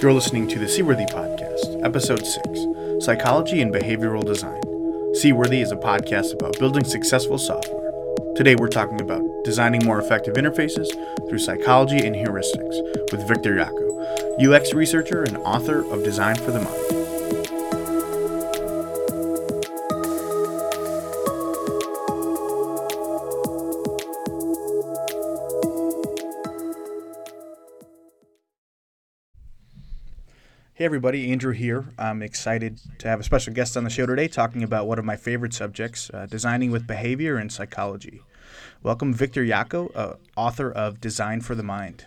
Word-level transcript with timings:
You're 0.00 0.14
listening 0.14 0.48
to 0.48 0.58
the 0.58 0.66
Seaworthy 0.66 1.04
Podcast, 1.04 1.84
Episode 1.84 2.26
6 2.26 3.04
Psychology 3.04 3.60
and 3.60 3.70
Behavioral 3.70 4.24
Design. 4.24 4.58
Seaworthy 5.14 5.60
is 5.60 5.72
a 5.72 5.76
podcast 5.76 6.32
about 6.32 6.58
building 6.58 6.84
successful 6.84 7.36
software. 7.36 7.92
Today 8.34 8.54
we're 8.54 8.68
talking 8.68 9.02
about 9.02 9.22
designing 9.44 9.84
more 9.84 10.00
effective 10.00 10.36
interfaces 10.36 10.88
through 11.28 11.40
psychology 11.40 11.98
and 11.98 12.16
heuristics 12.16 12.80
with 13.12 13.28
Victor 13.28 13.56
Yocco, 13.56 14.40
UX 14.42 14.72
researcher 14.72 15.22
and 15.22 15.36
author 15.36 15.80
of 15.92 16.02
Design 16.02 16.36
for 16.36 16.50
the 16.50 16.60
Mind. 16.60 16.99
Hey 30.80 30.86
everybody, 30.86 31.30
Andrew 31.30 31.52
here. 31.52 31.84
I'm 31.98 32.22
excited 32.22 32.80
to 33.00 33.08
have 33.08 33.20
a 33.20 33.22
special 33.22 33.52
guest 33.52 33.76
on 33.76 33.84
the 33.84 33.90
show 33.90 34.06
today 34.06 34.28
talking 34.28 34.62
about 34.62 34.86
one 34.86 34.98
of 34.98 35.04
my 35.04 35.14
favorite 35.14 35.52
subjects, 35.52 36.10
uh, 36.14 36.24
designing 36.24 36.70
with 36.70 36.86
behavior 36.86 37.36
and 37.36 37.52
psychology. 37.52 38.22
Welcome 38.82 39.12
Victor 39.12 39.44
Yocco, 39.44 39.90
uh, 39.94 40.14
author 40.38 40.72
of 40.72 40.98
Design 40.98 41.42
for 41.42 41.54
the 41.54 41.62
Mind. 41.62 42.06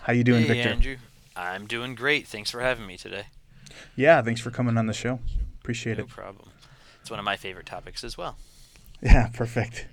How 0.00 0.12
you 0.12 0.24
doing, 0.24 0.42
hey, 0.42 0.48
Victor? 0.48 0.68
Andrew. 0.70 0.96
I'm 1.36 1.68
doing 1.68 1.94
great. 1.94 2.26
Thanks 2.26 2.50
for 2.50 2.60
having 2.60 2.84
me 2.84 2.96
today. 2.96 3.26
Yeah, 3.94 4.20
thanks 4.22 4.40
for 4.40 4.50
coming 4.50 4.76
on 4.76 4.86
the 4.86 4.92
show. 4.92 5.20
Appreciate 5.60 5.98
no 5.98 6.02
it. 6.02 6.08
No 6.08 6.12
problem. 6.12 6.48
It's 7.02 7.10
one 7.12 7.20
of 7.20 7.24
my 7.24 7.36
favorite 7.36 7.66
topics 7.66 8.02
as 8.02 8.18
well. 8.18 8.36
Yeah, 9.00 9.28
perfect. 9.32 9.86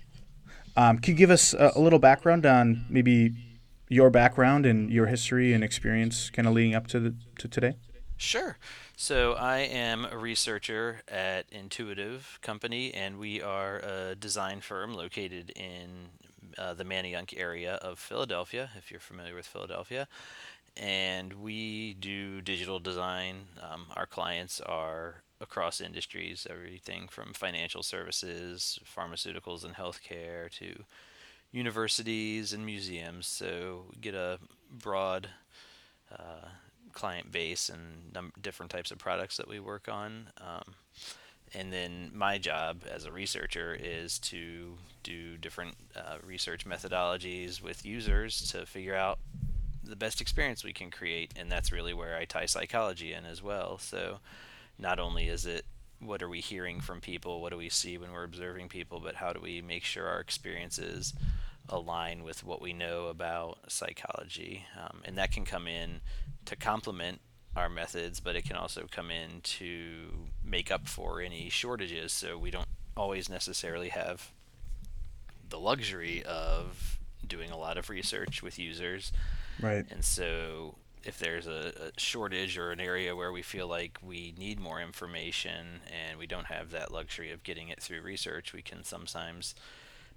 Um, 0.75 0.97
can 0.97 1.13
you 1.13 1.17
give 1.19 1.29
us 1.29 1.53
a, 1.53 1.73
a 1.75 1.79
little 1.79 1.99
background 1.99 2.47
on 2.47 2.83
maybe 2.89 3.35
your 3.89 4.09
background 4.09 4.65
and 4.65 4.89
your 4.89 5.05
history 5.05 5.53
and 5.53 5.63
experience 5.63 6.31
kind 6.31 6.47
of 6.47 6.55
leading 6.55 6.73
up 6.73 6.87
to 6.87 6.99
the, 6.99 7.15
to 7.37 7.47
today? 7.47 7.75
Sure. 8.17 8.57
So 8.95 9.33
I 9.33 9.59
am 9.59 10.05
a 10.05 10.17
researcher 10.17 11.01
at 11.07 11.45
Intuitive 11.51 12.39
Company, 12.41 12.91
and 12.93 13.19
we 13.19 13.41
are 13.43 13.77
a 13.77 14.15
design 14.15 14.59
firm 14.59 14.95
located 14.95 15.51
in 15.51 16.09
uh, 16.57 16.73
the 16.73 16.83
Manayunk 16.83 17.35
area 17.37 17.75
of 17.75 17.99
Philadelphia, 17.99 18.71
if 18.75 18.89
you're 18.89 18.99
familiar 18.99 19.35
with 19.35 19.45
Philadelphia. 19.45 20.07
And 20.75 21.33
we 21.33 21.93
do 21.93 22.41
digital 22.41 22.79
design. 22.79 23.49
Um, 23.61 23.85
our 23.95 24.07
clients 24.07 24.59
are 24.61 25.21
across 25.39 25.79
industries, 25.79 26.47
everything 26.49 27.07
from 27.07 27.33
financial 27.33 27.83
services, 27.83 28.79
pharmaceuticals, 28.83 29.63
and 29.63 29.75
healthcare 29.75 30.49
to 30.57 30.83
universities 31.51 32.51
and 32.51 32.65
museums. 32.65 33.27
So 33.27 33.85
we 33.91 34.01
get 34.01 34.15
a 34.15 34.39
broad 34.71 35.29
uh, 36.11 36.47
client 36.93 37.31
base 37.31 37.69
and 37.69 38.13
num- 38.13 38.33
different 38.41 38.71
types 38.71 38.91
of 38.91 38.97
products 38.97 39.37
that 39.37 39.47
we 39.47 39.59
work 39.59 39.87
on. 39.87 40.29
Um, 40.39 40.75
and 41.53 41.71
then 41.71 42.11
my 42.13 42.37
job 42.37 42.83
as 42.89 43.05
a 43.05 43.11
researcher 43.11 43.77
is 43.79 44.19
to 44.19 44.77
do 45.03 45.37
different 45.37 45.75
uh, 45.95 46.17
research 46.25 46.65
methodologies 46.65 47.61
with 47.61 47.85
users 47.85 48.51
to 48.51 48.65
figure 48.65 48.95
out 48.95 49.19
the 49.83 49.95
best 49.95 50.19
experience 50.19 50.63
we 50.63 50.73
can 50.73 50.91
create. 50.91 51.31
And 51.37 51.49
that's 51.49 51.71
really 51.71 51.93
where 51.93 52.17
I 52.17 52.25
tie 52.25 52.45
psychology 52.45 53.13
in 53.13 53.25
as 53.25 53.41
well. 53.41 53.77
So 53.77 54.19
not 54.77 54.99
only 54.99 55.29
is 55.29 55.45
it 55.45 55.65
what 55.99 56.21
are 56.21 56.29
we 56.29 56.41
hearing 56.41 56.81
from 56.81 57.01
people, 57.01 57.41
what 57.41 57.51
do 57.51 57.57
we 57.57 57.69
see 57.69 57.97
when 57.97 58.11
we're 58.11 58.23
observing 58.23 58.69
people, 58.69 58.99
but 58.99 59.15
how 59.15 59.33
do 59.33 59.39
we 59.41 59.61
make 59.61 59.83
sure 59.83 60.07
our 60.07 60.19
experiences 60.19 61.13
align 61.69 62.23
with 62.23 62.43
what 62.43 62.61
we 62.61 62.73
know 62.73 63.07
about 63.07 63.59
psychology. 63.67 64.65
Um, 64.79 65.01
and 65.05 65.17
that 65.17 65.31
can 65.31 65.45
come 65.45 65.67
in 65.67 66.01
to 66.45 66.55
complement 66.55 67.19
our 67.55 67.69
methods, 67.69 68.19
but 68.19 68.35
it 68.35 68.45
can 68.45 68.55
also 68.55 68.87
come 68.89 69.09
in 69.09 69.41
to 69.41 70.27
make 70.43 70.71
up 70.71 70.87
for 70.87 71.21
any 71.21 71.49
shortages. 71.49 72.11
So 72.11 72.37
we 72.37 72.51
don't 72.51 72.67
always 72.95 73.29
necessarily 73.29 73.89
have 73.89 74.31
the 75.49 75.59
luxury 75.59 76.23
of 76.23 76.99
doing 77.25 77.51
a 77.51 77.57
lot 77.57 77.77
of 77.77 77.89
research 77.89 78.43
with 78.43 78.59
users. 78.59 79.11
Right. 79.59 79.85
And 79.89 80.03
so 80.03 80.75
if 81.03 81.19
there's 81.19 81.47
a, 81.47 81.73
a, 81.87 81.99
shortage 81.99 82.57
or 82.57 82.71
an 82.71 82.79
area 82.79 83.15
where 83.15 83.31
we 83.31 83.41
feel 83.41 83.67
like 83.67 83.97
we 84.01 84.33
need 84.37 84.59
more 84.59 84.81
information 84.81 85.81
and 86.07 86.19
we 86.19 86.27
don't 86.27 86.47
have 86.47 86.71
that 86.71 86.91
luxury 86.91 87.31
of 87.31 87.43
getting 87.43 87.69
it 87.69 87.81
through 87.81 88.01
research, 88.01 88.53
we 88.53 88.61
can 88.61 88.83
sometimes 88.83 89.55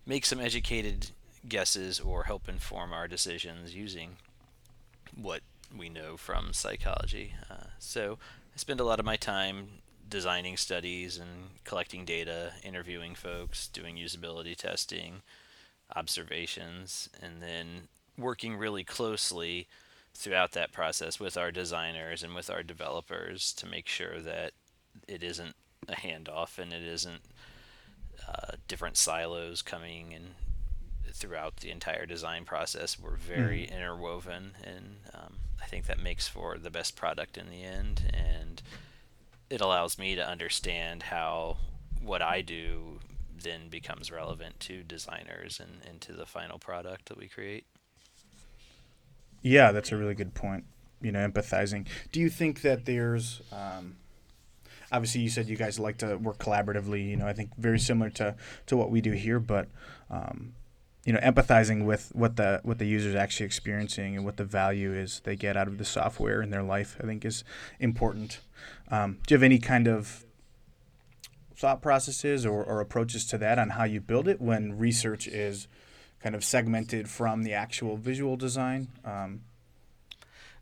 make 0.05 0.27
some 0.27 0.41
educated 0.41 1.11
guesses 1.49 2.01
or 2.01 2.25
help 2.25 2.49
inform 2.49 2.93
our 2.93 3.09
decisions 3.09 3.75
using 3.75 4.17
what 5.15 5.41
we 5.77 5.89
know 5.89 6.17
from 6.17 6.53
psychology. 6.53 7.35
Uh, 7.51 7.69
so 7.79 8.19
I 8.55 8.59
spend 8.59 8.81
a 8.81 8.85
lot 8.85 9.01
of 9.01 9.07
my 9.07 9.17
time 9.17 9.69
designing 10.09 10.57
studies 10.57 11.19
and 11.19 11.51
collecting 11.65 12.05
data, 12.05 12.53
interviewing 12.65 13.15
folks, 13.15 13.69
doing 13.69 13.97
usability 13.97 14.57
testing, 14.57 15.23
observations, 15.95 17.09
and 17.23 17.41
then 17.41 17.89
working 18.19 18.57
really 18.57 18.85
closely 18.85 19.67
throughout 20.15 20.53
that 20.53 20.73
process 20.73 21.21
with 21.21 21.37
our 21.37 21.53
designers 21.53 22.23
and 22.23 22.35
with 22.35 22.51
our 22.51 22.63
developers 22.63 23.53
to 23.53 23.67
make 23.67 23.87
sure 23.87 24.21
that 24.21 24.53
it 25.07 25.23
isn't 25.23 25.55
a 25.89 25.95
handoff 25.95 26.59
and 26.59 26.73
it 26.73 26.83
isn't 26.83 27.23
uh, 28.29 28.53
different 28.69 28.97
silos 28.97 29.63
coming 29.63 30.13
and 30.13 30.27
throughout 31.13 31.57
the 31.57 31.71
entire 31.71 32.07
design 32.07 32.45
process. 32.45 32.99
We're 32.99 33.17
very 33.17 33.61
mm. 33.61 33.77
interwoven, 33.77 34.53
and 34.65 34.97
um, 35.15 35.39
I 35.63 35.67
think 35.67 35.87
that 35.87 36.03
makes 36.03 36.29
for 36.29 36.59
the 36.59 36.71
best 36.71 36.97
product 36.97 37.37
in 37.37 37.51
the 37.51 37.63
end. 37.63 38.11
And 38.13 38.63
it 39.49 39.61
allows 39.61 39.99
me 39.99 40.15
to 40.15 40.27
understand 40.27 41.05
how 41.05 41.59
what 42.03 42.23
I 42.23 42.41
do 42.41 43.01
then 43.43 43.69
becomes 43.69 44.11
relevant 44.11 44.61
to 44.61 44.83
designers 44.83 45.61
and, 45.61 45.81
and 45.89 46.01
to 46.03 46.13
the 46.13 46.27
final 46.27 46.59
product 46.59 47.07
that 47.07 47.17
we 47.17 47.29
create. 47.29 47.65
Yeah, 49.43 49.73
that's 49.73 49.93
a 49.93 49.97
really 49.97 50.15
good 50.15 50.35
point. 50.35 50.65
You 51.01 51.13
know, 51.13 51.27
empathizing. 51.27 51.87
Do 52.13 52.21
you 52.21 52.29
think 52.29 52.61
that 52.61 52.85
there's 52.85 53.41
um, 53.53 53.97
obviously 54.93 55.21
you 55.21 55.29
said 55.29 55.49
you 55.49 55.57
guys 55.57 55.79
like 55.79 55.99
to 55.99 56.17
work 56.17 56.39
collaboratively 56.39 57.09
you 57.09 57.17
know 57.17 57.27
i 57.27 57.33
think 57.33 57.51
very 57.57 57.79
similar 57.79 58.11
to 58.11 58.35
to 58.67 58.77
what 58.77 58.91
we 58.91 59.01
do 59.01 59.13
here 59.13 59.39
but 59.39 59.69
um, 60.11 60.53
you 61.11 61.15
know 61.15 61.21
empathizing 61.23 61.85
with 61.85 62.13
what 62.15 62.37
the 62.37 62.61
what 62.63 62.79
the 62.79 62.87
user 62.87 63.09
is 63.09 63.17
actually 63.17 63.45
experiencing 63.45 64.15
and 64.15 64.25
what 64.25 64.37
the 64.37 64.45
value 64.45 64.95
is 64.95 65.21
they 65.25 65.35
get 65.35 65.57
out 65.57 65.67
of 65.67 65.77
the 65.77 65.85
software 65.85 66.41
in 66.41 66.51
their 66.51 66.63
life 66.63 66.97
i 67.03 67.05
think 67.05 67.25
is 67.25 67.43
important. 67.81 68.39
Um, 68.93 69.19
do 69.27 69.35
you 69.35 69.37
have 69.37 69.43
any 69.43 69.59
kind 69.59 69.89
of 69.89 70.25
thought 71.57 71.83
processes 71.83 72.47
or, 72.47 72.63
or 72.63 72.81
approaches 72.81 73.25
to 73.27 73.39
that 73.39 73.59
on 73.59 73.71
how 73.71 73.83
you 73.83 74.01
build 74.01 74.29
it 74.29 74.41
when 74.41 74.79
research 74.79 75.27
is 75.27 75.67
kind 76.23 76.37
of 76.37 76.45
segmented 76.45 77.09
from 77.09 77.43
the 77.43 77.55
actual 77.55 77.97
visual 77.97 78.37
design? 78.37 78.87
Um, 79.05 79.41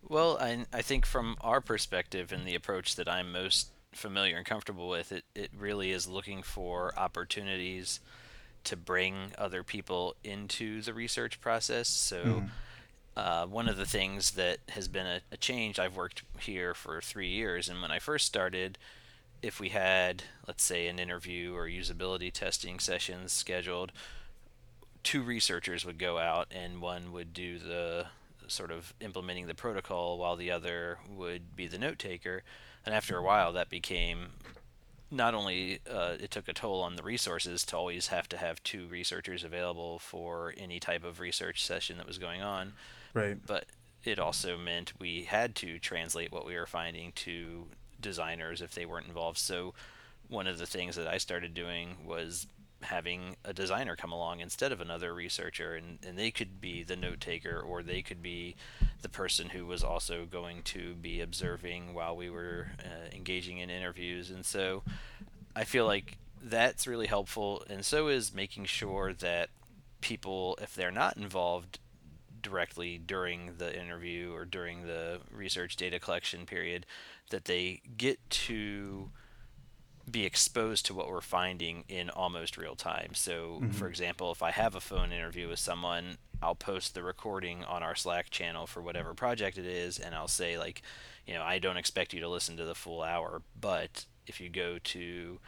well 0.08 0.38
I, 0.40 0.64
I 0.72 0.80
think 0.80 1.04
from 1.04 1.36
our 1.42 1.60
perspective 1.60 2.32
and 2.32 2.46
the 2.46 2.54
approach 2.54 2.96
that 2.96 3.06
i'm 3.06 3.32
most 3.32 3.68
familiar 3.92 4.38
and 4.38 4.46
comfortable 4.46 4.88
with 4.88 5.12
it, 5.12 5.24
it 5.34 5.50
really 5.58 5.90
is 5.90 6.08
looking 6.08 6.42
for 6.42 6.98
opportunities 6.98 8.00
to 8.64 8.76
bring 8.76 9.32
other 9.38 9.62
people 9.62 10.14
into 10.24 10.82
the 10.82 10.94
research 10.94 11.40
process. 11.40 11.88
So, 11.88 12.24
mm-hmm. 12.24 12.46
uh, 13.16 13.46
one 13.46 13.68
of 13.68 13.76
the 13.76 13.86
things 13.86 14.32
that 14.32 14.58
has 14.70 14.88
been 14.88 15.06
a, 15.06 15.20
a, 15.32 15.36
change, 15.36 15.78
I've 15.78 15.96
worked 15.96 16.22
here 16.40 16.74
for 16.74 17.00
three 17.00 17.28
years, 17.28 17.68
and 17.68 17.80
when 17.80 17.90
I 17.90 17.98
first 17.98 18.26
started, 18.26 18.78
if 19.42 19.60
we 19.60 19.68
had, 19.70 20.24
let's 20.46 20.64
say, 20.64 20.88
an 20.88 20.98
interview 20.98 21.54
or 21.54 21.66
usability 21.66 22.32
testing 22.32 22.78
sessions 22.78 23.32
scheduled, 23.32 23.92
two 25.02 25.22
researchers 25.22 25.84
would 25.84 25.98
go 25.98 26.18
out 26.18 26.48
and 26.50 26.82
one 26.82 27.12
would 27.12 27.32
do 27.32 27.58
the 27.58 28.06
sort 28.48 28.70
of 28.70 28.94
implementing 29.00 29.46
the 29.46 29.54
protocol 29.54 30.18
while 30.18 30.36
the 30.36 30.50
other 30.50 30.98
would 31.08 31.54
be 31.54 31.66
the 31.66 31.78
note 31.78 31.98
taker. 31.98 32.42
And 32.84 32.94
after 32.94 33.16
a 33.16 33.22
while, 33.22 33.52
that 33.52 33.68
became 33.68 34.30
not 35.10 35.34
only 35.34 35.80
uh, 35.90 36.16
it 36.20 36.30
took 36.30 36.48
a 36.48 36.52
toll 36.52 36.82
on 36.82 36.96
the 36.96 37.02
resources 37.02 37.64
to 37.66 37.76
always 37.76 38.08
have 38.08 38.28
to 38.28 38.36
have 38.36 38.62
two 38.62 38.86
researchers 38.88 39.44
available 39.44 39.98
for 39.98 40.54
any 40.56 40.78
type 40.78 41.04
of 41.04 41.20
research 41.20 41.64
session 41.64 41.96
that 41.96 42.06
was 42.06 42.18
going 42.18 42.42
on, 42.42 42.74
right? 43.14 43.38
But 43.46 43.66
it 44.04 44.18
also 44.18 44.56
meant 44.56 44.92
we 44.98 45.24
had 45.24 45.54
to 45.56 45.78
translate 45.78 46.30
what 46.32 46.46
we 46.46 46.54
were 46.54 46.66
finding 46.66 47.12
to 47.12 47.66
designers 48.00 48.60
if 48.60 48.74
they 48.74 48.86
weren't 48.86 49.06
involved. 49.06 49.38
So 49.38 49.74
one 50.28 50.46
of 50.46 50.58
the 50.58 50.66
things 50.66 50.96
that 50.96 51.08
I 51.08 51.18
started 51.18 51.54
doing 51.54 51.96
was 52.04 52.46
having 52.82 53.36
a 53.44 53.52
designer 53.52 53.96
come 53.96 54.12
along 54.12 54.40
instead 54.40 54.70
of 54.70 54.80
another 54.80 55.12
researcher 55.12 55.74
and, 55.74 55.98
and 56.06 56.16
they 56.16 56.30
could 56.30 56.60
be 56.60 56.84
the 56.84 56.96
note 56.96 57.20
taker 57.20 57.58
or 57.58 57.82
they 57.82 58.02
could 58.02 58.22
be 58.22 58.54
the 59.02 59.08
person 59.08 59.48
who 59.48 59.66
was 59.66 59.82
also 59.82 60.24
going 60.24 60.62
to 60.62 60.94
be 60.94 61.20
observing 61.20 61.92
while 61.92 62.16
we 62.16 62.30
were 62.30 62.68
uh, 62.84 63.14
engaging 63.14 63.58
in 63.58 63.68
interviews. 63.68 64.30
And 64.30 64.46
so 64.46 64.82
i 65.58 65.64
feel 65.64 65.86
like 65.86 66.18
that's 66.40 66.86
really 66.86 67.08
helpful 67.08 67.64
and 67.68 67.84
so 67.84 68.06
is 68.06 68.32
making 68.32 68.64
sure 68.64 69.12
that 69.12 69.50
people 70.00 70.56
if 70.62 70.74
they're 70.74 70.92
not 70.92 71.16
involved 71.16 71.80
directly 72.40 72.96
during 72.96 73.54
the 73.58 73.78
interview 73.78 74.32
or 74.32 74.44
during 74.44 74.86
the 74.86 75.18
research 75.32 75.74
data 75.74 75.98
collection 75.98 76.46
period 76.46 76.86
that 77.30 77.46
they 77.46 77.80
get 77.96 78.18
to 78.30 79.10
be 80.12 80.24
exposed 80.24 80.86
to 80.86 80.94
what 80.94 81.08
we're 81.08 81.20
finding 81.20 81.84
in 81.88 82.10
almost 82.10 82.56
real 82.56 82.74
time. 82.74 83.14
So, 83.14 83.60
mm-hmm. 83.60 83.70
for 83.70 83.88
example, 83.88 84.32
if 84.32 84.42
I 84.42 84.50
have 84.50 84.74
a 84.74 84.80
phone 84.80 85.12
interview 85.12 85.48
with 85.48 85.58
someone, 85.58 86.18
I'll 86.42 86.54
post 86.54 86.94
the 86.94 87.02
recording 87.02 87.64
on 87.64 87.82
our 87.82 87.94
Slack 87.94 88.30
channel 88.30 88.66
for 88.66 88.80
whatever 88.82 89.14
project 89.14 89.58
it 89.58 89.66
is, 89.66 89.98
and 89.98 90.14
I'll 90.14 90.28
say, 90.28 90.58
like, 90.58 90.82
you 91.26 91.34
know, 91.34 91.42
I 91.42 91.58
don't 91.58 91.76
expect 91.76 92.12
you 92.12 92.20
to 92.20 92.28
listen 92.28 92.56
to 92.56 92.64
the 92.64 92.74
full 92.74 93.02
hour, 93.02 93.42
but 93.60 94.06
if 94.26 94.40
you 94.40 94.48
go 94.48 94.78
to 94.78 95.40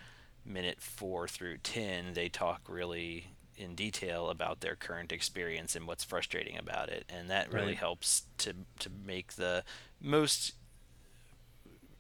minute 0.44 0.80
four 0.80 1.28
through 1.28 1.58
10, 1.58 2.14
they 2.14 2.28
talk 2.28 2.62
really 2.68 3.28
in 3.56 3.74
detail 3.74 4.30
about 4.30 4.60
their 4.60 4.74
current 4.74 5.12
experience 5.12 5.76
and 5.76 5.86
what's 5.86 6.02
frustrating 6.02 6.58
about 6.58 6.88
it. 6.88 7.04
And 7.08 7.28
that 7.30 7.52
really 7.52 7.68
right. 7.68 7.76
helps 7.76 8.24
to, 8.38 8.54
to 8.78 8.90
make 9.04 9.34
the 9.34 9.64
most 10.00 10.54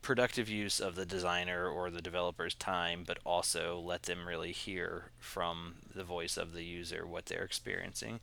productive 0.02 0.48
use 0.48 0.80
of 0.80 0.94
the 0.94 1.06
designer 1.06 1.68
or 1.68 1.90
the 1.90 2.02
developer's 2.02 2.54
time, 2.54 3.04
but 3.06 3.18
also 3.24 3.78
let 3.78 4.04
them 4.04 4.26
really 4.26 4.52
hear 4.52 5.10
from 5.18 5.74
the 5.94 6.04
voice 6.04 6.36
of 6.36 6.52
the 6.52 6.64
user 6.64 7.06
what 7.06 7.26
they're 7.26 7.44
experiencing. 7.44 8.20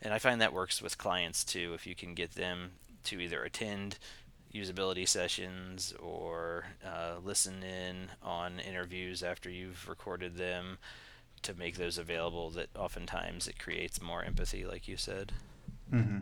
And 0.00 0.12
I 0.12 0.18
find 0.18 0.40
that 0.40 0.52
works 0.52 0.82
with 0.82 0.98
clients 0.98 1.44
too. 1.44 1.72
If 1.74 1.86
you 1.86 1.94
can 1.94 2.14
get 2.14 2.32
them 2.32 2.72
to 3.04 3.20
either 3.20 3.42
attend 3.42 3.98
usability 4.52 5.08
sessions 5.08 5.94
or 5.98 6.66
uh, 6.84 7.14
listen 7.24 7.62
in 7.62 8.08
on 8.22 8.60
interviews 8.60 9.22
after 9.22 9.48
you've 9.48 9.88
recorded 9.88 10.36
them 10.36 10.78
to 11.42 11.54
make 11.54 11.76
those 11.76 11.98
available, 11.98 12.50
that 12.50 12.68
oftentimes 12.76 13.48
it 13.48 13.58
creates 13.58 14.02
more 14.02 14.22
empathy, 14.22 14.64
like 14.64 14.86
you 14.86 14.96
said. 14.96 15.32
Mm-hmm. 15.92 16.18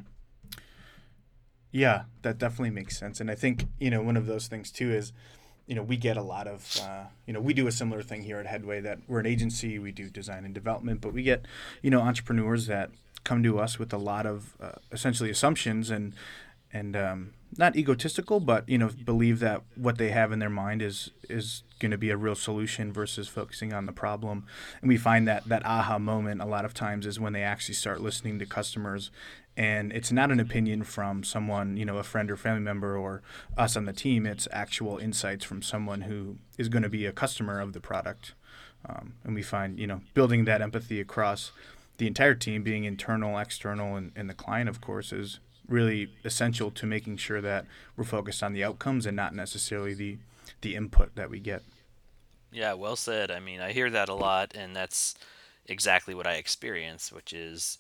Yeah, 1.73 2.03
that 2.23 2.39
definitely 2.39 2.71
makes 2.71 2.99
sense. 2.99 3.21
And 3.21 3.31
I 3.31 3.35
think, 3.35 3.67
you 3.79 3.91
know, 3.91 4.03
one 4.03 4.17
of 4.17 4.27
those 4.27 4.49
things 4.49 4.71
too 4.71 4.91
is, 4.93 5.13
you 5.67 5.75
know, 5.77 5.83
we 5.83 5.97
get 5.97 6.17
a 6.17 6.23
lot 6.23 6.49
of, 6.49 6.81
uh, 6.83 7.05
you 7.27 7.33
know, 7.33 7.41
we 7.41 7.55
do 7.55 7.69
a 7.69 7.73
similar 7.73 8.03
thing 8.03 8.23
here 8.23 8.39
at 8.39 8.47
Headway 8.47 8.81
that 8.81 8.99
we're 9.07 9.21
an 9.21 9.27
agency, 9.27 9.79
we 9.79 9.93
do 9.93 10.11
design 10.11 10.45
and 10.45 10.53
development, 10.53 11.01
but 11.01 11.13
we 11.13 11.23
get, 11.23 11.47
you 11.81 11.91
know, 11.91 12.01
entrepreneurs 12.01 12.67
that 12.67 12.91
come 13.23 13.43
to 13.45 13.61
us 13.61 13.79
with 13.79 13.93
a 13.93 13.99
lot 13.99 14.27
of 14.27 14.57
uh, 14.61 14.73
essentially 14.91 15.31
assumptions 15.31 15.91
and, 15.91 16.15
and 16.73 16.97
um, 16.97 17.35
not 17.57 17.77
egotistical, 17.77 18.41
but 18.41 18.69
you 18.69 18.79
know, 18.79 18.91
believe 19.05 19.41
that 19.41 19.63
what 19.75 19.99
they 19.99 20.11
have 20.11 20.33
in 20.33 20.39
their 20.39 20.51
mind 20.51 20.83
is 20.83 21.11
is 21.29 21.63
going 21.79 21.91
to 21.91 21.99
be 21.99 22.11
a 22.11 22.17
real 22.17 22.35
solution 22.35 22.93
versus 22.93 23.27
focusing 23.27 23.73
on 23.73 23.87
the 23.87 23.93
problem. 23.93 24.45
And 24.81 24.89
we 24.89 24.97
find 24.97 25.27
that 25.27 25.49
that 25.49 25.65
aha 25.65 25.99
moment 25.99 26.41
a 26.41 26.47
lot 26.47 26.65
of 26.65 26.75
times 26.75 27.07
is 27.07 27.19
when 27.19 27.33
they 27.33 27.43
actually 27.43 27.75
start 27.75 28.01
listening 28.01 28.39
to 28.39 28.47
customers 28.47 29.11
and 29.57 29.93
it's 29.93 30.13
not 30.13 30.31
an 30.31 30.41
opinion 30.41 30.85
from 30.85 31.25
someone 31.25 31.77
you 31.77 31.85
know 31.85 31.99
a 31.99 32.03
friend 32.03 32.31
or 32.31 32.37
family 32.37 32.61
member 32.61 32.97
or 32.97 33.23
us 33.57 33.77
on 33.77 33.85
the 33.85 33.93
team. 33.93 34.27
It's 34.27 34.49
actual 34.53 34.99
insights 34.99 35.45
from 35.45 35.63
someone 35.63 36.03
who 36.03 36.39
is 36.59 36.69
going 36.69 36.83
to 36.83 36.89
be 36.89 37.07
a 37.07 37.13
customer 37.13 37.61
of 37.61 37.73
the 37.73 37.81
product. 37.81 38.35
Um, 38.89 39.15
and 39.25 39.35
we 39.35 39.43
find 39.43 39.79
you 39.79 39.87
know 39.87 40.01
building 40.15 40.45
that 40.47 40.63
empathy 40.63 41.01
across 41.01 41.53
the 41.99 42.07
entire 42.07 42.35
team 42.35 42.63
being 42.63 42.85
internal 42.85 43.39
external 43.39 43.97
and, 43.97 44.13
and 44.17 44.31
the 44.31 44.35
client 44.35 44.71
of 44.71 44.81
course 44.81 45.13
is 45.13 45.39
really 45.69 46.11
essential 46.25 46.71
to 46.71 46.87
making 46.87 47.17
sure 47.19 47.41
that 47.43 47.67
we're 47.97 48.05
focused 48.05 48.43
on 48.43 48.55
the 48.55 48.65
outcomes 48.65 49.05
and 49.05 49.17
not 49.17 49.35
necessarily 49.35 49.95
the 49.95 50.19
the 50.63 50.75
input 50.75 51.15
that 51.17 51.29
we 51.29 51.41
get. 51.41 51.63
Yeah 52.51 52.73
well 52.75 52.97
said. 52.97 53.31
I 53.31 53.41
mean 53.41 53.61
i 53.61 53.73
hear 53.73 53.91
that 53.91 54.09
a 54.09 54.15
lot 54.15 54.53
and 54.55 54.75
that's 54.75 55.15
exactly 55.67 56.15
what 56.15 56.27
i 56.27 56.35
experience 56.35 57.13
which 57.13 57.33
is 57.33 57.77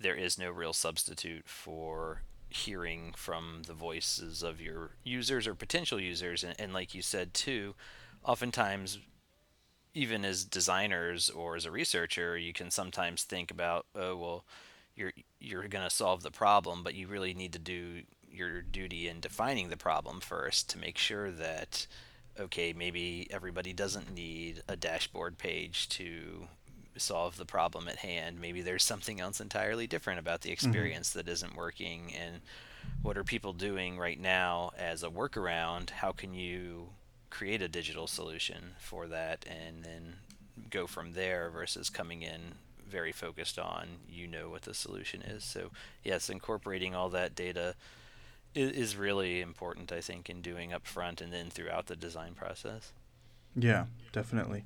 there 0.00 0.14
is 0.14 0.38
no 0.38 0.50
real 0.50 0.72
substitute 0.72 1.46
for 1.46 2.22
hearing 2.48 3.12
from 3.16 3.62
the 3.66 3.74
voices 3.74 4.42
of 4.42 4.60
your 4.60 4.90
users 5.04 5.46
or 5.46 5.54
potential 5.54 6.00
users. 6.00 6.42
And, 6.42 6.54
and 6.58 6.72
like 6.72 6.94
you 6.94 7.02
said 7.02 7.32
too 7.34 7.74
oftentimes 8.24 8.98
even 9.94 10.24
as 10.24 10.44
designers 10.44 11.30
or 11.30 11.56
as 11.56 11.64
a 11.64 11.70
researcher 11.70 12.36
you 12.36 12.52
can 12.52 12.70
sometimes 12.70 13.24
think 13.24 13.50
about 13.50 13.86
oh 13.94 14.16
well 14.16 14.44
you're 14.94 15.12
you're 15.40 15.66
going 15.68 15.84
to 15.84 15.94
solve 15.94 16.22
the 16.22 16.30
problem 16.30 16.82
but 16.82 16.94
you 16.94 17.06
really 17.06 17.34
need 17.34 17.52
to 17.52 17.58
do 17.58 18.02
your 18.30 18.62
duty 18.62 19.08
in 19.08 19.20
defining 19.20 19.68
the 19.68 19.76
problem 19.76 20.20
first 20.20 20.68
to 20.70 20.78
make 20.78 20.98
sure 20.98 21.30
that 21.30 21.86
okay 22.38 22.72
maybe 22.72 23.26
everybody 23.30 23.72
doesn't 23.72 24.14
need 24.14 24.62
a 24.68 24.76
dashboard 24.76 25.38
page 25.38 25.88
to 25.88 26.46
solve 27.00 27.36
the 27.36 27.44
problem 27.44 27.88
at 27.88 27.96
hand. 27.96 28.40
Maybe 28.40 28.62
there's 28.62 28.84
something 28.84 29.20
else 29.20 29.40
entirely 29.40 29.86
different 29.86 30.20
about 30.20 30.42
the 30.42 30.48
mm-hmm. 30.48 30.68
experience 30.68 31.10
mm-hmm. 31.10 31.18
that 31.18 31.28
isn't 31.28 31.56
working. 31.56 32.12
And 32.14 32.40
what 33.02 33.16
are 33.16 33.24
people 33.24 33.52
doing 33.52 33.98
right 33.98 34.20
now 34.20 34.72
as 34.78 35.02
a 35.02 35.08
workaround? 35.10 35.90
How 35.90 36.12
can 36.12 36.34
you 36.34 36.90
create 37.30 37.62
a 37.62 37.68
digital 37.68 38.06
solution 38.06 38.74
for 38.78 39.06
that 39.06 39.44
and 39.48 39.84
then 39.84 40.16
go 40.68 40.86
from 40.86 41.12
there 41.12 41.48
versus 41.48 41.88
coming 41.88 42.22
in 42.22 42.54
very 42.90 43.12
focused 43.12 43.58
on 43.58 43.86
you 44.08 44.26
know 44.26 44.50
what 44.50 44.62
the 44.62 44.74
solution 44.74 45.22
is. 45.22 45.44
So, 45.44 45.70
yes, 46.02 46.28
incorporating 46.28 46.94
all 46.94 47.08
that 47.10 47.34
data 47.34 47.76
is, 48.54 48.72
is 48.72 48.96
really 48.96 49.40
important, 49.40 49.92
I 49.92 50.00
think, 50.00 50.28
in 50.28 50.42
doing 50.42 50.70
upfront 50.70 51.20
and 51.20 51.32
then 51.32 51.48
throughout 51.50 51.86
the 51.86 51.96
design 51.96 52.34
process. 52.34 52.92
Yeah, 53.56 53.86
definitely. 54.12 54.64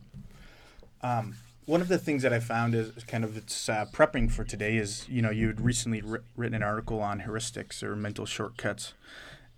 Um, 1.02 1.36
one 1.66 1.80
of 1.80 1.88
the 1.88 1.98
things 1.98 2.22
that 2.22 2.32
I 2.32 2.40
found 2.40 2.74
is 2.74 2.92
kind 3.04 3.24
of 3.24 3.36
it's 3.36 3.68
uh, 3.68 3.86
prepping 3.92 4.30
for 4.30 4.44
today 4.44 4.76
is 4.76 5.06
you 5.08 5.22
know 5.22 5.30
you 5.30 5.48
had 5.48 5.60
recently 5.60 6.02
ri- 6.02 6.20
written 6.36 6.54
an 6.54 6.62
article 6.62 7.00
on 7.00 7.20
heuristics 7.20 7.82
or 7.82 7.96
mental 7.96 8.26
shortcuts. 8.26 8.94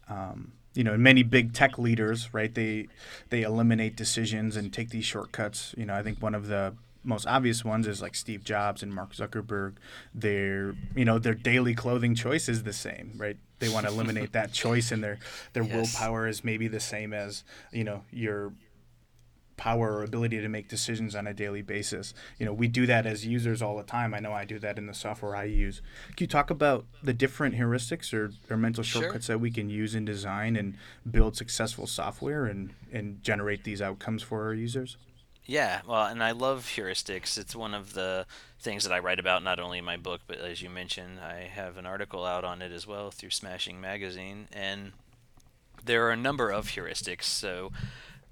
Um, 0.08 0.52
you 0.74 0.84
know, 0.84 0.96
many 0.96 1.22
big 1.22 1.54
tech 1.54 1.78
leaders, 1.78 2.32
right? 2.32 2.54
They 2.54 2.88
they 3.30 3.42
eliminate 3.42 3.96
decisions 3.96 4.56
and 4.56 4.72
take 4.72 4.90
these 4.90 5.04
shortcuts. 5.04 5.74
You 5.76 5.86
know, 5.86 5.94
I 5.94 6.02
think 6.02 6.22
one 6.22 6.34
of 6.34 6.48
the 6.48 6.74
most 7.02 7.26
obvious 7.26 7.64
ones 7.64 7.86
is 7.86 8.02
like 8.02 8.14
Steve 8.14 8.44
Jobs 8.44 8.82
and 8.82 8.94
Mark 8.94 9.14
Zuckerberg. 9.14 9.74
Their 10.14 10.74
you 10.94 11.04
know 11.04 11.18
their 11.18 11.34
daily 11.34 11.74
clothing 11.74 12.14
choice 12.14 12.48
is 12.48 12.64
the 12.64 12.72
same, 12.72 13.14
right? 13.16 13.38
They 13.58 13.68
want 13.70 13.86
to 13.86 13.92
eliminate 13.92 14.32
that 14.32 14.52
choice, 14.64 14.92
and 14.92 15.02
their 15.02 15.18
their 15.54 15.62
yes. 15.62 15.72
willpower 15.74 16.28
is 16.28 16.44
maybe 16.44 16.68
the 16.68 16.80
same 16.80 17.14
as 17.14 17.42
you 17.72 17.84
know 17.84 18.04
your 18.10 18.52
power 19.56 19.94
or 19.94 20.02
ability 20.02 20.40
to 20.40 20.48
make 20.48 20.68
decisions 20.68 21.14
on 21.14 21.26
a 21.26 21.34
daily 21.34 21.62
basis. 21.62 22.14
You 22.38 22.46
know, 22.46 22.52
we 22.52 22.68
do 22.68 22.86
that 22.86 23.06
as 23.06 23.26
users 23.26 23.62
all 23.62 23.76
the 23.76 23.82
time. 23.82 24.14
I 24.14 24.20
know 24.20 24.32
I 24.32 24.44
do 24.44 24.58
that 24.58 24.78
in 24.78 24.86
the 24.86 24.94
software 24.94 25.34
I 25.34 25.44
use. 25.44 25.80
Can 26.16 26.24
you 26.24 26.26
talk 26.26 26.50
about 26.50 26.84
the 27.02 27.12
different 27.12 27.54
heuristics 27.54 28.12
or, 28.12 28.32
or 28.50 28.56
mental 28.56 28.84
shortcuts 28.84 29.26
sure. 29.26 29.36
that 29.36 29.38
we 29.38 29.50
can 29.50 29.70
use 29.70 29.94
in 29.94 30.04
design 30.04 30.56
and 30.56 30.76
build 31.10 31.36
successful 31.36 31.86
software 31.86 32.46
and, 32.46 32.74
and 32.92 33.22
generate 33.22 33.64
these 33.64 33.80
outcomes 33.80 34.22
for 34.22 34.44
our 34.44 34.54
users? 34.54 34.96
Yeah, 35.46 35.82
well, 35.86 36.06
and 36.06 36.22
I 36.24 36.32
love 36.32 36.72
heuristics. 36.74 37.38
It's 37.38 37.54
one 37.54 37.72
of 37.72 37.94
the 37.94 38.26
things 38.58 38.82
that 38.82 38.92
I 38.92 38.98
write 38.98 39.20
about 39.20 39.44
not 39.44 39.60
only 39.60 39.78
in 39.78 39.84
my 39.84 39.96
book, 39.96 40.22
but 40.26 40.38
as 40.38 40.60
you 40.60 40.68
mentioned, 40.68 41.20
I 41.20 41.42
have 41.42 41.76
an 41.76 41.86
article 41.86 42.24
out 42.24 42.44
on 42.44 42.62
it 42.62 42.72
as 42.72 42.84
well 42.84 43.12
through 43.12 43.30
Smashing 43.30 43.80
Magazine. 43.80 44.48
And 44.52 44.92
there 45.84 46.04
are 46.06 46.10
a 46.10 46.16
number 46.16 46.50
of 46.50 46.70
heuristics. 46.70 47.24
So 47.24 47.70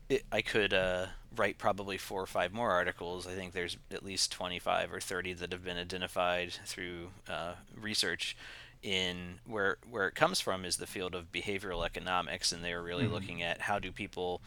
it, 0.09 0.25
I 0.31 0.43
could 0.43 0.73
uh, 0.73 1.07
write 1.35 1.59
probably 1.59 1.99
four 1.99 2.23
or 2.23 2.27
five 2.27 2.53
more 2.53 2.71
articles. 2.71 3.27
I 3.27 3.33
think 3.33 3.53
there's 3.53 3.77
at 3.91 4.05
least 4.05 4.33
25 4.33 4.93
or 4.93 5.01
30 5.01 5.35
that 5.35 5.53
have 5.53 5.65
been 5.65 5.79
identified 5.79 6.53
through 6.65 7.09
uh, 7.29 7.55
research 7.79 8.37
in 8.83 9.41
where 9.47 9.79
where 9.91 10.07
it 10.07 10.15
comes 10.15 10.41
from 10.41 10.65
is 10.65 10.77
the 10.77 10.87
field 10.87 11.15
of 11.15 11.33
behavioral 11.33 11.85
economics, 11.85 12.53
and 12.53 12.63
they're 12.63 12.83
really 12.83 13.05
mm-hmm. 13.05 13.15
looking 13.15 13.43
at 13.43 13.63
how 13.63 13.79
do 13.79 13.91
people 13.91 14.43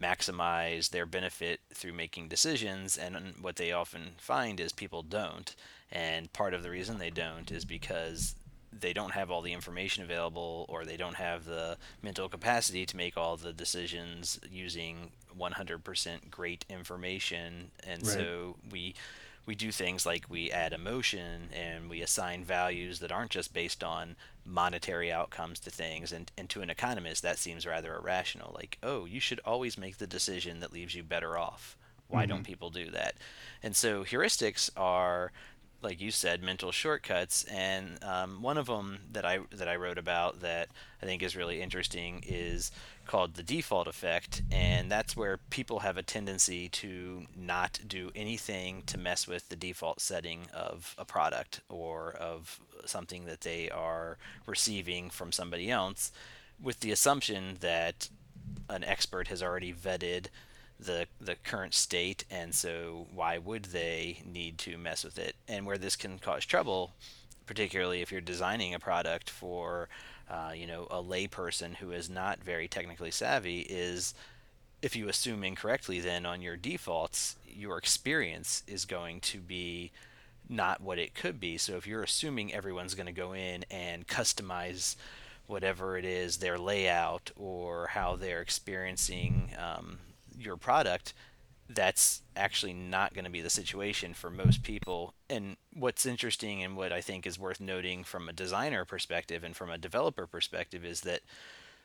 maximize 0.00 0.90
their 0.90 1.06
benefit 1.06 1.60
through 1.72 1.92
making 1.92 2.28
decisions, 2.28 2.98
and 2.98 3.34
what 3.40 3.56
they 3.56 3.72
often 3.72 4.12
find 4.18 4.60
is 4.60 4.72
people 4.72 5.02
don't. 5.02 5.54
And 5.90 6.32
part 6.32 6.52
of 6.52 6.64
the 6.64 6.70
reason 6.70 6.98
they 6.98 7.10
don't 7.10 7.50
is 7.52 7.64
because 7.64 8.34
they 8.80 8.92
don't 8.92 9.12
have 9.12 9.30
all 9.30 9.42
the 9.42 9.52
information 9.52 10.02
available 10.02 10.66
or 10.68 10.84
they 10.84 10.96
don't 10.96 11.16
have 11.16 11.44
the 11.44 11.76
mental 12.02 12.28
capacity 12.28 12.86
to 12.86 12.96
make 12.96 13.16
all 13.16 13.36
the 13.36 13.52
decisions 13.52 14.38
using 14.50 15.10
100% 15.38 16.30
great 16.30 16.64
information 16.68 17.70
and 17.86 18.06
right. 18.06 18.12
so 18.12 18.56
we 18.70 18.94
we 19.46 19.54
do 19.54 19.70
things 19.70 20.04
like 20.04 20.24
we 20.28 20.50
add 20.50 20.72
emotion 20.72 21.48
and 21.52 21.88
we 21.88 22.02
assign 22.02 22.42
values 22.44 22.98
that 22.98 23.12
aren't 23.12 23.30
just 23.30 23.54
based 23.54 23.82
on 23.84 24.16
monetary 24.44 25.12
outcomes 25.12 25.60
to 25.60 25.70
things 25.70 26.12
and, 26.12 26.32
and 26.36 26.50
to 26.50 26.62
an 26.62 26.70
economist 26.70 27.22
that 27.22 27.38
seems 27.38 27.66
rather 27.66 27.94
irrational 27.94 28.52
like 28.54 28.78
oh 28.82 29.04
you 29.04 29.20
should 29.20 29.40
always 29.44 29.78
make 29.78 29.98
the 29.98 30.06
decision 30.06 30.60
that 30.60 30.72
leaves 30.72 30.94
you 30.94 31.02
better 31.02 31.38
off 31.38 31.76
why 32.08 32.22
mm-hmm. 32.22 32.30
don't 32.30 32.44
people 32.44 32.70
do 32.70 32.90
that 32.90 33.14
and 33.62 33.74
so 33.74 34.04
heuristics 34.04 34.68
are 34.76 35.32
like 35.82 36.00
you 36.00 36.10
said, 36.10 36.42
mental 36.42 36.72
shortcuts, 36.72 37.44
and 37.44 38.02
um, 38.02 38.42
one 38.42 38.58
of 38.58 38.66
them 38.66 38.98
that 39.12 39.24
I 39.24 39.40
that 39.50 39.68
I 39.68 39.76
wrote 39.76 39.98
about 39.98 40.40
that 40.40 40.68
I 41.02 41.06
think 41.06 41.22
is 41.22 41.36
really 41.36 41.60
interesting 41.60 42.22
is 42.26 42.70
called 43.06 43.34
the 43.34 43.42
default 43.42 43.86
effect, 43.86 44.42
and 44.50 44.90
that's 44.90 45.16
where 45.16 45.38
people 45.50 45.80
have 45.80 45.96
a 45.96 46.02
tendency 46.02 46.68
to 46.68 47.24
not 47.36 47.78
do 47.86 48.10
anything 48.16 48.82
to 48.86 48.98
mess 48.98 49.28
with 49.28 49.48
the 49.48 49.56
default 49.56 50.00
setting 50.00 50.48
of 50.52 50.94
a 50.98 51.04
product 51.04 51.60
or 51.68 52.10
of 52.12 52.58
something 52.84 53.26
that 53.26 53.42
they 53.42 53.70
are 53.70 54.18
receiving 54.46 55.10
from 55.10 55.30
somebody 55.30 55.70
else, 55.70 56.10
with 56.60 56.80
the 56.80 56.90
assumption 56.90 57.58
that 57.60 58.08
an 58.68 58.82
expert 58.82 59.28
has 59.28 59.42
already 59.42 59.72
vetted 59.72 60.26
the 60.78 61.06
the 61.20 61.36
current 61.36 61.74
state, 61.74 62.24
and 62.30 62.54
so 62.54 63.06
why 63.14 63.38
would 63.38 63.66
they 63.66 64.22
need 64.24 64.58
to 64.58 64.78
mess 64.78 65.04
with 65.04 65.18
it? 65.18 65.36
And 65.48 65.66
where 65.66 65.78
this 65.78 65.96
can 65.96 66.18
cause 66.18 66.44
trouble, 66.44 66.92
particularly 67.46 68.02
if 68.02 68.12
you're 68.12 68.20
designing 68.20 68.74
a 68.74 68.78
product 68.78 69.30
for 69.30 69.88
uh, 70.30 70.52
you 70.54 70.66
know 70.66 70.86
a 70.90 71.02
layperson 71.02 71.76
who 71.76 71.92
is 71.92 72.10
not 72.10 72.42
very 72.42 72.68
technically 72.68 73.10
savvy, 73.10 73.60
is 73.60 74.14
if 74.82 74.94
you 74.94 75.08
assume 75.08 75.42
incorrectly 75.42 76.00
then 76.00 76.26
on 76.26 76.42
your 76.42 76.56
defaults, 76.56 77.36
your 77.46 77.78
experience 77.78 78.62
is 78.66 78.84
going 78.84 79.20
to 79.20 79.38
be 79.38 79.90
not 80.48 80.80
what 80.80 80.98
it 80.98 81.14
could 81.14 81.40
be. 81.40 81.58
So 81.58 81.76
if 81.76 81.86
you're 81.86 82.02
assuming 82.02 82.52
everyone's 82.52 82.94
going 82.94 83.06
to 83.06 83.12
go 83.12 83.32
in 83.32 83.64
and 83.70 84.06
customize 84.06 84.96
whatever 85.46 85.96
it 85.96 86.04
is, 86.04 86.36
their 86.36 86.58
layout 86.58 87.30
or 87.36 87.88
how 87.88 88.16
they're 88.16 88.42
experiencing 88.42 89.50
um, 89.58 89.98
your 90.38 90.56
product, 90.56 91.14
that's 91.68 92.22
actually 92.36 92.72
not 92.72 93.14
going 93.14 93.24
to 93.24 93.30
be 93.30 93.40
the 93.40 93.50
situation 93.50 94.14
for 94.14 94.30
most 94.30 94.62
people. 94.62 95.14
And 95.28 95.56
what's 95.72 96.06
interesting 96.06 96.62
and 96.62 96.76
what 96.76 96.92
I 96.92 97.00
think 97.00 97.26
is 97.26 97.38
worth 97.38 97.60
noting 97.60 98.04
from 98.04 98.28
a 98.28 98.32
designer 98.32 98.84
perspective 98.84 99.42
and 99.42 99.56
from 99.56 99.70
a 99.70 99.78
developer 99.78 100.26
perspective 100.26 100.84
is 100.84 101.00
that 101.00 101.22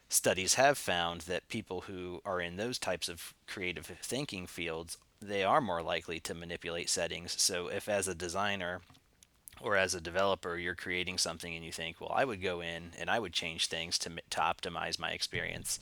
studies 0.08 0.56
have 0.56 0.78
found 0.78 1.22
that 1.22 1.48
people 1.48 1.82
who 1.82 2.22
are 2.26 2.42
in 2.42 2.58
those 2.58 2.78
types 2.78 3.10
of 3.10 3.34
creative 3.48 3.86
thinking 4.02 4.46
fields 4.46 4.98
they 5.22 5.44
are 5.44 5.62
more 5.62 5.84
likely 5.84 6.20
to 6.20 6.34
manipulate 6.34 6.90
settings. 6.90 7.40
So 7.40 7.68
if 7.68 7.88
as 7.88 8.08
a 8.08 8.16
designer 8.16 8.82
or 9.62 9.78
as 9.78 9.94
a 9.94 10.02
developer 10.02 10.58
you're 10.58 10.74
creating 10.74 11.20
something 11.20 11.56
and 11.56 11.64
you 11.64 11.72
think, 11.72 12.02
well, 12.02 12.12
I 12.14 12.26
would 12.26 12.42
go 12.42 12.62
in 12.62 12.92
and 13.00 13.10
I 13.10 13.20
would 13.20 13.34
change 13.34 13.68
things 13.68 14.00
to 14.00 14.10
to 14.10 14.40
optimize 14.40 15.00
my 15.00 15.12
experience 15.12 15.80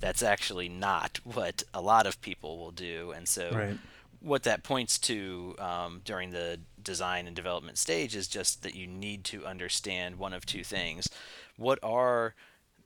that's 0.00 0.22
actually 0.22 0.68
not 0.68 1.20
what 1.24 1.62
a 1.72 1.80
lot 1.80 2.06
of 2.06 2.20
people 2.20 2.58
will 2.58 2.70
do. 2.70 3.12
And 3.16 3.26
so, 3.28 3.50
right. 3.52 3.78
what 4.20 4.42
that 4.44 4.62
points 4.62 4.98
to 5.00 5.54
um, 5.58 6.02
during 6.04 6.30
the 6.30 6.60
design 6.82 7.26
and 7.26 7.34
development 7.34 7.78
stage 7.78 8.14
is 8.14 8.28
just 8.28 8.62
that 8.62 8.74
you 8.74 8.86
need 8.86 9.24
to 9.24 9.46
understand 9.46 10.16
one 10.16 10.32
of 10.32 10.46
two 10.46 10.64
things. 10.64 11.08
What 11.56 11.78
are 11.82 12.34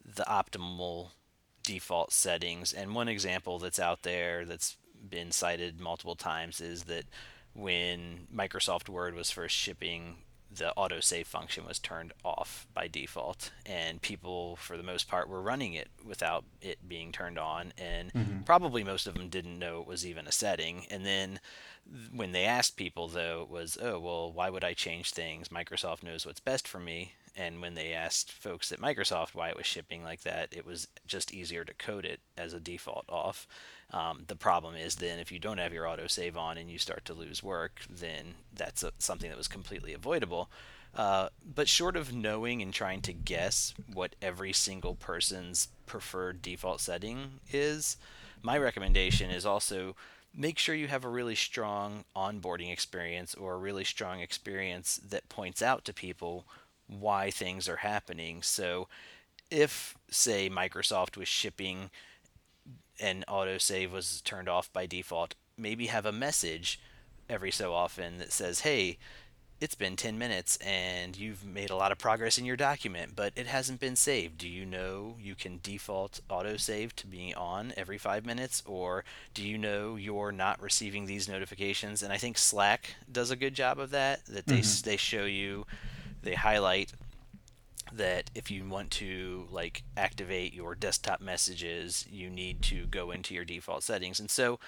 the 0.05 0.25
optimal 0.25 1.09
default 1.63 2.13
settings? 2.13 2.73
And 2.73 2.95
one 2.95 3.09
example 3.09 3.59
that's 3.59 3.79
out 3.79 4.03
there 4.03 4.45
that's 4.45 4.77
been 5.09 5.33
cited 5.33 5.81
multiple 5.81 6.15
times 6.17 6.61
is 6.61 6.85
that 6.85 7.05
when 7.53 8.29
Microsoft 8.35 8.89
Word 8.89 9.15
was 9.15 9.31
first 9.31 9.57
shipping 9.57 10.19
the 10.53 10.73
autosave 10.77 11.27
function 11.27 11.65
was 11.65 11.79
turned 11.79 12.13
off 12.25 12.67
by 12.75 12.89
default 12.89 13.53
and 13.65 14.03
people 14.03 14.57
for 14.57 14.77
the 14.77 14.83
most 14.83 15.09
part 15.09 15.29
were 15.29 15.41
running 15.43 15.75
it 15.75 15.89
without 16.05 16.45
it 16.61 16.89
being 16.89 17.13
turned 17.13 17.39
on 17.39 17.73
and 17.79 18.13
mm-hmm. 18.13 18.41
probably 18.41 18.83
most 18.83 19.07
of 19.07 19.15
them 19.15 19.29
didn't 19.29 19.59
know 19.59 19.81
it 19.81 19.87
was 19.87 20.05
even 20.05 20.27
a 20.27 20.33
setting. 20.33 20.87
And 20.91 21.07
then 21.07 21.41
when 22.13 22.33
they 22.33 22.45
asked 22.45 22.77
people 22.77 23.09
though 23.09 23.43
it 23.43 23.49
was 23.49 23.79
oh 23.81 23.99
well 23.99 24.33
why 24.33 24.51
would 24.51 24.65
i 24.65 24.73
change 24.73 25.13
things? 25.13 25.49
Microsoft 25.49 26.03
knows 26.03 26.27
what's 26.27 26.41
best 26.41 26.67
for 26.67 26.81
me. 26.81 27.13
And 27.37 27.63
when 27.63 27.75
they 27.75 27.93
asked 27.93 28.33
folks 28.33 28.73
at 28.73 28.81
microsoft 28.81 29.35
why 29.35 29.51
it 29.51 29.57
was 29.57 29.67
shipping 29.67 30.03
like 30.03 30.23
that 30.23 30.49
it 30.51 30.67
was 30.67 30.89
just 31.07 31.33
easier 31.33 31.65
to 31.65 31.75
code 31.75 32.05
it 32.05 32.21
as 32.37 32.53
a 32.53 32.61
default 32.61 33.05
off 33.09 33.47
um, 33.93 34.25
the 34.29 34.37
problem 34.37 34.77
is 34.77 34.97
then 34.97 35.19
if 35.19 35.33
you 35.33 35.39
don't 35.39 35.59
have 35.59 35.73
your 35.73 35.85
autosave 35.85 36.37
on 36.37 36.57
and 36.59 36.71
you 36.71 36.79
start 36.79 37.05
to 37.07 37.15
lose 37.15 37.43
work, 37.43 37.81
then 37.91 38.35
that's 38.55 38.83
a, 38.83 38.93
something 38.99 39.29
that 39.29 39.39
was 39.39 39.49
completely 39.49 39.93
avoidable. 39.93 40.51
Uh, 40.95 41.29
but 41.55 41.69
short 41.69 41.97
of 41.97 42.13
knowing 42.13 42.63
and 42.63 42.75
trying 42.75 43.01
to 43.01 43.13
guess 43.13 43.75
what 43.93 44.17
every 44.21 44.53
single 44.53 44.95
person's 44.95 45.69
preferred 45.87 46.43
default 46.43 46.81
setting 46.81 47.41
is, 47.53 47.97
my 48.43 48.59
recommendation 48.59 49.31
is 49.31 49.47
also 49.47 49.95
make 50.35 50.59
sure 50.59 50.75
you 50.75 50.89
have 50.89 51.05
a 51.05 51.09
really 51.09 51.35
strong 51.35 52.05
onboarding 52.17 52.73
experience 52.73 53.35
or 53.35 53.55
a 53.55 53.59
really 53.59 53.85
strong 53.85 54.21
experience 54.21 55.01
that 55.09 55.29
points 55.29 55.63
out 55.63 55.85
to 55.85 55.93
people 55.93 56.45
why 56.87 57.31
things 57.31 57.69
are 57.69 57.77
happening. 57.77 58.43
So 58.43 58.89
if, 59.51 59.97
say, 60.11 60.49
Microsoft 60.49 61.17
was 61.17 61.29
shipping 61.29 61.91
and 63.01 63.25
autosave 63.27 63.91
was 63.91 64.21
turned 64.23 64.49
off 64.49 64.73
by 64.73 64.87
default, 64.87 65.35
maybe 65.57 65.87
have 65.87 66.07
a 66.07 66.13
message 66.13 66.81
every 67.29 67.51
so 67.51 67.73
often 67.73 68.19
that 68.19 68.33
says, 68.33 68.61
hey, 68.61 68.99
it's 69.61 69.75
been 69.75 69.95
10 69.95 70.19
minutes 70.19 70.57
and 70.59 71.19
you've 71.19 71.45
made 71.45 71.69
a 71.69 71.77
lot 71.77 71.93
of 71.93 71.99
progress 71.99 72.39
in 72.39 72.47
your 72.47 72.57
document, 72.57 73.13
but 73.15 73.33
it 73.37 73.47
hasn't 73.47 73.79
been 73.79 73.95
saved. 73.95 74.39
Do 74.39 74.49
you 74.49 74.65
know 74.65 75.17
you 75.21 75.35
can 75.35 75.61
default 75.63 76.21
autosave 76.31 76.95
to 76.95 77.07
being 77.07 77.35
on 77.35 77.75
every 77.77 77.99
five 77.99 78.25
minutes? 78.25 78.63
Or 78.65 79.05
do 79.35 79.47
you 79.47 79.59
know 79.59 79.97
you're 79.97 80.33
not 80.33 80.63
receiving 80.63 81.05
these 81.05 81.29
notifications? 81.29 82.03
And 82.03 82.11
I 82.13 82.17
think 82.17 82.39
Slack 82.39 82.95
does 83.11 83.31
a 83.31 83.37
good 83.37 83.55
job 83.55 83.79
of 83.79 83.91
that, 83.91 84.25
that 84.27 84.47
they, 84.47 84.61
mm-hmm. 84.61 84.89
they 84.89 84.97
show 84.97 85.25
you, 85.25 85.67
they 86.23 86.35
highlight 86.35 86.93
that 87.93 88.31
if 88.35 88.51
you 88.51 88.65
want 88.65 88.91
to 88.93 89.47
like 89.51 89.83
activate 89.97 90.55
your 90.55 90.75
desktop 90.75 91.21
messages, 91.21 92.07
you 92.11 92.31
need 92.31 92.63
to 92.63 92.87
go 92.87 93.11
into 93.11 93.35
your 93.35 93.45
default 93.45 93.83
settings. 93.83 94.21
And 94.21 94.31
so 94.31 94.59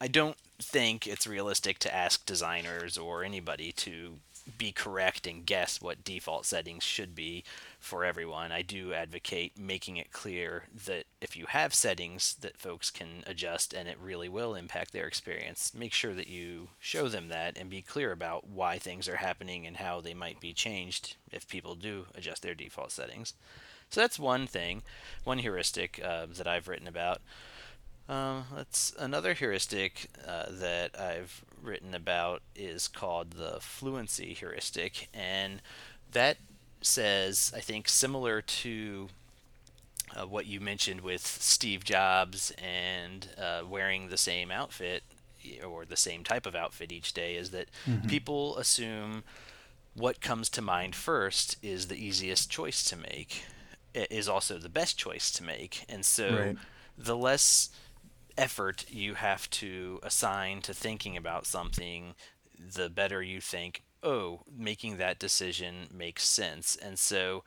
I 0.00 0.08
don't 0.08 0.36
think 0.58 1.06
it's 1.06 1.26
realistic 1.26 1.78
to 1.80 1.94
ask 1.94 2.24
designers 2.24 2.96
or 2.96 3.22
anybody 3.22 3.72
to 3.72 4.18
be 4.58 4.72
correct 4.72 5.26
and 5.26 5.46
guess 5.46 5.80
what 5.80 6.04
default 6.04 6.46
settings 6.46 6.82
should 6.82 7.14
be 7.14 7.44
for 7.78 8.04
everyone. 8.04 8.52
I 8.52 8.62
do 8.62 8.92
advocate 8.92 9.58
making 9.58 9.96
it 9.96 10.12
clear 10.12 10.64
that 10.86 11.04
if 11.20 11.36
you 11.36 11.46
have 11.46 11.74
settings 11.74 12.34
that 12.40 12.58
folks 12.58 12.90
can 12.90 13.24
adjust 13.26 13.72
and 13.72 13.88
it 13.88 13.98
really 13.98 14.28
will 14.28 14.54
impact 14.54 14.92
their 14.92 15.06
experience, 15.06 15.72
make 15.74 15.92
sure 15.92 16.14
that 16.14 16.28
you 16.28 16.68
show 16.78 17.08
them 17.08 17.28
that 17.28 17.56
and 17.58 17.70
be 17.70 17.82
clear 17.82 18.12
about 18.12 18.48
why 18.48 18.78
things 18.78 19.08
are 19.08 19.16
happening 19.16 19.66
and 19.66 19.78
how 19.78 20.00
they 20.00 20.14
might 20.14 20.40
be 20.40 20.52
changed 20.52 21.16
if 21.30 21.48
people 21.48 21.74
do 21.74 22.06
adjust 22.14 22.42
their 22.42 22.54
default 22.54 22.92
settings. 22.92 23.34
So 23.88 24.00
that's 24.00 24.18
one 24.18 24.46
thing, 24.46 24.82
one 25.24 25.38
heuristic 25.38 26.00
uh, 26.04 26.26
that 26.36 26.46
I've 26.46 26.68
written 26.68 26.86
about. 26.86 27.20
That's 28.08 28.92
another 28.98 29.34
heuristic 29.34 30.08
uh, 30.26 30.46
that 30.50 30.98
I've 30.98 31.44
written 31.62 31.94
about 31.94 32.42
is 32.54 32.88
called 32.88 33.32
the 33.32 33.58
fluency 33.60 34.34
heuristic, 34.34 35.08
and 35.14 35.62
that 36.12 36.38
says 36.82 37.52
I 37.54 37.60
think 37.60 37.88
similar 37.88 38.40
to 38.40 39.08
uh, 40.16 40.26
what 40.26 40.46
you 40.46 40.60
mentioned 40.60 41.02
with 41.02 41.24
Steve 41.24 41.84
Jobs 41.84 42.52
and 42.58 43.28
uh, 43.38 43.62
wearing 43.68 44.08
the 44.08 44.16
same 44.16 44.50
outfit 44.50 45.02
or 45.66 45.84
the 45.84 45.96
same 45.96 46.24
type 46.24 46.46
of 46.46 46.54
outfit 46.54 46.92
each 46.92 47.12
day 47.12 47.36
is 47.36 47.50
that 47.50 47.68
mm-hmm. 47.88 48.08
people 48.08 48.56
assume 48.58 49.22
what 49.94 50.20
comes 50.20 50.48
to 50.50 50.62
mind 50.62 50.94
first 50.94 51.56
is 51.62 51.86
the 51.86 51.96
easiest 51.96 52.50
choice 52.50 52.84
to 52.84 52.96
make 52.96 53.44
is 53.94 54.28
also 54.28 54.58
the 54.58 54.68
best 54.68 54.96
choice 54.98 55.30
to 55.32 55.42
make 55.42 55.84
and 55.88 56.04
so 56.04 56.30
right. 56.30 56.56
the 56.96 57.16
less 57.16 57.70
effort 58.40 58.86
you 58.90 59.14
have 59.14 59.48
to 59.50 60.00
assign 60.02 60.62
to 60.62 60.72
thinking 60.72 61.16
about 61.16 61.46
something, 61.46 62.14
the 62.58 62.88
better 62.88 63.22
you 63.22 63.40
think, 63.40 63.82
oh, 64.02 64.40
making 64.56 64.96
that 64.96 65.18
decision 65.18 65.88
makes 65.92 66.26
sense. 66.26 66.74
And 66.74 66.98
so 66.98 67.44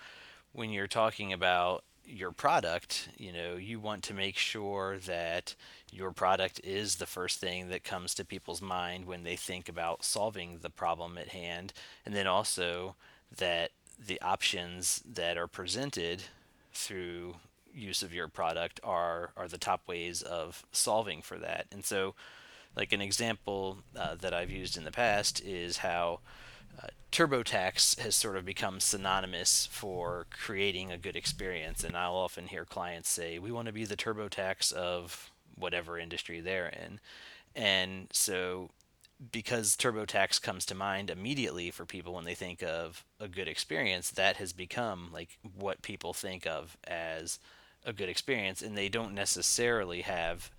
when 0.52 0.70
you're 0.70 0.88
talking 0.88 1.34
about 1.34 1.84
your 2.06 2.32
product, 2.32 3.10
you 3.18 3.34
know, 3.34 3.56
you 3.56 3.80
want 3.80 4.04
to 4.04 4.14
make 4.14 4.38
sure 4.38 4.98
that 5.00 5.56
your 5.92 6.12
product 6.12 6.62
is 6.64 6.98
the 6.98 7.06
first 7.08 7.40
thing 7.40 7.70
that 7.70 7.84
comes 7.84 8.14
to 8.14 8.26
people's 8.26 8.62
mind 8.62 9.06
when 9.06 9.24
they 9.24 9.36
think 9.36 9.68
about 9.68 10.04
solving 10.04 10.60
the 10.62 10.70
problem 10.70 11.18
at 11.18 11.30
hand. 11.30 11.74
And 12.06 12.14
then 12.14 12.28
also 12.28 12.96
that 13.36 13.72
the 13.98 14.22
options 14.22 15.02
that 15.12 15.38
are 15.38 15.48
presented 15.48 16.24
through 16.72 17.36
use 17.74 18.04
of 18.04 18.14
your 18.14 18.28
product 18.28 18.80
are 18.84 19.32
are 19.36 19.48
the 19.48 19.58
top 19.58 19.88
ways 19.88 20.22
of 20.22 20.66
solving 20.72 21.22
for 21.22 21.38
that. 21.38 21.68
And 21.72 21.86
so, 21.86 22.16
like 22.76 22.92
an 22.92 23.02
example 23.02 23.80
uh, 23.96 24.16
that 24.16 24.34
I've 24.34 24.52
used 24.52 24.78
in 24.78 24.84
the 24.84 24.92
past 24.92 25.42
is 25.44 25.78
how 25.78 26.20
uh, 26.82 26.88
TurboTax 27.12 28.00
has 28.00 28.16
sort 28.16 28.38
of 28.38 28.46
become 28.46 28.80
synonymous 28.80 29.68
for 29.68 30.26
creating 30.32 30.92
a 30.92 30.98
good 30.98 31.16
experience. 31.16 31.84
And 31.84 31.96
I'll 31.96 32.16
often 32.16 32.48
hear 32.48 32.66
clients 32.66 33.10
say, 33.10 33.40
"We 33.40 33.52
want 33.52 33.68
to 33.68 33.74
be 33.74 33.86
the 33.86 33.98
TurboTax 33.98 34.74
of 34.74 35.32
whatever 35.56 35.98
industry 35.98 36.40
they're 36.40 36.70
in," 36.70 37.00
and 37.56 38.08
so 38.12 38.70
because 39.32 39.76
TurboTax 39.76 40.42
comes 40.42 40.66
to 40.66 40.76
mind 40.76 41.10
immediately 41.10 41.72
for 41.72 41.86
people 41.86 42.14
when 42.14 42.26
they 42.26 42.36
think 42.36 42.62
of 42.62 43.06
a 43.20 43.28
good 43.28 43.48
experience, 43.48 44.10
that 44.12 44.38
has 44.38 44.54
become 44.54 45.10
like 45.14 45.38
what 45.56 45.82
people 45.82 46.14
think 46.14 46.46
of 46.46 46.78
as 46.86 47.40
a 47.86 47.94
good 47.94 48.10
experience, 48.10 48.62
and 48.62 48.78
they 48.78 48.90
don't 48.90 49.14
necessarily 49.14 50.02
have 50.02 50.52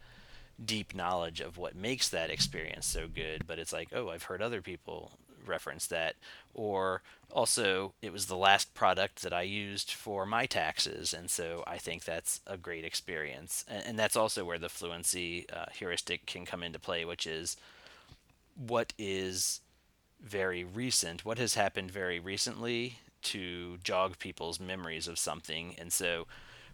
deep 0.64 0.94
knowledge 0.94 1.40
of 1.40 1.58
what 1.58 1.74
makes 1.74 2.08
that 2.08 2.30
experience 2.30 2.86
so 2.86 3.08
good. 3.08 3.46
But 3.46 3.58
it's 3.58 3.72
like, 3.72 3.88
oh, 3.92 4.10
I've 4.10 4.24
heard 4.24 4.42
other 4.42 4.62
people 4.62 5.12
reference 5.46 5.86
that, 5.88 6.14
or 6.54 7.02
also 7.30 7.92
it 8.00 8.12
was 8.12 8.26
the 8.26 8.36
last 8.36 8.72
product 8.72 9.22
that 9.22 9.32
I 9.32 9.42
used 9.42 9.90
for 9.90 10.24
my 10.24 10.46
taxes, 10.46 11.12
and 11.12 11.30
so 11.30 11.62
I 11.66 11.78
think 11.78 12.04
that's 12.04 12.40
a 12.46 12.56
great 12.56 12.84
experience. 12.84 13.64
And, 13.68 13.84
and 13.86 13.98
that's 13.98 14.16
also 14.16 14.44
where 14.44 14.58
the 14.58 14.68
fluency 14.68 15.46
uh, 15.52 15.66
heuristic 15.72 16.26
can 16.26 16.46
come 16.46 16.62
into 16.62 16.78
play, 16.78 17.04
which 17.04 17.26
is 17.26 17.56
what 18.56 18.92
is 18.98 19.60
very 20.22 20.64
recent, 20.64 21.24
what 21.24 21.38
has 21.38 21.54
happened 21.54 21.90
very 21.90 22.18
recently 22.18 22.98
to 23.22 23.78
jog 23.82 24.18
people's 24.18 24.60
memories 24.60 25.08
of 25.08 25.18
something. 25.18 25.74
And 25.78 25.92
so 25.92 26.26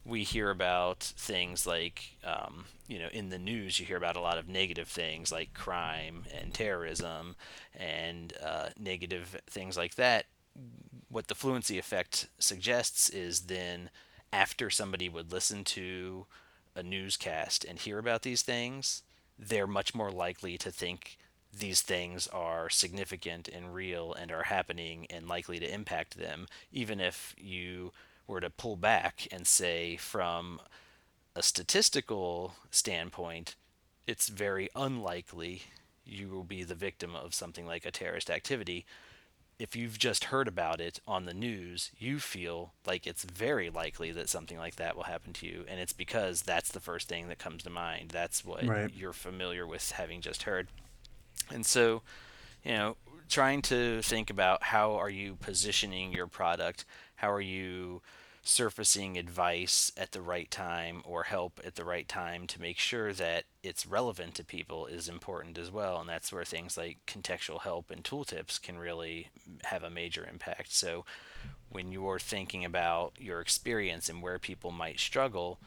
we 0.04 0.22
hear 0.22 0.50
about 0.50 1.00
things 1.00 1.66
like, 1.66 2.16
um, 2.24 2.64
you 2.88 2.98
know, 2.98 3.08
in 3.12 3.28
the 3.28 3.38
news, 3.38 3.78
you 3.78 3.86
hear 3.86 3.96
about 3.96 4.16
a 4.16 4.20
lot 4.20 4.38
of 4.38 4.48
negative 4.48 4.88
things 4.88 5.30
like 5.30 5.54
crime 5.54 6.24
and 6.34 6.54
terrorism 6.54 7.36
and 7.74 8.32
uh, 8.42 8.70
negative 8.78 9.40
things 9.48 9.76
like 9.76 9.96
that. 9.96 10.26
What 11.08 11.28
the 11.28 11.34
fluency 11.34 11.78
effect 11.78 12.28
suggests 12.38 13.08
is 13.10 13.42
then 13.42 13.90
after 14.32 14.70
somebody 14.70 15.08
would 15.08 15.32
listen 15.32 15.64
to 15.64 16.26
a 16.74 16.82
newscast 16.82 17.64
and 17.64 17.78
hear 17.78 17.98
about 17.98 18.22
these 18.22 18.42
things, 18.42 19.02
they're 19.38 19.66
much 19.66 19.94
more 19.94 20.10
likely 20.10 20.56
to 20.58 20.70
think 20.70 21.18
these 21.52 21.82
things 21.82 22.28
are 22.28 22.70
significant 22.70 23.48
and 23.48 23.74
real 23.74 24.14
and 24.14 24.30
are 24.30 24.44
happening 24.44 25.06
and 25.10 25.28
likely 25.28 25.58
to 25.58 25.72
impact 25.72 26.16
them, 26.16 26.46
even 26.70 27.00
if 27.00 27.34
you 27.36 27.92
were 28.30 28.40
to 28.40 28.48
pull 28.48 28.76
back 28.76 29.26
and 29.30 29.46
say, 29.46 29.96
from 29.96 30.60
a 31.34 31.42
statistical 31.42 32.54
standpoint, 32.70 33.56
it's 34.06 34.28
very 34.28 34.68
unlikely 34.74 35.62
you 36.04 36.28
will 36.28 36.44
be 36.44 36.62
the 36.64 36.74
victim 36.74 37.14
of 37.14 37.34
something 37.34 37.66
like 37.66 37.84
a 37.84 37.90
terrorist 37.90 38.30
activity. 38.30 38.86
If 39.58 39.76
you've 39.76 39.98
just 39.98 40.24
heard 40.24 40.48
about 40.48 40.80
it 40.80 41.00
on 41.06 41.26
the 41.26 41.34
news, 41.34 41.90
you 41.98 42.18
feel 42.18 42.72
like 42.86 43.06
it's 43.06 43.24
very 43.24 43.68
likely 43.68 44.10
that 44.12 44.28
something 44.28 44.58
like 44.58 44.76
that 44.76 44.96
will 44.96 45.04
happen 45.04 45.32
to 45.34 45.46
you. 45.46 45.64
And 45.68 45.78
it's 45.78 45.92
because 45.92 46.42
that's 46.42 46.70
the 46.70 46.80
first 46.80 47.08
thing 47.08 47.28
that 47.28 47.38
comes 47.38 47.62
to 47.64 47.70
mind. 47.70 48.10
That's 48.10 48.44
what 48.44 48.64
right. 48.64 48.90
you're 48.94 49.12
familiar 49.12 49.66
with 49.66 49.90
having 49.92 50.20
just 50.20 50.44
heard. 50.44 50.68
And 51.52 51.66
so, 51.66 52.02
you 52.64 52.72
know, 52.72 52.96
trying 53.28 53.62
to 53.62 54.02
think 54.02 54.30
about 54.30 54.62
how 54.64 54.94
are 54.94 55.10
you 55.10 55.36
positioning 55.36 56.12
your 56.12 56.26
product? 56.26 56.84
How 57.16 57.30
are 57.30 57.40
you 57.40 58.02
surfacing 58.42 59.18
advice 59.18 59.92
at 59.96 60.12
the 60.12 60.22
right 60.22 60.50
time 60.50 61.02
or 61.04 61.24
help 61.24 61.60
at 61.64 61.74
the 61.74 61.84
right 61.84 62.08
time 62.08 62.46
to 62.46 62.60
make 62.60 62.78
sure 62.78 63.12
that 63.12 63.44
it's 63.62 63.86
relevant 63.86 64.34
to 64.34 64.44
people 64.44 64.86
is 64.86 65.08
important 65.08 65.58
as 65.58 65.70
well. 65.70 66.00
And 66.00 66.08
that's 66.08 66.32
where 66.32 66.44
things 66.44 66.78
like 66.78 66.98
contextual 67.06 67.60
help 67.60 67.90
and 67.90 68.02
tooltips 68.02 68.60
can 68.60 68.78
really 68.78 69.28
have 69.64 69.84
a 69.84 69.90
major 69.90 70.26
impact. 70.30 70.72
So 70.72 71.04
when 71.68 71.92
you're 71.92 72.18
thinking 72.18 72.64
about 72.64 73.12
your 73.18 73.40
experience 73.40 74.08
and 74.08 74.22
where 74.22 74.38
people 74.38 74.70
might 74.70 74.98
struggle, 74.98 75.58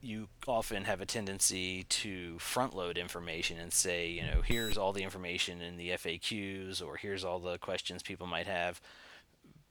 you 0.00 0.28
often 0.46 0.84
have 0.84 1.00
a 1.00 1.06
tendency 1.06 1.84
to 1.84 2.38
front 2.38 2.76
load 2.76 2.98
information 2.98 3.58
and 3.58 3.72
say, 3.72 4.08
you 4.08 4.22
know, 4.22 4.42
here's 4.44 4.78
all 4.78 4.92
the 4.92 5.02
information 5.02 5.60
in 5.60 5.76
the 5.76 5.90
FAQs 5.90 6.84
or 6.84 6.96
here's 6.96 7.24
all 7.24 7.40
the 7.40 7.58
questions 7.58 8.02
people 8.02 8.26
might 8.26 8.46
have. 8.46 8.80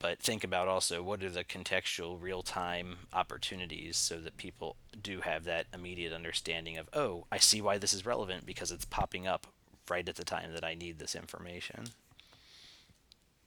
But 0.00 0.20
think 0.20 0.44
about 0.44 0.68
also 0.68 1.02
what 1.02 1.24
are 1.24 1.30
the 1.30 1.42
contextual 1.42 2.20
real 2.20 2.42
time 2.42 2.98
opportunities 3.12 3.96
so 3.96 4.20
that 4.20 4.36
people 4.36 4.76
do 5.02 5.20
have 5.22 5.44
that 5.44 5.66
immediate 5.74 6.12
understanding 6.12 6.78
of, 6.78 6.88
oh, 6.92 7.26
I 7.32 7.38
see 7.38 7.60
why 7.60 7.78
this 7.78 7.92
is 7.92 8.06
relevant 8.06 8.46
because 8.46 8.70
it's 8.70 8.84
popping 8.84 9.26
up 9.26 9.48
right 9.90 10.08
at 10.08 10.14
the 10.16 10.24
time 10.24 10.52
that 10.54 10.64
I 10.64 10.74
need 10.74 10.98
this 10.98 11.16
information. 11.16 11.86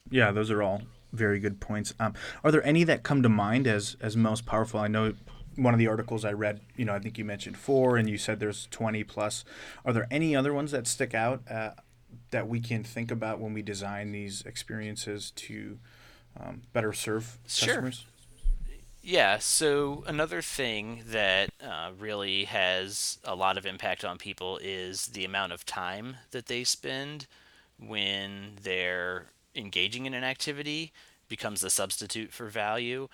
Yeah, 0.09 0.31
those 0.31 0.51
are 0.51 0.61
all 0.61 0.81
very 1.13 1.39
good 1.39 1.61
points. 1.61 1.93
Um, 1.99 2.15
are 2.43 2.51
there 2.51 2.65
any 2.65 2.83
that 2.83 3.03
come 3.03 3.23
to 3.23 3.29
mind 3.29 3.67
as 3.67 3.95
as 4.01 4.17
most 4.17 4.45
powerful? 4.45 4.79
I 4.79 4.87
know 4.87 5.13
one 5.55 5.73
of 5.73 5.79
the 5.79 5.87
articles 5.87 6.25
I 6.25 6.33
read, 6.33 6.61
you 6.75 6.85
know, 6.85 6.93
I 6.93 6.99
think 6.99 7.17
you 7.17 7.25
mentioned 7.25 7.57
four, 7.57 7.97
and 7.97 8.09
you 8.09 8.17
said 8.17 8.39
there's 8.39 8.67
20 8.71 9.03
plus. 9.03 9.43
Are 9.85 9.93
there 9.93 10.07
any 10.09 10.35
other 10.35 10.53
ones 10.53 10.71
that 10.71 10.87
stick 10.87 11.13
out 11.13 11.43
uh, 11.49 11.71
that 12.31 12.47
we 12.47 12.59
can 12.59 12.83
think 12.83 13.11
about 13.11 13.39
when 13.39 13.53
we 13.53 13.61
design 13.61 14.11
these 14.11 14.41
experiences 14.43 15.31
to 15.31 15.77
um, 16.39 16.61
better 16.73 16.93
serve 16.93 17.37
customers? 17.43 17.99
Sure. 17.99 18.07
Yeah, 19.03 19.39
so 19.39 20.03
another 20.05 20.43
thing 20.43 21.03
that 21.07 21.49
uh, 21.63 21.89
really 21.97 22.43
has 22.45 23.17
a 23.23 23.33
lot 23.33 23.57
of 23.57 23.65
impact 23.65 24.05
on 24.05 24.19
people 24.19 24.59
is 24.61 25.07
the 25.07 25.25
amount 25.25 25.53
of 25.53 25.65
time 25.65 26.17
that 26.29 26.45
they 26.45 26.63
spend 26.63 27.25
when 27.79 28.57
they're 28.61 29.25
engaging 29.55 30.05
in 30.05 30.13
an 30.13 30.23
activity 30.23 30.93
becomes 31.27 31.63
a 31.63 31.69
substitute 31.69 32.31
for 32.31 32.47
value 32.47 33.07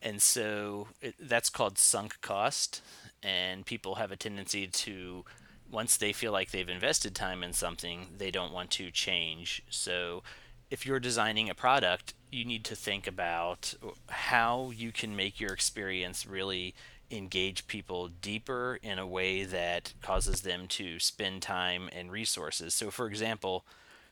and 0.00 0.20
so 0.20 0.88
it, 1.00 1.14
that's 1.18 1.48
called 1.48 1.78
sunk 1.78 2.20
cost 2.20 2.82
and 3.22 3.66
people 3.66 3.96
have 3.96 4.12
a 4.12 4.16
tendency 4.16 4.66
to 4.66 5.24
once 5.70 5.96
they 5.96 6.12
feel 6.12 6.30
like 6.30 6.50
they've 6.50 6.68
invested 6.68 7.14
time 7.14 7.42
in 7.42 7.52
something 7.52 8.06
they 8.16 8.30
don't 8.30 8.52
want 8.52 8.70
to 8.70 8.90
change 8.90 9.62
so 9.70 10.22
if 10.70 10.84
you're 10.86 11.00
designing 11.00 11.48
a 11.48 11.54
product 11.54 12.14
you 12.30 12.44
need 12.44 12.64
to 12.64 12.74
think 12.74 13.06
about 13.06 13.74
how 14.08 14.72
you 14.74 14.90
can 14.90 15.14
make 15.14 15.38
your 15.38 15.52
experience 15.52 16.26
really 16.26 16.74
engage 17.10 17.66
people 17.68 18.08
deeper 18.08 18.78
in 18.82 18.98
a 18.98 19.06
way 19.06 19.44
that 19.44 19.92
causes 20.02 20.40
them 20.40 20.66
to 20.66 20.98
spend 20.98 21.40
time 21.40 21.88
and 21.92 22.10
resources. 22.10 22.74
So 22.74 22.90
for 22.90 23.06
example 23.06 23.64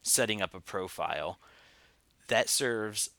setting 0.02 0.42
up 0.42 0.54
a 0.54 0.60
profile. 0.60 1.38
That 2.28 2.48
serves 2.48 3.10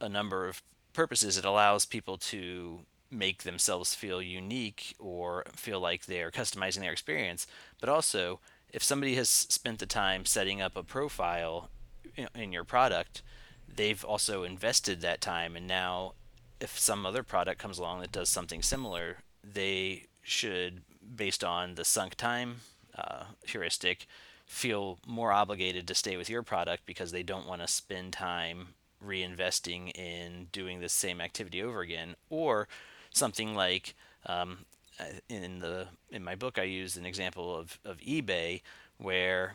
a 0.00 0.08
number 0.08 0.48
of 0.48 0.62
purposes, 0.92 1.38
it 1.38 1.44
allows 1.44 1.86
people 1.86 2.18
to 2.18 2.80
make 3.10 3.42
themselves 3.42 3.94
feel 3.94 4.22
unique 4.22 4.94
or 4.98 5.44
feel 5.54 5.80
like 5.80 6.06
they're 6.06 6.30
customizing 6.30 6.80
their 6.80 6.92
experience. 6.92 7.46
But 7.80 7.88
also, 7.88 8.40
if 8.70 8.82
somebody 8.82 9.14
has 9.16 9.28
spent 9.28 9.78
the 9.78 9.86
time 9.86 10.24
setting 10.24 10.60
up 10.60 10.76
a 10.76 10.82
profile 10.82 11.70
in 12.34 12.52
your 12.52 12.64
product, 12.64 13.22
they've 13.74 14.04
also 14.04 14.42
invested 14.42 15.00
that 15.00 15.20
time. 15.20 15.56
And 15.56 15.66
now, 15.66 16.14
if 16.60 16.78
some 16.78 17.06
other 17.06 17.22
product 17.22 17.60
comes 17.60 17.78
along 17.78 18.00
that 18.00 18.12
does 18.12 18.28
something 18.28 18.62
similar, 18.62 19.18
they 19.42 20.06
should, 20.22 20.82
based 21.16 21.42
on 21.42 21.74
the 21.74 21.84
sunk 21.84 22.14
time 22.14 22.56
uh, 22.96 23.24
heuristic, 23.46 24.06
feel 24.46 24.98
more 25.06 25.32
obligated 25.32 25.88
to 25.88 25.94
stay 25.94 26.16
with 26.16 26.28
your 26.28 26.42
product 26.42 26.84
because 26.86 27.10
they 27.10 27.22
don't 27.22 27.48
want 27.48 27.62
to 27.62 27.68
spend 27.68 28.12
time 28.12 28.68
reinvesting 29.04 29.96
in 29.96 30.46
doing 30.52 30.80
the 30.80 30.88
same 30.88 31.20
activity 31.20 31.62
over 31.62 31.80
again, 31.80 32.14
or 32.30 32.68
something 33.10 33.54
like 33.54 33.94
um, 34.26 34.58
in 35.28 35.58
the 35.58 35.86
in 36.10 36.22
my 36.22 36.34
book 36.34 36.58
I 36.58 36.64
use 36.64 36.96
an 36.96 37.06
example 37.06 37.56
of, 37.56 37.78
of 37.84 37.98
eBay 37.98 38.62
where 38.98 39.54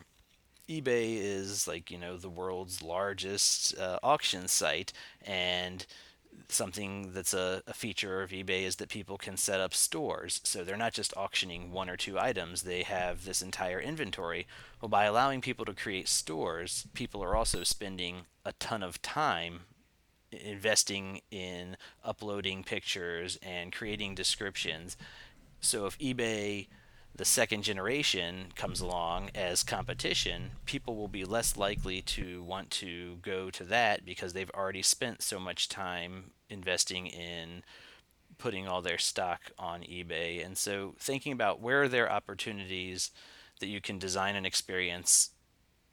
eBay 0.68 1.16
is 1.16 1.66
like 1.66 1.90
you 1.90 1.98
know 1.98 2.16
the 2.16 2.28
world's 2.28 2.82
largest 2.82 3.78
uh, 3.78 3.98
auction 4.02 4.48
site 4.48 4.92
and 5.22 5.86
something 6.48 7.12
that's 7.12 7.34
a, 7.34 7.62
a, 7.66 7.74
feature 7.74 8.22
of 8.22 8.30
eBay 8.30 8.62
is 8.62 8.76
that 8.76 8.88
people 8.88 9.18
can 9.18 9.36
set 9.36 9.60
up 9.60 9.74
stores. 9.74 10.40
So 10.44 10.64
they're 10.64 10.76
not 10.76 10.94
just 10.94 11.16
auctioning 11.16 11.72
one 11.72 11.90
or 11.90 11.96
two 11.96 12.18
items, 12.18 12.62
they 12.62 12.82
have 12.84 13.24
this 13.24 13.42
entire 13.42 13.80
inventory. 13.80 14.46
Well, 14.80 14.88
by 14.88 15.04
allowing 15.04 15.40
people 15.40 15.64
to 15.66 15.74
create 15.74 16.08
stores, 16.08 16.86
people 16.94 17.22
are 17.22 17.36
also 17.36 17.64
spending 17.64 18.22
a 18.44 18.52
ton 18.52 18.82
of 18.82 19.02
time 19.02 19.60
investing 20.30 21.20
in 21.30 21.76
uploading 22.04 22.62
pictures 22.64 23.38
and 23.42 23.72
creating 23.72 24.14
descriptions. 24.14 24.96
So 25.60 25.86
if 25.86 25.98
eBay 25.98 26.68
the 27.18 27.24
second 27.24 27.64
generation 27.64 28.46
comes 28.54 28.80
along 28.80 29.30
as 29.34 29.64
competition, 29.64 30.52
people 30.66 30.94
will 30.94 31.08
be 31.08 31.24
less 31.24 31.56
likely 31.56 32.00
to 32.00 32.44
want 32.44 32.70
to 32.70 33.16
go 33.22 33.50
to 33.50 33.64
that 33.64 34.04
because 34.04 34.32
they've 34.32 34.50
already 34.54 34.82
spent 34.82 35.20
so 35.20 35.40
much 35.40 35.68
time 35.68 36.30
investing 36.48 37.08
in 37.08 37.64
putting 38.38 38.68
all 38.68 38.80
their 38.80 38.98
stock 38.98 39.50
on 39.58 39.80
eBay. 39.80 40.46
And 40.46 40.56
so 40.56 40.94
thinking 41.00 41.32
about 41.32 41.60
where 41.60 41.82
are 41.82 41.88
there 41.88 42.10
opportunities 42.10 43.10
that 43.58 43.66
you 43.66 43.80
can 43.80 43.98
design 43.98 44.36
an 44.36 44.46
experience 44.46 45.30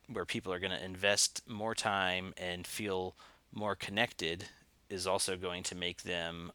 where 0.08 0.26
people 0.26 0.54
are 0.54 0.60
going 0.60 0.78
to 0.78 0.86
invest 0.86 1.42
more 1.48 1.74
time 1.74 2.36
and 2.38 2.68
feel 2.68 3.16
more 3.52 3.76
connected 3.76 4.46
is 4.92 5.08
also 5.08 5.36
going 5.36 5.64
to 5.64 5.74
make 5.74 6.04
them 6.04 6.52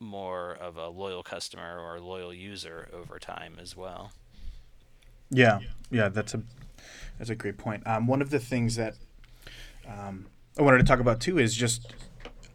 more 0.00 0.52
of 0.54 0.76
a 0.76 0.88
loyal 0.88 1.22
customer 1.22 1.78
or 1.78 1.96
a 1.96 2.00
loyal 2.00 2.32
user 2.32 2.88
over 2.92 3.18
time 3.18 3.58
as 3.60 3.76
well. 3.76 4.12
Yeah, 5.30 5.60
yeah, 5.90 6.08
that's 6.08 6.34
a 6.34 6.42
that's 7.18 7.30
a 7.30 7.34
great 7.34 7.58
point. 7.58 7.86
Um, 7.86 8.06
one 8.06 8.22
of 8.22 8.30
the 8.30 8.40
things 8.40 8.76
that 8.76 8.94
um, 9.86 10.26
I 10.58 10.62
wanted 10.62 10.78
to 10.78 10.84
talk 10.84 11.00
about 11.00 11.20
too 11.20 11.38
is 11.38 11.54
just 11.54 11.94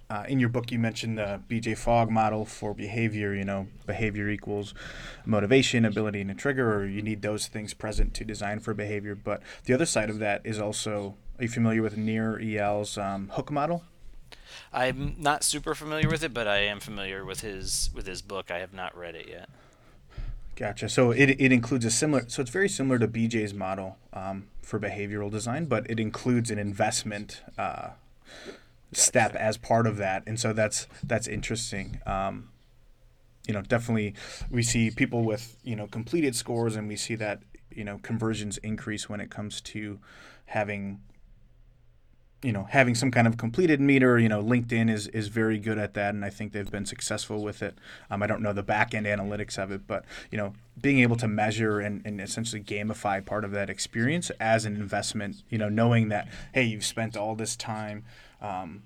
uh, 0.10 0.26
in 0.28 0.40
your 0.40 0.50
book 0.50 0.72
you 0.72 0.80
mentioned 0.80 1.18
the 1.18 1.40
BJ 1.48 1.78
Fogg 1.78 2.10
model 2.10 2.46
for 2.46 2.74
behavior. 2.74 3.34
You 3.34 3.46
know, 3.46 3.68
behavior 3.86 4.28
equals 4.28 4.74
motivation, 5.26 5.86
ability, 5.86 6.22
and 6.22 6.32
a 6.32 6.36
trigger, 6.36 6.74
or 6.74 6.86
you 6.86 7.02
need 7.02 7.22
those 7.22 7.48
things 7.48 7.74
present 7.74 8.14
to 8.16 8.26
design 8.26 8.60
for 8.60 8.74
behavior. 8.74 9.16
But 9.16 9.42
the 9.66 9.74
other 9.74 9.86
side 9.86 10.10
of 10.10 10.20
that 10.20 10.42
is 10.44 10.60
also. 10.60 11.16
Are 11.38 11.44
you 11.44 11.50
familiar 11.50 11.82
with 11.82 11.98
Nir 11.98 12.40
Eyal's 12.40 12.98
um, 12.98 13.28
hook 13.34 13.52
model? 13.52 13.84
I'm 14.74 15.16
not 15.18 15.44
super 15.44 15.76
familiar 15.76 16.10
with 16.10 16.24
it, 16.24 16.34
but 16.34 16.48
I 16.48 16.58
am 16.58 16.80
familiar 16.80 17.26
with 17.26 17.42
his 17.42 17.90
with 17.94 18.08
his 18.08 18.22
book. 18.22 18.52
I 18.52 18.60
have 18.60 18.74
not 18.74 18.98
read 18.98 19.16
it 19.16 19.28
yet. 19.28 19.50
Gotcha. 20.56 20.88
So 20.88 21.12
it, 21.12 21.30
it 21.32 21.52
includes 21.52 21.84
a 21.84 21.92
similar, 21.92 22.24
so 22.28 22.42
it's 22.42 22.52
very 22.52 22.70
similar 22.70 22.98
to 23.00 23.08
BJ's 23.10 23.54
model 23.54 23.98
um, 24.14 24.48
for 24.62 24.80
behavioral 24.80 25.30
design, 25.30 25.66
but 25.66 25.90
it 25.90 26.00
includes 26.00 26.50
an 26.50 26.58
investment 26.58 27.42
uh, 27.58 27.90
step 28.94 29.36
as 29.36 29.58
part 29.58 29.86
of 29.86 29.98
that, 29.98 30.24
and 30.26 30.40
so 30.40 30.54
that's 30.54 30.88
that's 31.04 31.28
interesting. 31.28 32.00
Um, 32.06 32.50
you 33.48 33.54
know, 33.54 33.62
definitely 33.62 34.16
we 34.50 34.64
see 34.64 34.92
people 34.92 35.24
with 35.24 35.58
you 35.64 35.76
know 35.76 35.88
completed 35.88 36.36
scores, 36.36 36.78
and 36.78 36.88
we 36.88 36.96
see 36.96 37.16
that 37.16 37.42
you 37.70 37.84
know 37.84 38.00
conversions 38.02 38.58
increase 38.60 39.10
when 39.10 39.20
it 39.20 39.30
comes 39.30 39.60
to 39.62 40.00
having 40.48 41.02
you 42.46 42.52
know 42.52 42.68
having 42.70 42.94
some 42.94 43.10
kind 43.10 43.28
of 43.28 43.38
completed 43.38 43.82
meter 43.82 44.20
you 44.20 44.30
know 44.30 44.42
linkedin 44.42 44.90
is 44.90 45.08
is 45.08 45.30
very 45.30 45.58
good 45.58 45.80
at 45.80 45.96
that 45.96 46.14
and 46.14 46.24
i 46.24 46.30
think 46.30 46.52
they've 46.52 46.72
been 46.72 46.86
successful 46.86 47.44
with 47.44 47.64
it. 47.64 47.76
Um, 48.12 48.22
i 48.22 48.28
don't 48.28 48.42
know 48.42 48.54
the 48.54 48.64
back 48.64 48.94
end 48.94 49.08
analytics 49.08 49.58
of 49.62 49.72
it 49.72 49.88
but 49.88 50.06
you 50.32 50.38
know 50.38 50.54
being 50.80 51.00
able 51.00 51.16
to 51.16 51.28
measure 51.28 51.80
and, 51.80 52.06
and 52.06 52.22
essentially 52.22 52.62
gamify 52.62 53.26
part 53.26 53.44
of 53.44 53.52
that 53.52 53.70
experience 53.70 54.30
as 54.40 54.66
an 54.66 54.76
investment 54.76 55.44
you 55.50 55.58
know 55.58 55.70
knowing 55.70 56.10
that 56.10 56.28
hey 56.54 56.64
you've 56.64 56.86
spent 56.86 57.18
all 57.18 57.36
this 57.36 57.56
time 57.56 58.04
um, 58.42 58.84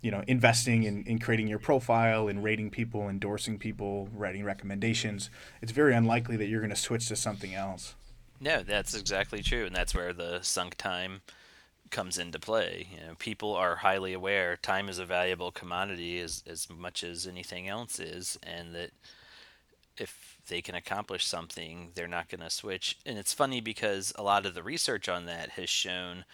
you 0.00 0.10
know 0.10 0.22
investing 0.28 0.84
in, 0.84 1.02
in 1.04 1.18
creating 1.18 1.48
your 1.48 1.58
profile 1.58 2.28
and 2.28 2.44
rating 2.44 2.70
people 2.70 3.08
endorsing 3.08 3.58
people 3.58 4.08
writing 4.14 4.44
recommendations 4.44 5.28
it's 5.60 5.72
very 5.72 5.94
unlikely 5.94 6.36
that 6.36 6.46
you're 6.46 6.60
going 6.60 6.70
to 6.70 6.76
switch 6.76 7.08
to 7.08 7.16
something 7.16 7.54
else. 7.54 7.94
No 8.40 8.62
that's 8.62 8.94
exactly 8.94 9.42
true 9.42 9.66
and 9.66 9.74
that's 9.74 9.94
where 9.94 10.12
the 10.12 10.40
sunk 10.42 10.76
time 10.76 11.22
comes 11.92 12.18
into 12.18 12.40
play. 12.40 12.88
You 12.90 13.06
know, 13.06 13.14
people 13.18 13.54
are 13.54 13.76
highly 13.76 14.12
aware 14.12 14.56
time 14.56 14.88
is 14.88 14.98
a 14.98 15.06
valuable 15.06 15.52
commodity 15.52 16.18
as 16.18 16.42
as 16.46 16.68
much 16.68 17.04
as 17.04 17.26
anything 17.26 17.68
else 17.68 18.00
is, 18.00 18.38
and 18.42 18.74
that 18.74 18.90
if 19.96 20.38
they 20.48 20.60
can 20.60 20.74
accomplish 20.74 21.24
something, 21.24 21.90
they're 21.94 22.08
not 22.08 22.28
going 22.28 22.40
to 22.40 22.50
switch. 22.50 22.98
And 23.06 23.16
it's 23.16 23.32
funny 23.32 23.60
because 23.60 24.12
a 24.16 24.22
lot 24.22 24.44
of 24.46 24.54
the 24.54 24.62
research 24.62 25.08
on 25.08 25.26
that 25.26 25.50
has 25.50 25.68
shown 25.68 26.24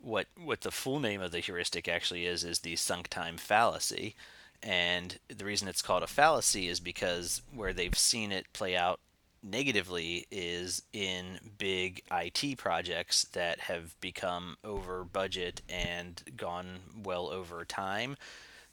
what 0.00 0.28
what 0.42 0.62
the 0.62 0.70
full 0.70 1.00
name 1.00 1.20
of 1.20 1.32
the 1.32 1.40
heuristic 1.40 1.88
actually 1.88 2.26
is 2.26 2.44
is 2.44 2.60
the 2.60 2.76
sunk 2.76 3.08
time 3.08 3.36
fallacy. 3.36 4.14
And 4.62 5.18
the 5.28 5.44
reason 5.44 5.68
it's 5.68 5.82
called 5.82 6.02
a 6.02 6.06
fallacy 6.06 6.68
is 6.68 6.80
because 6.80 7.42
where 7.54 7.74
they've 7.74 7.98
seen 7.98 8.32
it 8.32 8.46
play 8.54 8.74
out 8.74 8.98
negatively 9.44 10.26
is 10.30 10.82
in 10.92 11.38
big 11.58 12.02
IT 12.10 12.56
projects 12.56 13.24
that 13.32 13.60
have 13.60 13.98
become 14.00 14.56
over 14.64 15.04
budget 15.04 15.60
and 15.68 16.22
gone 16.36 16.78
well 17.02 17.28
over 17.28 17.64
time 17.64 18.16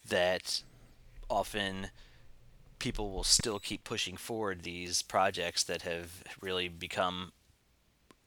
that 0.07 0.63
often 1.29 1.87
people 2.79 3.11
will 3.11 3.23
still 3.23 3.59
keep 3.59 3.83
pushing 3.83 4.15
forward 4.15 4.63
these 4.63 5.01
projects 5.01 5.63
that 5.63 5.81
have 5.81 6.23
really 6.41 6.69
become 6.69 7.31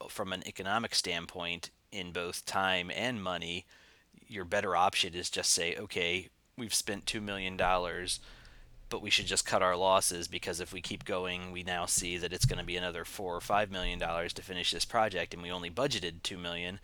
from 0.09 0.33
an 0.33 0.47
economic 0.47 0.95
standpoint 0.95 1.71
in 1.91 2.13
both 2.13 2.45
time 2.45 2.91
and 2.95 3.23
money 3.23 3.65
your 4.29 4.45
better 4.45 4.77
option 4.77 5.15
is 5.15 5.31
just 5.31 5.51
say 5.51 5.75
okay 5.77 6.29
we've 6.59 6.75
spent 6.75 7.07
2 7.07 7.21
million 7.21 7.57
dollars 7.57 8.21
but 8.95 9.03
we 9.03 9.11
should 9.11 9.27
just 9.27 9.45
cut 9.45 9.61
our 9.61 9.75
losses 9.75 10.29
because 10.29 10.61
if 10.61 10.73
we 10.73 10.81
keep 10.81 11.05
going, 11.05 11.51
we 11.51 11.65
now 11.65 11.85
see 11.85 12.17
that 12.17 12.33
it's 12.33 12.45
going 12.45 12.61
to 12.61 12.65
be 12.65 12.77
another 12.77 13.05
four 13.05 13.35
or 13.35 13.41
five 13.41 13.69
million 13.69 13.99
dollars 13.99 14.33
to 14.33 14.41
finish 14.41 14.71
this 14.71 14.85
project, 14.85 15.35
and 15.35 15.43
we 15.43 15.51
only 15.51 15.69
budgeted 15.69 16.23
two 16.23 16.39
million. 16.39 16.79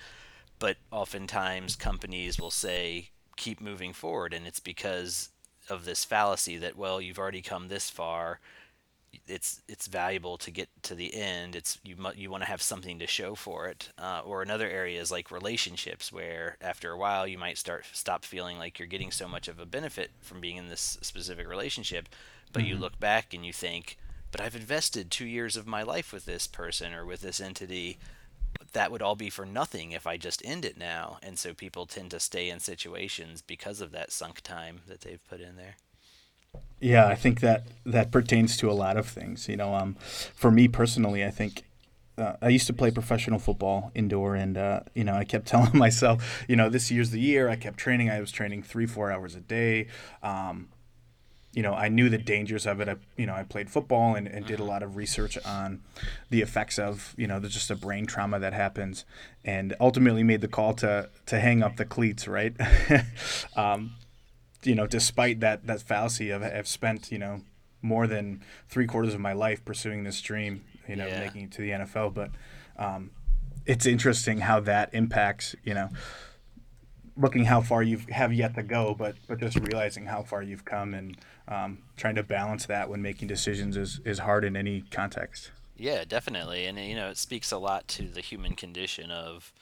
But 0.58 0.78
oftentimes, 0.90 1.76
companies 1.76 2.36
will 2.40 2.50
say, 2.50 3.10
"Keep 3.36 3.60
moving 3.60 3.92
forward," 3.92 4.34
and 4.34 4.44
it's 4.44 4.58
because 4.58 5.28
of 5.68 5.84
this 5.84 6.04
fallacy 6.04 6.56
that 6.56 6.76
well, 6.76 7.00
you've 7.00 7.20
already 7.20 7.42
come 7.42 7.68
this 7.68 7.88
far 7.88 8.40
it's 9.26 9.62
it's 9.68 9.86
valuable 9.86 10.36
to 10.38 10.50
get 10.50 10.68
to 10.82 10.94
the 10.94 11.14
end. 11.14 11.56
It's 11.56 11.78
you 11.84 11.96
you 12.14 12.30
want 12.30 12.42
to 12.42 12.48
have 12.48 12.62
something 12.62 12.98
to 12.98 13.06
show 13.06 13.34
for 13.34 13.68
it. 13.68 13.90
Uh, 13.98 14.22
or 14.24 14.42
another 14.42 14.68
area 14.68 15.00
is 15.00 15.10
like 15.10 15.30
relationships, 15.30 16.12
where 16.12 16.56
after 16.60 16.90
a 16.90 16.98
while 16.98 17.26
you 17.26 17.38
might 17.38 17.58
start 17.58 17.84
stop 17.92 18.24
feeling 18.24 18.58
like 18.58 18.78
you're 18.78 18.88
getting 18.88 19.10
so 19.10 19.28
much 19.28 19.48
of 19.48 19.58
a 19.58 19.66
benefit 19.66 20.10
from 20.20 20.40
being 20.40 20.56
in 20.56 20.68
this 20.68 20.98
specific 21.02 21.48
relationship, 21.48 22.08
but 22.52 22.62
mm-hmm. 22.62 22.70
you 22.70 22.78
look 22.78 22.98
back 23.00 23.34
and 23.34 23.44
you 23.44 23.52
think, 23.52 23.98
but 24.30 24.40
I've 24.40 24.56
invested 24.56 25.10
two 25.10 25.26
years 25.26 25.56
of 25.56 25.66
my 25.66 25.82
life 25.82 26.12
with 26.12 26.24
this 26.24 26.46
person 26.46 26.94
or 26.94 27.04
with 27.04 27.20
this 27.20 27.40
entity. 27.40 27.98
That 28.72 28.90
would 28.92 29.02
all 29.02 29.16
be 29.16 29.30
for 29.30 29.46
nothing 29.46 29.92
if 29.92 30.06
I 30.06 30.16
just 30.16 30.44
end 30.44 30.64
it 30.64 30.76
now. 30.76 31.18
And 31.22 31.38
so 31.38 31.54
people 31.54 31.86
tend 31.86 32.10
to 32.12 32.20
stay 32.20 32.50
in 32.50 32.60
situations 32.60 33.42
because 33.42 33.80
of 33.80 33.92
that 33.92 34.12
sunk 34.12 34.40
time 34.40 34.80
that 34.88 35.00
they've 35.00 35.24
put 35.28 35.40
in 35.40 35.56
there. 35.56 35.76
Yeah, 36.80 37.06
I 37.06 37.14
think 37.14 37.40
that 37.40 37.66
that 37.84 38.10
pertains 38.10 38.56
to 38.58 38.70
a 38.70 38.72
lot 38.72 38.96
of 38.96 39.06
things. 39.06 39.48
You 39.48 39.56
know, 39.56 39.74
um, 39.74 39.94
for 40.34 40.50
me 40.50 40.66
personally, 40.66 41.24
I 41.24 41.30
think 41.30 41.64
uh, 42.16 42.34
I 42.40 42.48
used 42.48 42.66
to 42.68 42.72
play 42.72 42.90
professional 42.90 43.38
football 43.38 43.92
indoor, 43.94 44.34
and 44.34 44.56
uh, 44.56 44.80
you 44.94 45.04
know, 45.04 45.14
I 45.14 45.24
kept 45.24 45.46
telling 45.54 45.76
myself, 45.76 46.44
you 46.48 46.56
know, 46.56 46.70
this 46.70 46.90
year's 46.90 47.10
the 47.10 47.20
year. 47.20 47.48
I 47.48 47.56
kept 47.56 47.76
training. 47.78 48.08
I 48.08 48.20
was 48.20 48.32
training 48.32 48.62
three, 48.62 48.86
four 48.86 49.12
hours 49.12 49.34
a 49.34 49.40
day. 49.40 49.88
Um, 50.22 50.68
you 51.52 51.62
know, 51.62 51.74
I 51.74 51.88
knew 51.88 52.08
the 52.08 52.16
dangers 52.16 52.64
of 52.64 52.80
it. 52.80 52.88
I, 52.88 52.94
you 53.16 53.26
know, 53.26 53.34
I 53.34 53.42
played 53.42 53.68
football 53.68 54.14
and, 54.14 54.28
and 54.28 54.46
did 54.46 54.60
a 54.60 54.64
lot 54.64 54.84
of 54.84 54.96
research 54.96 55.36
on 55.44 55.80
the 56.30 56.42
effects 56.42 56.78
of, 56.78 57.12
you 57.18 57.26
know, 57.26 57.40
the, 57.40 57.48
just 57.48 57.72
a 57.72 57.76
brain 57.76 58.06
trauma 58.06 58.38
that 58.38 58.52
happens, 58.52 59.04
and 59.44 59.74
ultimately 59.80 60.22
made 60.22 60.40
the 60.40 60.48
call 60.48 60.72
to 60.74 61.10
to 61.26 61.40
hang 61.40 61.62
up 61.62 61.76
the 61.76 61.84
cleats, 61.84 62.26
right? 62.26 62.54
um, 63.56 63.92
you 64.62 64.74
know, 64.74 64.86
despite 64.86 65.40
that 65.40 65.66
that 65.66 65.82
fallacy, 65.82 66.32
I've, 66.32 66.42
I've 66.42 66.68
spent 66.68 67.10
you 67.10 67.18
know 67.18 67.42
more 67.82 68.06
than 68.06 68.42
three 68.68 68.86
quarters 68.86 69.14
of 69.14 69.20
my 69.20 69.32
life 69.32 69.64
pursuing 69.64 70.04
this 70.04 70.20
dream, 70.20 70.64
you 70.86 70.96
know, 70.96 71.06
yeah. 71.06 71.20
making 71.20 71.44
it 71.44 71.52
to 71.52 71.62
the 71.62 71.70
NFL. 71.70 72.14
But 72.14 72.30
um, 72.76 73.10
it's 73.66 73.86
interesting 73.86 74.40
how 74.40 74.60
that 74.60 74.90
impacts, 74.92 75.54
you 75.64 75.74
know, 75.74 75.88
looking 77.16 77.44
how 77.44 77.60
far 77.60 77.82
you 77.82 78.00
have 78.10 78.32
yet 78.32 78.54
to 78.54 78.62
go, 78.62 78.94
but 78.94 79.16
but 79.28 79.38
just 79.38 79.58
realizing 79.58 80.06
how 80.06 80.22
far 80.22 80.42
you've 80.42 80.64
come 80.64 80.94
and 80.94 81.16
um, 81.48 81.78
trying 81.96 82.14
to 82.14 82.22
balance 82.22 82.66
that 82.66 82.88
when 82.88 83.02
making 83.02 83.28
decisions 83.28 83.76
is 83.76 84.00
is 84.04 84.20
hard 84.20 84.44
in 84.44 84.56
any 84.56 84.82
context. 84.90 85.50
Yeah, 85.76 86.04
definitely, 86.04 86.66
and 86.66 86.78
you 86.78 86.94
know, 86.94 87.08
it 87.08 87.16
speaks 87.18 87.50
a 87.52 87.58
lot 87.58 87.88
to 87.88 88.02
the 88.02 88.20
human 88.20 88.54
condition 88.54 89.10
of 89.10 89.52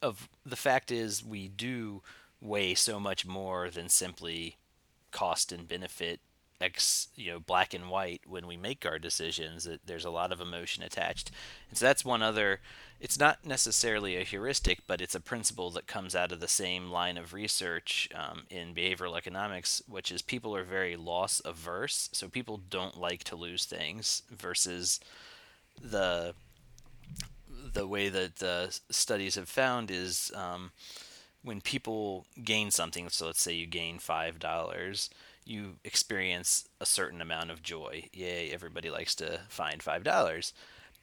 of 0.00 0.28
the 0.44 0.56
fact 0.56 0.90
is 0.92 1.24
we 1.24 1.48
do 1.48 2.02
weigh 2.40 2.74
so 2.74 3.00
much 3.00 3.26
more 3.26 3.70
than 3.70 3.88
simply 3.88 4.56
cost 5.10 5.52
and 5.52 5.66
benefit 5.68 6.20
X, 6.60 7.08
you 7.14 7.32
know, 7.32 7.38
black 7.38 7.72
and 7.72 7.88
white 7.88 8.22
when 8.26 8.46
we 8.46 8.56
make 8.56 8.84
our 8.84 8.98
decisions. 8.98 9.64
That 9.64 9.86
there's 9.86 10.04
a 10.04 10.10
lot 10.10 10.32
of 10.32 10.40
emotion 10.40 10.82
attached, 10.82 11.30
and 11.68 11.78
so 11.78 11.86
that's 11.86 12.04
one 12.04 12.22
other. 12.22 12.60
It's 13.00 13.18
not 13.18 13.46
necessarily 13.46 14.16
a 14.16 14.24
heuristic, 14.24 14.80
but 14.88 15.00
it's 15.00 15.14
a 15.14 15.20
principle 15.20 15.70
that 15.70 15.86
comes 15.86 16.16
out 16.16 16.32
of 16.32 16.40
the 16.40 16.48
same 16.48 16.90
line 16.90 17.16
of 17.16 17.32
research 17.32 18.08
um, 18.12 18.42
in 18.50 18.74
behavioral 18.74 19.16
economics, 19.16 19.82
which 19.86 20.10
is 20.10 20.20
people 20.20 20.54
are 20.56 20.64
very 20.64 20.96
loss 20.96 21.40
averse. 21.44 22.08
So 22.12 22.28
people 22.28 22.60
don't 22.70 22.98
like 22.98 23.22
to 23.24 23.36
lose 23.36 23.64
things 23.64 24.22
versus 24.30 24.98
the 25.80 26.34
the 27.72 27.86
way 27.86 28.08
that 28.08 28.36
the 28.36 28.76
studies 28.90 29.36
have 29.36 29.48
found 29.48 29.90
is. 29.90 30.32
Um, 30.34 30.72
when 31.48 31.62
people 31.62 32.26
gain 32.44 32.70
something, 32.70 33.08
so 33.08 33.26
let's 33.26 33.40
say 33.40 33.54
you 33.54 33.66
gain 33.66 33.98
five 33.98 34.38
dollars, 34.38 35.08
you 35.46 35.76
experience 35.82 36.68
a 36.78 36.84
certain 36.84 37.22
amount 37.22 37.50
of 37.50 37.62
joy. 37.62 38.04
Yay! 38.12 38.50
Everybody 38.52 38.90
likes 38.90 39.14
to 39.16 39.40
find 39.48 39.82
five 39.82 40.04
dollars. 40.04 40.52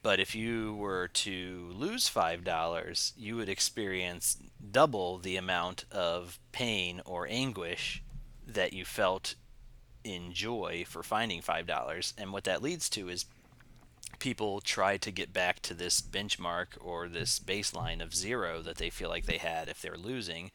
But 0.03 0.19
if 0.19 0.35
you 0.35 0.75
were 0.75 1.07
to 1.07 1.71
lose 1.73 2.07
five 2.07 2.43
dollars, 2.43 3.11
you 3.17 3.35
would 3.37 3.49
experience 3.49 4.37
double 4.71 5.17
the 5.17 5.35
amount 5.35 5.85
of 5.91 6.37
pain 6.51 7.01
or 7.05 7.27
anguish 7.27 8.03
that 8.45 8.71
you 8.71 8.85
felt 8.85 9.33
in 10.03 10.31
joy 10.31 10.85
for 10.87 11.01
finding 11.01 11.41
five 11.41 11.65
dollars. 11.65 12.13
And 12.19 12.31
what 12.31 12.43
that 12.43 12.61
leads 12.61 12.87
to 12.91 13.09
is 13.09 13.25
people 14.19 14.61
try 14.61 14.97
to 14.97 15.11
get 15.11 15.33
back 15.33 15.61
to 15.61 15.73
this 15.73 16.01
benchmark 16.01 16.67
or 16.79 17.07
this 17.07 17.39
baseline 17.39 18.01
of 18.01 18.15
zero 18.15 18.61
that 18.61 18.77
they 18.77 18.89
feel 18.89 19.09
like 19.09 19.25
they 19.25 19.37
had 19.37 19.67
if 19.67 19.81
they're 19.81 19.97
losing 19.97 20.51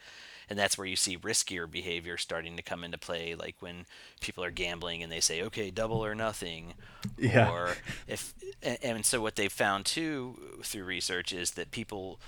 and 0.50 0.58
that's 0.58 0.76
where 0.76 0.86
you 0.86 0.96
see 0.96 1.16
riskier 1.16 1.70
behavior 1.70 2.16
starting 2.16 2.56
to 2.56 2.62
come 2.62 2.82
into 2.82 2.98
play 2.98 3.34
like 3.34 3.54
when 3.60 3.86
people 4.20 4.42
are 4.42 4.50
gambling 4.50 5.02
and 5.02 5.10
they 5.10 5.20
say 5.20 5.40
okay 5.42 5.70
double 5.70 6.04
or 6.04 6.14
nothing 6.14 6.74
yeah. 7.16 7.50
or 7.50 7.76
if 8.08 8.34
and, 8.62 8.78
and 8.82 9.06
so 9.06 9.20
what 9.20 9.36
they've 9.36 9.52
found 9.52 9.86
too 9.86 10.58
through 10.64 10.84
research 10.84 11.32
is 11.32 11.52
that 11.52 11.70
people 11.70 12.20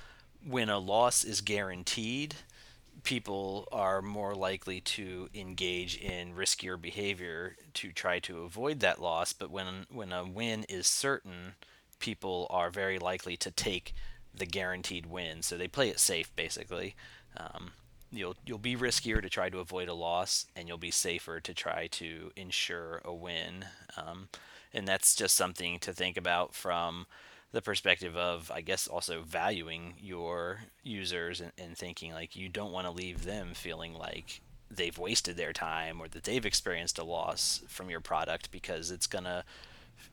when 0.48 0.70
a 0.70 0.78
loss 0.78 1.24
is 1.24 1.40
guaranteed 1.40 2.36
people 3.02 3.68
are 3.72 4.00
more 4.00 4.34
likely 4.34 4.80
to 4.80 5.28
engage 5.34 5.96
in 5.96 6.34
riskier 6.34 6.80
behavior 6.80 7.56
to 7.74 7.92
try 7.92 8.18
to 8.18 8.42
avoid 8.42 8.80
that 8.80 9.00
loss 9.00 9.32
but 9.32 9.50
when 9.50 9.86
when 9.90 10.12
a 10.12 10.24
win 10.24 10.64
is 10.68 10.86
certain 10.86 11.54
people 11.98 12.46
are 12.50 12.70
very 12.70 12.98
likely 12.98 13.36
to 13.36 13.50
take 13.50 13.94
the 14.34 14.46
guaranteed 14.46 15.06
win 15.06 15.42
so 15.42 15.56
they 15.56 15.68
play 15.68 15.88
it 15.88 16.00
safe 16.00 16.34
basically 16.36 16.94
um, 17.36 17.72
you'll 18.12 18.36
you'll 18.44 18.58
be 18.58 18.76
riskier 18.76 19.22
to 19.22 19.28
try 19.28 19.48
to 19.48 19.58
avoid 19.58 19.88
a 19.88 19.94
loss, 19.94 20.46
and 20.54 20.68
you'll 20.68 20.78
be 20.78 20.90
safer 20.90 21.40
to 21.40 21.54
try 21.54 21.86
to 21.88 22.30
ensure 22.36 23.00
a 23.04 23.12
win. 23.12 23.64
Um, 23.96 24.28
and 24.74 24.86
that's 24.86 25.14
just 25.14 25.36
something 25.36 25.78
to 25.80 25.92
think 25.92 26.16
about 26.16 26.54
from 26.54 27.06
the 27.52 27.62
perspective 27.62 28.16
of, 28.16 28.50
I 28.50 28.62
guess, 28.62 28.86
also 28.86 29.22
valuing 29.22 29.94
your 30.00 30.60
users 30.82 31.40
and, 31.40 31.52
and 31.58 31.76
thinking 31.76 32.12
like 32.12 32.34
you 32.34 32.48
don't 32.48 32.72
want 32.72 32.86
to 32.86 32.92
leave 32.92 33.24
them 33.24 33.52
feeling 33.54 33.94
like 33.94 34.40
they've 34.70 34.96
wasted 34.98 35.36
their 35.36 35.52
time 35.52 36.00
or 36.00 36.08
that 36.08 36.24
they've 36.24 36.46
experienced 36.46 36.98
a 36.98 37.04
loss 37.04 37.62
from 37.68 37.90
your 37.90 38.00
product 38.00 38.50
because 38.50 38.90
it's 38.90 39.06
gonna 39.06 39.44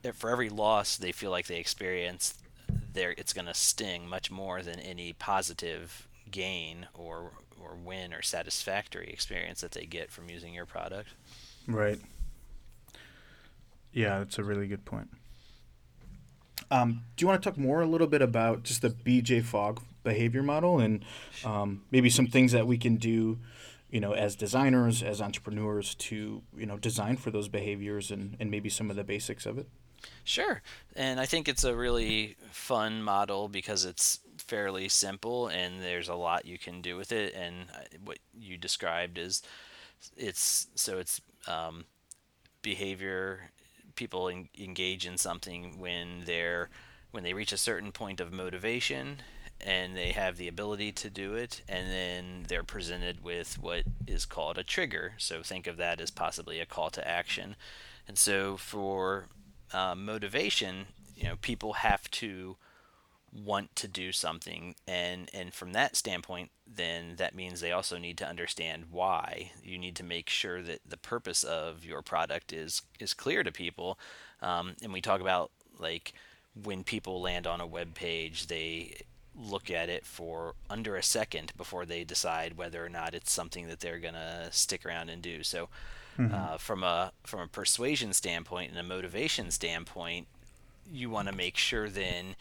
eh, 0.03 0.11
for 0.11 0.29
every 0.29 0.49
loss 0.49 0.97
they 0.97 1.13
feel 1.13 1.31
like 1.31 1.47
they 1.47 1.59
experience 1.59 2.33
there 2.91 3.15
it's 3.17 3.31
gonna 3.31 3.53
sting 3.53 4.05
much 4.05 4.29
more 4.29 4.61
than 4.61 4.77
any 4.81 5.13
positive 5.13 6.09
gain 6.29 6.87
or 6.93 7.31
or 7.61 7.75
win 7.75 8.13
or 8.13 8.21
satisfactory 8.21 9.09
experience 9.11 9.61
that 9.61 9.71
they 9.71 9.85
get 9.85 10.11
from 10.11 10.29
using 10.29 10.53
your 10.53 10.65
product. 10.65 11.09
Right. 11.67 11.99
Yeah, 13.91 14.19
that's 14.19 14.37
a 14.37 14.43
really 14.43 14.67
good 14.67 14.85
point. 14.85 15.09
Um, 16.71 17.03
do 17.15 17.23
you 17.23 17.27
want 17.27 17.41
to 17.41 17.49
talk 17.49 17.57
more 17.57 17.81
a 17.81 17.85
little 17.87 18.07
bit 18.07 18.21
about 18.21 18.63
just 18.63 18.81
the 18.81 18.89
BJ 18.89 19.43
Fogg 19.43 19.81
behavior 20.03 20.43
model 20.43 20.79
and 20.79 21.03
um, 21.45 21.83
maybe 21.91 22.09
some 22.09 22.27
things 22.27 22.51
that 22.51 22.67
we 22.67 22.77
can 22.77 22.97
do, 22.97 23.39
you 23.89 23.99
know, 23.99 24.13
as 24.13 24.35
designers, 24.35 25.03
as 25.03 25.21
entrepreneurs 25.21 25.95
to, 25.95 26.41
you 26.57 26.65
know, 26.65 26.77
design 26.77 27.17
for 27.17 27.31
those 27.31 27.47
behaviors 27.47 28.11
and, 28.11 28.37
and 28.39 28.51
maybe 28.51 28.69
some 28.69 28.89
of 28.89 28.95
the 28.95 29.03
basics 29.03 29.45
of 29.45 29.57
it? 29.57 29.67
Sure. 30.23 30.61
And 30.95 31.19
I 31.19 31.25
think 31.25 31.47
it's 31.47 31.63
a 31.63 31.75
really 31.75 32.35
fun 32.51 33.03
model 33.03 33.47
because 33.47 33.85
it's 33.85 34.19
fairly 34.37 34.87
simple 34.89 35.47
and 35.47 35.81
there's 35.81 36.09
a 36.09 36.15
lot 36.15 36.45
you 36.45 36.57
can 36.57 36.81
do 36.81 36.95
with 36.95 37.11
it. 37.11 37.33
And 37.33 37.65
what 38.03 38.19
you 38.37 38.57
described 38.57 39.17
is 39.17 39.41
it's 40.15 40.67
so 40.75 40.97
it's 40.97 41.21
um, 41.47 41.85
behavior. 42.61 43.51
People 43.99 44.29
en- 44.29 44.47
engage 44.57 45.05
in 45.05 45.17
something 45.17 45.77
when 45.77 46.23
they're 46.25 46.69
when 47.11 47.23
they 47.23 47.33
reach 47.33 47.51
a 47.51 47.57
certain 47.57 47.91
point 47.91 48.21
of 48.21 48.31
motivation 48.31 49.17
and 49.59 49.93
they 49.93 50.11
have 50.11 50.37
the 50.37 50.47
ability 50.47 50.93
to 50.93 51.09
do 51.09 51.33
it, 51.33 51.61
and 51.67 51.91
then 51.91 52.45
they're 52.47 52.63
presented 52.63 53.21
with 53.21 53.61
what 53.61 53.83
is 54.07 54.25
called 54.25 54.57
a 54.57 54.63
trigger. 54.63 55.15
So 55.17 55.43
think 55.43 55.67
of 55.67 55.75
that 55.77 55.99
as 55.99 56.11
possibly 56.11 56.61
a 56.61 56.65
call 56.65 56.89
to 56.91 57.05
action. 57.05 57.57
And 58.07 58.17
so 58.17 58.55
for 58.55 59.25
uh, 59.73 59.95
motivation, 59.95 60.85
you 61.13 61.25
know, 61.25 61.35
people 61.41 61.73
have 61.73 62.09
to 62.11 62.55
want 63.33 63.75
to 63.75 63.87
do 63.87 64.11
something 64.11 64.75
and 64.87 65.29
and 65.33 65.53
from 65.53 65.73
that 65.73 65.95
standpoint 65.95 66.49
then 66.67 67.15
that 67.17 67.35
means 67.35 67.59
they 67.59 67.71
also 67.71 67.97
need 67.97 68.17
to 68.17 68.27
understand 68.27 68.85
why. 68.91 69.51
You 69.63 69.77
need 69.77 69.95
to 69.97 70.03
make 70.03 70.29
sure 70.29 70.61
that 70.61 70.79
the 70.87 70.97
purpose 70.97 71.43
of 71.43 71.83
your 71.83 72.01
product 72.01 72.53
is 72.53 72.83
is 72.99 73.13
clear 73.13 73.43
to 73.43 73.51
people. 73.51 73.97
Um, 74.41 74.75
and 74.81 74.93
we 74.93 75.01
talk 75.01 75.21
about 75.21 75.51
like 75.79 76.13
when 76.61 76.83
people 76.83 77.21
land 77.21 77.47
on 77.47 77.61
a 77.61 77.67
web 77.67 77.95
page 77.95 78.47
they 78.47 79.01
look 79.35 79.71
at 79.71 79.89
it 79.89 80.05
for 80.05 80.53
under 80.69 80.95
a 80.95 81.03
second 81.03 81.53
before 81.55 81.85
they 81.85 82.03
decide 82.03 82.57
whether 82.57 82.83
or 82.83 82.89
not 82.89 83.13
it's 83.13 83.31
something 83.31 83.67
that 83.67 83.79
they're 83.79 83.99
going 83.99 84.13
to 84.13 84.49
stick 84.51 84.85
around 84.85 85.09
and 85.09 85.21
do. 85.21 85.43
So 85.43 85.69
Mm-hmm. 86.19 86.35
Uh, 86.35 86.57
from 86.57 86.83
a 86.83 87.13
from 87.23 87.39
a 87.39 87.47
persuasion 87.47 88.11
standpoint 88.11 88.71
and 88.71 88.77
a 88.77 88.83
motivation 88.83 89.51
standpoint, 89.51 90.27
you 90.91 91.09
want 91.09 91.29
to 91.29 91.33
make 91.33 91.55
sure 91.55 91.87
then 91.87 92.35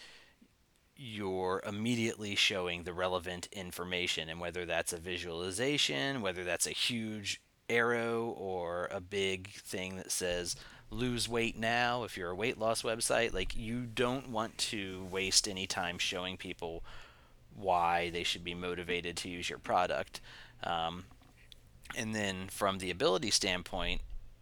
you're 0.98 1.62
immediately 1.64 2.34
showing 2.34 2.82
the 2.82 2.92
relevant 2.92 3.48
information, 3.52 4.28
and 4.28 4.40
whether 4.40 4.66
that's 4.66 4.92
a 4.92 4.98
visualization, 4.98 6.20
whether 6.20 6.44
that's 6.44 6.66
a 6.66 6.72
huge 6.72 7.40
arrow 7.70 8.34
or 8.36 8.88
a 8.90 9.00
big 9.00 9.50
thing 9.50 9.96
that 9.96 10.10
says 10.10 10.56
lose 10.90 11.28
weight 11.28 11.54
now 11.54 12.02
if 12.02 12.16
you're 12.16 12.30
a 12.30 12.34
weight 12.34 12.58
loss 12.58 12.80
website 12.80 13.34
like 13.34 13.54
you 13.54 13.80
don't 13.82 14.30
want 14.30 14.56
to 14.56 15.06
waste 15.10 15.46
any 15.46 15.66
time 15.66 15.98
showing 15.98 16.38
people 16.38 16.82
why 17.54 18.08
they 18.08 18.22
should 18.22 18.42
be 18.42 18.54
motivated 18.54 19.18
to 19.18 19.28
use 19.28 19.50
your 19.50 19.58
product 19.58 20.22
um, 20.64 21.04
and 21.96 22.14
then 22.14 22.48
from 22.48 22.78
the 22.78 22.90
ability 22.90 23.30
standpoint, 23.30 24.00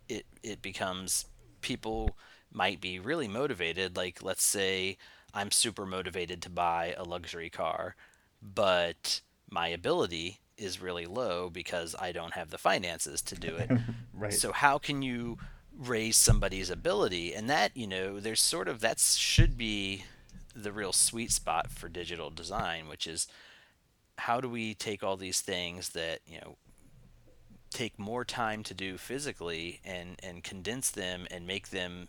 it 0.08 0.26
it 0.42 0.62
becomes 0.62 1.26
people 1.60 2.16
might 2.52 2.80
be 2.80 2.98
really 2.98 3.28
motivated. 3.28 3.96
Like 3.96 4.22
let's 4.22 4.44
say 4.44 4.98
I'm 5.36 5.50
super 5.50 5.84
motivated 5.84 6.40
to 6.42 6.50
buy 6.50 6.94
a 6.96 7.04
luxury 7.04 7.50
car, 7.50 7.94
but 8.42 9.20
my 9.50 9.68
ability 9.68 10.40
is 10.56 10.80
really 10.80 11.04
low 11.04 11.50
because 11.50 11.94
I 11.98 12.12
don't 12.12 12.32
have 12.32 12.50
the 12.50 12.58
finances 12.58 13.20
to 13.22 13.34
do 13.34 13.54
it. 13.56 13.70
right. 14.14 14.32
So 14.32 14.52
how 14.52 14.78
can 14.78 15.02
you 15.02 15.36
raise 15.76 16.16
somebody's 16.16 16.70
ability? 16.70 17.34
And 17.34 17.50
that, 17.50 17.76
you 17.76 17.86
know, 17.86 18.18
there's 18.18 18.40
sort 18.40 18.66
of 18.66 18.80
that 18.80 18.98
should 18.98 19.58
be 19.58 20.04
the 20.54 20.72
real 20.72 20.94
sweet 20.94 21.30
spot 21.30 21.70
for 21.70 21.90
digital 21.90 22.30
design, 22.30 22.88
which 22.88 23.06
is 23.06 23.28
how 24.16 24.40
do 24.40 24.48
we 24.48 24.72
take 24.72 25.04
all 25.04 25.18
these 25.18 25.42
things 25.42 25.90
that, 25.90 26.20
you 26.26 26.38
know, 26.40 26.56
take 27.68 27.98
more 27.98 28.24
time 28.24 28.62
to 28.62 28.72
do 28.72 28.96
physically 28.96 29.80
and 29.84 30.18
and 30.22 30.42
condense 30.42 30.90
them 30.90 31.26
and 31.30 31.46
make 31.46 31.68
them 31.68 32.08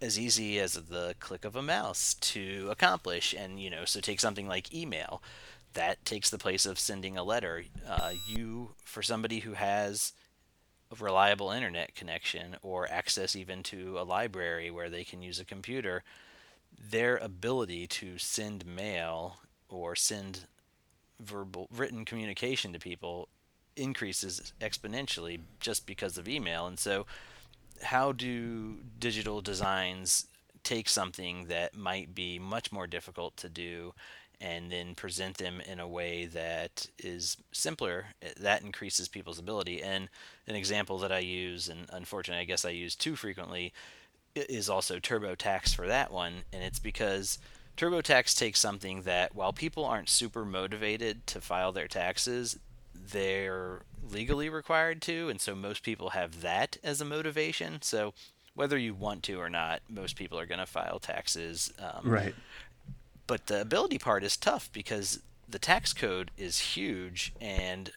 as 0.00 0.18
easy 0.18 0.58
as 0.58 0.74
the 0.74 1.14
click 1.20 1.44
of 1.44 1.56
a 1.56 1.62
mouse 1.62 2.14
to 2.14 2.68
accomplish. 2.70 3.34
And 3.36 3.60
you 3.60 3.70
know 3.70 3.84
so 3.84 4.00
take 4.00 4.20
something 4.20 4.48
like 4.48 4.74
email. 4.74 5.22
That 5.74 6.04
takes 6.04 6.30
the 6.30 6.38
place 6.38 6.64
of 6.64 6.78
sending 6.78 7.16
a 7.16 7.24
letter. 7.24 7.64
Uh, 7.86 8.12
you 8.26 8.74
for 8.84 9.02
somebody 9.02 9.40
who 9.40 9.52
has 9.52 10.12
a 10.90 11.02
reliable 11.02 11.50
internet 11.50 11.94
connection 11.94 12.56
or 12.62 12.88
access 12.90 13.34
even 13.34 13.62
to 13.64 13.98
a 13.98 14.04
library 14.04 14.70
where 14.70 14.88
they 14.88 15.04
can 15.04 15.20
use 15.20 15.40
a 15.40 15.44
computer 15.44 16.04
their 16.78 17.16
ability 17.16 17.86
to 17.86 18.18
send 18.18 18.66
mail 18.66 19.38
or 19.68 19.96
send 19.96 20.40
verbal 21.20 21.68
written 21.74 22.04
communication 22.04 22.72
to 22.72 22.78
people 22.78 23.28
increases 23.76 24.52
exponentially 24.60 25.40
just 25.60 25.86
because 25.86 26.16
of 26.18 26.28
email. 26.28 26.66
And 26.66 26.78
so, 26.78 27.06
how 27.82 28.12
do 28.12 28.78
digital 28.98 29.40
designs 29.40 30.26
take 30.62 30.88
something 30.88 31.46
that 31.46 31.76
might 31.76 32.14
be 32.14 32.38
much 32.38 32.72
more 32.72 32.86
difficult 32.86 33.36
to 33.36 33.48
do 33.48 33.94
and 34.40 34.70
then 34.70 34.94
present 34.94 35.38
them 35.38 35.62
in 35.62 35.80
a 35.80 35.88
way 35.88 36.26
that 36.26 36.86
is 36.98 37.38
simpler 37.52 38.06
eh, 38.20 38.28
that 38.38 38.62
increases 38.62 39.08
people's 39.08 39.38
ability? 39.38 39.82
And 39.82 40.08
an 40.46 40.54
example 40.54 40.98
that 40.98 41.12
i 41.12 41.18
use 41.18 41.68
and 41.68 41.86
unfortunately 41.92 42.42
i 42.42 42.46
guess 42.46 42.64
i 42.64 42.70
use 42.70 42.94
too 42.94 43.16
frequently 43.16 43.72
is 44.36 44.68
also 44.68 44.98
turbotax 44.98 45.74
for 45.74 45.86
that 45.86 46.12
one. 46.12 46.44
And 46.52 46.62
it's 46.62 46.78
because 46.78 47.38
turbotax 47.76 48.36
takes 48.36 48.60
something 48.60 49.02
that 49.02 49.34
while 49.34 49.52
people 49.52 49.84
aren't 49.84 50.08
super 50.08 50.44
motivated 50.44 51.26
to 51.28 51.40
file 51.40 51.72
their 51.72 51.88
taxes 51.88 52.58
they're 53.10 53.82
legally 54.10 54.48
required 54.48 55.02
to, 55.02 55.28
and 55.28 55.40
so 55.40 55.54
most 55.54 55.82
people 55.82 56.10
have 56.10 56.42
that 56.42 56.76
as 56.82 57.00
a 57.00 57.04
motivation. 57.04 57.82
So 57.82 58.14
whether 58.54 58.78
you 58.78 58.94
want 58.94 59.22
to 59.24 59.40
or 59.40 59.50
not, 59.50 59.82
most 59.88 60.16
people 60.16 60.38
are 60.38 60.46
going 60.46 60.60
to 60.60 60.66
file 60.66 60.98
taxes. 60.98 61.72
Um, 61.78 62.10
right. 62.10 62.34
But 63.26 63.46
the 63.46 63.60
ability 63.60 63.98
part 63.98 64.24
is 64.24 64.36
tough 64.36 64.70
because 64.72 65.20
the 65.48 65.58
tax 65.58 65.92
code 65.92 66.30
is 66.36 66.58
huge 66.58 67.32
and 67.40 67.90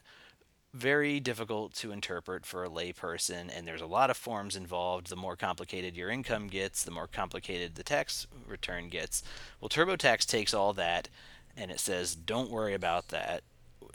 very 0.73 1.19
difficult 1.19 1.73
to 1.73 1.91
interpret 1.91 2.45
for 2.45 2.63
a 2.63 2.69
layperson, 2.69 3.49
and 3.55 3.67
there's 3.67 3.81
a 3.81 3.87
lot 3.87 4.09
of 4.09 4.17
forms 4.17 4.55
involved. 4.55 5.07
The 5.07 5.15
more 5.15 5.35
complicated 5.35 5.95
your 5.95 6.09
income 6.09 6.47
gets, 6.47 6.83
the 6.83 6.91
more 6.91 7.07
complicated 7.07 7.75
the 7.75 7.83
tax 7.83 8.27
return 8.47 8.89
gets. 8.89 9.23
Well, 9.59 9.69
TurboTax 9.69 10.25
takes 10.27 10.53
all 10.53 10.73
that 10.73 11.09
and 11.57 11.71
it 11.71 11.79
says, 11.79 12.15
don't 12.15 12.51
worry 12.51 12.73
about 12.73 13.09
that 13.09 13.43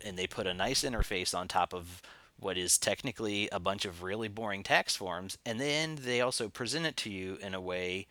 and 0.04 0.16
they 0.16 0.26
put 0.26 0.46
a 0.46 0.54
nice 0.54 0.84
interface 0.84 1.36
on 1.36 1.48
top 1.48 1.72
of 1.72 2.02
what 2.38 2.58
is 2.58 2.78
technically 2.78 3.48
a 3.50 3.58
bunch 3.58 3.84
of 3.84 4.02
really 4.02 4.28
boring 4.28 4.62
tax 4.62 4.94
forms, 4.94 5.38
and 5.46 5.58
then 5.60 5.96
they 5.96 6.20
also 6.20 6.48
present 6.48 6.84
it 6.84 6.96
to 6.98 7.10
you 7.10 7.38
in 7.40 7.54
a 7.54 7.60
way 7.60 8.06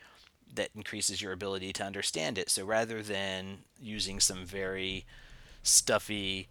that 0.55 0.69
increases 0.75 1.21
your 1.21 1.31
ability 1.31 1.73
to 1.73 1.83
understand 1.83 2.37
it. 2.37 2.49
So 2.49 2.65
rather 2.65 3.01
than 3.01 3.59
using 3.81 4.19
some 4.19 4.45
very 4.45 5.05
stuffy 5.61 6.47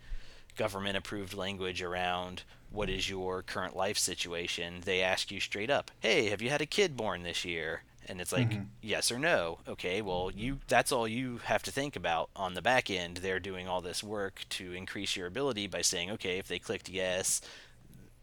government 0.57 0.97
approved 0.97 1.35
language 1.35 1.83
around 1.83 2.43
what 2.71 2.91
is 2.91 3.09
your 3.09 3.43
current 3.43 3.77
life 3.77 3.99
situation, 3.99 4.83
they 4.85 5.03
ask 5.03 5.31
you 5.31 5.41
straight 5.41 5.71
up, 5.71 5.91
"Hey, 6.01 6.29
have 6.31 6.43
you 6.43 6.51
had 6.51 6.61
a 6.61 6.67
kid 6.67 6.97
born 6.97 7.23
this 7.23 7.45
year?" 7.45 7.85
And 8.09 8.21
it's 8.21 8.33
like, 8.33 8.51
mm-hmm. 8.51 8.65
"Yes 8.81 9.13
or 9.13 9.19
no." 9.19 9.59
Okay, 9.69 10.03
well, 10.03 10.31
you 10.35 10.59
that's 10.69 10.93
all 10.93 11.07
you 11.07 11.39
have 11.45 11.63
to 11.65 11.73
think 11.73 11.95
about 11.97 12.31
on 12.35 12.55
the 12.55 12.63
back 12.63 12.91
end. 12.91 13.19
They're 13.19 13.41
doing 13.41 13.69
all 13.69 13.81
this 13.81 14.03
work 14.03 14.45
to 14.51 14.73
increase 14.73 15.17
your 15.17 15.27
ability 15.27 15.69
by 15.69 15.83
saying, 15.83 16.11
"Okay, 16.11 16.39
if 16.39 16.49
they 16.49 16.59
clicked 16.59 16.89
yes, 16.89 17.41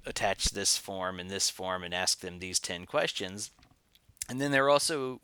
attach 0.05 0.49
this 0.49 0.77
form 0.77 1.19
and 1.19 1.29
this 1.29 1.49
form 1.49 1.83
and 1.83 1.93
ask 1.93 2.19
them 2.19 2.39
these 2.39 2.59
10 2.59 2.85
questions." 2.85 3.51
And 4.27 4.39
then 4.39 4.51
they're 4.51 4.69
also 4.69 5.21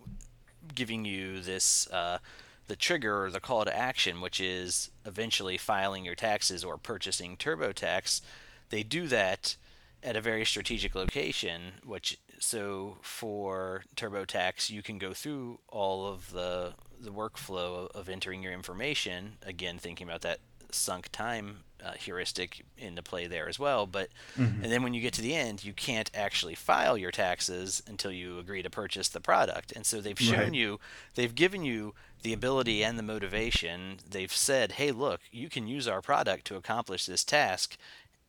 giving 0.74 1.06
you 1.06 1.42
this 1.42 1.88
uh, 1.92 2.20
the 2.68 2.76
trigger 2.76 3.26
or 3.26 3.32
the 3.32 3.40
call 3.40 3.66
to 3.66 3.78
action, 3.78 4.22
which 4.22 4.40
is 4.40 4.90
eventually 5.06 5.58
filing 5.58 6.06
your 6.06 6.16
taxes 6.16 6.64
or 6.64 6.78
purchasing 6.78 7.38
TurboTax. 7.38 8.22
They 8.70 8.84
do 8.84 9.08
that 9.08 9.56
at 10.02 10.16
a 10.16 10.22
very 10.22 10.46
strategic 10.46 10.96
location, 10.96 11.74
which 11.84 12.18
so 12.46 12.98
for 13.02 13.84
TurboTax 13.96 14.70
you 14.70 14.82
can 14.82 14.98
go 14.98 15.14
through 15.14 15.60
all 15.68 16.06
of 16.06 16.32
the 16.32 16.74
the 17.00 17.12
workflow 17.12 17.90
of 17.92 18.08
entering 18.08 18.42
your 18.42 18.54
information. 18.54 19.38
Again, 19.46 19.78
thinking 19.78 20.08
about 20.08 20.22
that 20.22 20.40
sunk 20.72 21.12
time 21.12 21.60
uh, 21.84 21.92
heuristic 21.94 22.66
into 22.78 23.02
play 23.04 23.28
there 23.28 23.48
as 23.48 23.60
well. 23.60 23.86
But 23.86 24.10
mm-hmm. 24.38 24.64
and 24.64 24.72
then 24.72 24.84
when 24.84 24.94
you 24.94 25.02
get 25.02 25.14
to 25.14 25.22
the 25.22 25.36
end, 25.36 25.64
you 25.64 25.74
can't 25.74 26.10
actually 26.14 26.56
file 26.56 26.98
your 26.98 27.12
taxes 27.12 27.84
until 27.88 28.12
you 28.12 28.40
agree 28.40 28.64
to 28.64 28.70
purchase 28.70 29.10
the 29.10 29.20
product. 29.20 29.72
And 29.74 29.86
so 29.86 30.02
they've 30.02 30.20
shown 30.20 30.40
right. 30.40 30.54
you, 30.54 30.80
they've 31.16 31.36
given 31.36 31.64
you 31.64 31.94
the 32.24 32.34
ability 32.34 32.84
and 32.84 32.98
the 32.98 33.04
motivation. 33.04 34.00
They've 34.10 34.34
said, 34.34 34.74
"Hey, 34.74 34.92
look, 34.92 35.22
you 35.32 35.50
can 35.50 35.68
use 35.68 35.88
our 35.88 36.02
product 36.02 36.46
to 36.46 36.56
accomplish 36.56 37.06
this 37.06 37.24
task." 37.24 37.78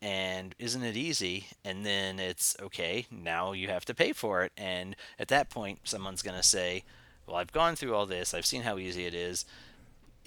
And 0.01 0.53
isn't 0.59 0.83
it 0.83 0.95
easy? 0.95 1.47
And 1.65 1.85
then 1.85 2.19
it's 2.19 2.55
okay, 2.61 3.07
now 3.09 3.51
you 3.51 3.67
have 3.69 3.85
to 3.85 3.95
pay 3.95 4.13
for 4.13 4.43
it. 4.43 4.51
And 4.55 4.95
at 5.17 5.27
that 5.29 5.49
point, 5.49 5.79
someone's 5.83 6.21
going 6.21 6.37
to 6.37 6.47
say, 6.47 6.83
Well, 7.25 7.37
I've 7.37 7.51
gone 7.51 7.75
through 7.75 7.95
all 7.95 8.05
this, 8.05 8.33
I've 8.33 8.45
seen 8.45 8.61
how 8.61 8.77
easy 8.77 9.05
it 9.05 9.13
is 9.13 9.45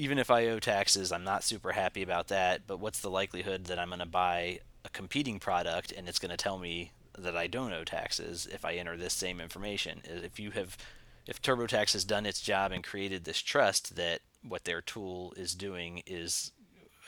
even 0.00 0.18
if 0.18 0.30
I 0.30 0.46
owe 0.46 0.59
taxes, 0.59 1.12
I'm 1.12 1.24
not 1.24 1.44
super 1.44 1.72
happy 1.72 2.02
about 2.02 2.28
that. 2.28 2.66
But 2.66 2.80
what's 2.80 3.00
the 3.00 3.11
likelihood 3.11 3.66
that 3.66 3.78
I'm 3.78 3.88
going 3.88 3.98
to 3.98 4.06
buy 4.06 4.61
a 4.83 4.88
competing 4.88 5.38
product 5.38 5.92
and 5.92 6.09
it's 6.09 6.18
going 6.18 6.30
to 6.30 6.38
tell 6.38 6.59
me 6.59 6.92
that 7.18 7.37
I 7.37 7.48
don't 7.48 7.74
owe 7.74 7.85
taxes 7.85 8.48
if 8.50 8.64
I 8.64 8.76
enter 8.76 8.96
this 8.96 9.12
same 9.12 9.42
information? 9.42 10.00
If 10.04 10.40
you 10.40 10.52
have, 10.52 10.78
if 11.26 11.42
TurboTax 11.42 11.92
has 11.92 12.04
done 12.06 12.24
its 12.24 12.40
job 12.40 12.72
and 12.72 12.83
created 12.83 13.26
this 13.26 13.40
trust 13.42 13.96
that 13.96 14.20
what 14.42 14.64
their 14.64 14.80
tool 14.80 15.35
is 15.37 15.54
doing 15.54 16.02
is 16.06 16.52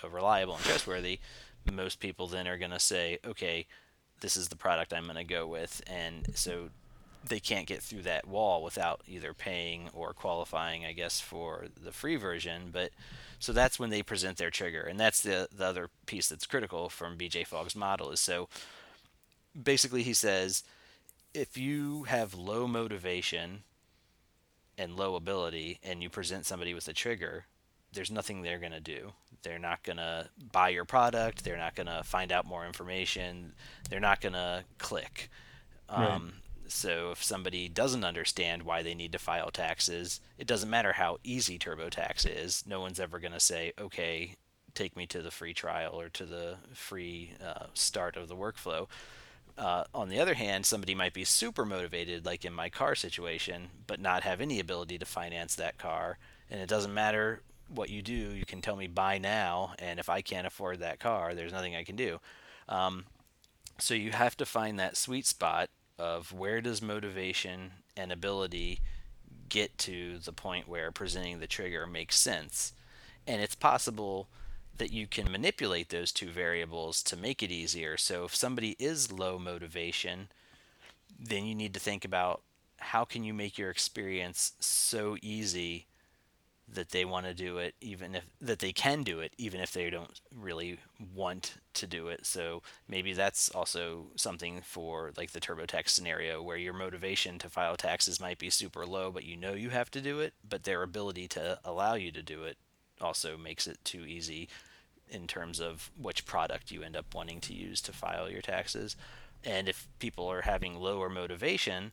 uh, 0.05 0.11
reliable 0.11 0.57
and 0.57 0.65
trustworthy, 0.65 1.19
most 1.71 2.01
people 2.01 2.27
then 2.27 2.49
are 2.49 2.59
going 2.59 2.71
to 2.71 2.81
say, 2.81 3.19
okay, 3.25 3.67
this 4.21 4.37
is 4.37 4.49
the 4.49 4.57
product 4.57 4.93
I'm 4.93 5.05
going 5.05 5.17
to 5.17 5.25
go 5.25 5.47
with. 5.47 5.83
And 5.87 6.29
so 6.35 6.71
they 7.29 7.41
can't 7.41 7.67
get 7.67 7.83
through 7.83 8.03
that 8.03 8.27
wall 8.27 8.63
without 8.63 9.03
either 9.07 9.35
paying 9.35 9.89
or 9.93 10.13
qualifying, 10.13 10.85
I 10.85 10.93
guess, 10.93 11.21
for 11.21 11.67
the 11.81 11.93
free 11.93 12.17
version. 12.17 12.71
But 12.73 12.91
so 13.39 13.53
that's 13.53 13.79
when 13.79 13.91
they 13.91 14.03
present 14.03 14.39
their 14.39 14.51
trigger, 14.51 14.83
and 14.83 14.99
that's 14.99 15.21
the 15.21 15.49
the 15.55 15.67
other 15.67 15.91
piece 16.07 16.29
that's 16.29 16.47
critical 16.47 16.89
from 16.89 17.19
BJ 17.19 17.47
Fogg's 17.47 17.77
model 17.77 18.11
is 18.11 18.21
so 18.21 18.49
basically 19.61 20.03
he 20.03 20.15
says 20.15 20.63
if 21.35 21.57
you 21.57 22.05
have 22.05 22.35
low 22.35 22.67
motivation 22.67 23.63
and 24.79 24.97
low 24.97 25.15
ability 25.15 25.79
and 25.83 26.03
you 26.03 26.09
present 26.09 26.47
somebody 26.47 26.75
with 26.75 26.89
a 26.89 26.93
trigger 26.93 27.47
there's 27.93 28.11
nothing 28.11 28.43
they're 28.43 28.59
going 28.59 28.73
to 28.73 28.81
do 28.81 29.13
they're 29.43 29.59
not 29.59 29.83
going 29.83 29.97
to 29.97 30.29
buy 30.53 30.69
your 30.69 30.85
product 30.85 31.45
they're 31.45 31.57
not 31.57 31.75
going 31.75 31.87
to 31.87 32.03
find 32.05 32.33
out 32.33 32.47
more 32.47 32.67
information 32.67 33.53
they're 33.91 34.01
not 34.01 34.21
going 34.21 34.33
to 34.33 34.65
click 34.79 35.31
um, 35.89 36.33
so 36.73 37.11
if 37.11 37.23
somebody 37.23 37.69
doesn't 37.69 38.05
understand 38.05 38.63
why 38.63 38.83
they 38.83 38.95
need 38.95 39.13
to 39.13 39.19
file 39.19 39.51
taxes, 39.51 40.21
it 40.39 40.47
doesn't 40.47 40.71
matter 40.71 40.95
how 40.95 41.19
easy 41.23 41.59
TurboTax 41.59 42.27
is. 42.27 42.65
No 42.67 42.81
one's 42.81 42.99
ever 42.99 43.19
going 43.19 43.33
to 43.33 43.41
say, 43.41 43.73
"Okay, 43.79 44.37
take 44.75 44.97
me 44.97 45.07
to 45.09 45.21
the 45.21 45.31
free 45.31 45.53
trial 45.53 46.01
or 46.01 46.09
to 46.09 46.25
the 46.25 46.57
free 46.73 47.35
uh, 47.45 47.67
start 47.75 48.17
of 48.17 48.29
the 48.29 48.37
workflow." 48.37 48.89
Uh, 49.59 49.85
on 49.95 50.09
the 50.09 50.19
other 50.19 50.33
hand, 50.33 50.65
somebody 50.65 50.95
might 50.95 51.13
be 51.13 51.25
super 51.25 51.67
motivated, 51.67 52.25
like 52.25 52.45
in 52.45 52.55
my 52.55 52.71
car 52.71 52.95
situation, 52.95 53.69
but 53.87 54.01
not 54.01 54.23
have 54.23 54.41
any 54.41 54.59
ability 54.59 54.99
to 54.99 55.05
finance 55.05 55.55
that 55.55 55.77
car. 55.77 56.19
And 56.51 56.59
it 56.59 56.71
doesn't 56.71 56.95
matter 56.95 57.43
what 57.73 57.91
you 57.91 58.03
do, 58.03 58.13
you 58.13 58.45
can 58.45 58.61
tell 58.61 58.77
me 58.77 58.87
buy 58.87 59.19
now, 59.19 59.75
and 59.79 59.99
if 59.99 60.09
I 60.09 60.21
can't 60.21 60.47
afford 60.47 60.81
that 60.81 61.01
car, 61.01 61.35
there's 61.35 61.53
nothing 61.53 61.75
I 61.75 61.85
can 61.85 61.97
do. 61.97 62.21
Um, 62.69 63.05
so 63.79 63.95
you 63.95 64.13
have 64.13 64.37
to 64.37 64.47
find 64.47 64.79
that 64.79 64.97
sweet 64.97 65.27
spot 65.27 65.71
of 65.99 66.33
where 66.33 66.61
does 66.61 66.83
motivation 66.83 67.73
and 67.97 68.13
ability 68.13 68.81
get 69.49 69.77
to 69.79 70.19
the 70.19 70.33
point 70.33 70.69
where 70.69 70.91
presenting 70.91 71.39
the 71.39 71.47
trigger 71.47 71.87
makes 71.87 72.19
sense. 72.19 72.73
And 73.27 73.43
it's 73.43 73.55
possible 73.55 74.29
that 74.79 74.93
you 74.93 75.07
can 75.07 75.31
manipulate 75.31 75.91
those 75.91 76.13
two 76.13 76.31
variables 76.31 77.03
to 77.05 77.17
make 77.17 77.43
it 77.43 77.51
easier. 77.51 77.97
So 77.97 78.25
if 78.25 78.35
somebody 78.35 78.77
is 78.79 79.13
low 79.13 79.39
motivation, 79.39 80.29
then 81.19 81.45
you 81.45 81.55
need 81.55 81.75
to 81.75 81.81
think 81.81 82.05
about 82.05 82.43
how 82.79 83.05
can 83.05 83.23
you 83.23 83.35
make 83.35 83.59
your 83.59 83.71
experience 83.71 84.53
so 84.59 85.17
easy 85.23 85.87
that 86.73 86.91
they 86.91 87.05
want 87.05 87.27
to 87.27 87.35
do 87.35 87.59
it 87.59 87.75
even 87.81 88.15
if 88.15 88.25
that 88.41 88.59
they 88.61 88.73
can 88.73 89.03
do 89.03 89.21
it 89.21 89.33
even 89.39 89.61
if 89.61 89.73
they 89.73 89.91
don't 89.91 90.21
really 90.35 90.79
want 91.15 91.57
to 91.75 91.87
do 91.87 92.09
it. 92.09 92.27
So 92.27 92.63
maybe 92.89 93.13
that's 93.13 93.51
also 93.51 94.07
something 94.17 94.61
for 94.63 95.13
like 95.17 95.33
the 95.33 95.41
turbotax 95.41 95.89
scenario 95.91 96.43
where 96.43 96.57
your 96.57 96.73
motivation 96.73 97.39
to 97.41 97.49
file 97.49 97.77
taxes 97.77 98.21
might 98.21 98.39
be 98.39 98.51
super 98.51 98.87
low 98.87 99.11
but 99.11 99.25
you 99.25 99.37
know 99.37 99.53
you 99.53 99.71
have 99.71 99.91
to 99.93 100.01
do 100.01 100.21
it 100.21 100.35
but 100.49 100.65
their 100.65 100.83
ability 100.83 101.29
to 101.29 101.59
allow 101.65 101.95
you 101.95 102.11
to 102.13 102.23
do 102.23 102.45
it 102.45 102.57
also 103.01 103.37
makes 103.37 103.67
it 103.67 103.79
too 103.85 104.05
easy 104.07 104.49
in 105.09 105.27
terms 105.27 105.61
of 105.61 105.91
which 106.01 106.25
product 106.25 106.71
you 106.71 106.83
end 106.83 106.97
up 106.97 107.15
wanting 107.15 107.41
to 107.41 107.53
use 107.53 107.83
to 107.83 107.93
file 107.93 108.31
your 108.31 108.41
taxes. 108.41 108.97
And 109.45 109.69
if 109.69 109.89
people 109.99 110.31
are 110.31 110.43
having 110.43 110.77
lower 110.77 111.09
motivation 111.09 111.93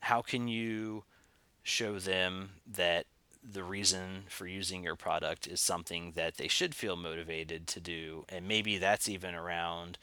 how 0.00 0.22
can 0.22 0.46
you 0.46 1.02
show 1.62 1.98
them 1.98 2.50
that 2.64 3.06
the 3.52 3.64
reason 3.64 4.24
for 4.28 4.46
using 4.46 4.82
your 4.82 4.96
product 4.96 5.46
is 5.46 5.60
something 5.60 6.12
that 6.12 6.36
they 6.36 6.48
should 6.48 6.74
feel 6.74 6.96
motivated 6.96 7.66
to 7.68 7.80
do. 7.80 8.24
And 8.28 8.48
maybe 8.48 8.78
that's 8.78 9.08
even 9.08 9.34
around 9.34 9.98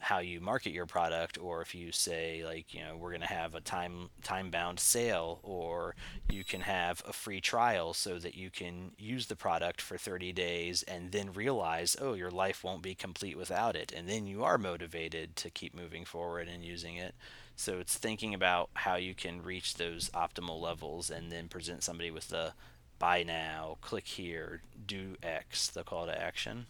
how 0.00 0.18
you 0.18 0.40
market 0.40 0.70
your 0.70 0.86
product 0.86 1.38
or 1.38 1.60
if 1.60 1.74
you 1.74 1.90
say 1.90 2.44
like 2.44 2.72
you 2.72 2.80
know 2.80 2.96
we're 2.96 3.10
going 3.10 3.20
to 3.20 3.26
have 3.26 3.54
a 3.54 3.60
time 3.60 4.08
time 4.22 4.48
bound 4.50 4.78
sale 4.78 5.40
or 5.42 5.94
you 6.30 6.44
can 6.44 6.60
have 6.60 7.02
a 7.06 7.12
free 7.12 7.40
trial 7.40 7.92
so 7.92 8.18
that 8.18 8.36
you 8.36 8.48
can 8.48 8.92
use 8.96 9.26
the 9.26 9.34
product 9.34 9.80
for 9.80 9.98
30 9.98 10.32
days 10.32 10.84
and 10.84 11.10
then 11.10 11.32
realize 11.32 11.96
oh 12.00 12.14
your 12.14 12.30
life 12.30 12.62
won't 12.62 12.82
be 12.82 12.94
complete 12.94 13.36
without 13.36 13.74
it. 13.74 13.92
And 13.92 14.08
then 14.08 14.26
you 14.26 14.44
are 14.44 14.58
motivated 14.58 15.34
to 15.36 15.50
keep 15.50 15.74
moving 15.74 16.04
forward 16.04 16.48
and 16.48 16.64
using 16.64 16.96
it. 16.96 17.14
So 17.56 17.80
it's 17.80 17.98
thinking 17.98 18.34
about 18.34 18.70
how 18.74 18.94
you 18.94 19.14
can 19.14 19.42
reach 19.42 19.74
those 19.74 20.10
optimal 20.10 20.60
levels 20.60 21.10
and 21.10 21.32
then 21.32 21.48
present 21.48 21.82
somebody 21.82 22.12
with 22.12 22.28
the 22.28 22.52
buy 22.98 23.22
now, 23.22 23.78
click 23.80 24.06
here, 24.06 24.62
do 24.86 25.16
X, 25.22 25.68
the 25.68 25.84
call 25.84 26.06
to 26.06 26.20
action. 26.20 26.66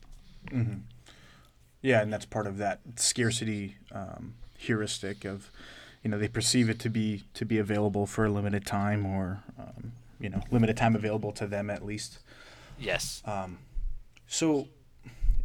Mm-hmm. 0.50 0.78
Yeah, 1.82 2.02
and 2.02 2.12
that's 2.12 2.26
part 2.26 2.46
of 2.46 2.58
that 2.58 2.80
scarcity 2.96 3.76
um, 3.92 4.34
heuristic 4.56 5.24
of, 5.24 5.50
you 6.02 6.10
know, 6.10 6.18
they 6.18 6.28
perceive 6.28 6.68
it 6.68 6.78
to 6.80 6.90
be 6.90 7.24
to 7.34 7.44
be 7.44 7.58
available 7.58 8.06
for 8.06 8.26
a 8.26 8.30
limited 8.30 8.66
time 8.66 9.06
or, 9.06 9.42
um, 9.58 9.92
you 10.20 10.28
know, 10.28 10.42
limited 10.50 10.76
time 10.76 10.96
available 10.96 11.32
to 11.32 11.46
them 11.46 11.70
at 11.70 11.84
least. 11.84 12.18
Yes. 12.78 13.22
Um, 13.24 13.58
so, 14.26 14.68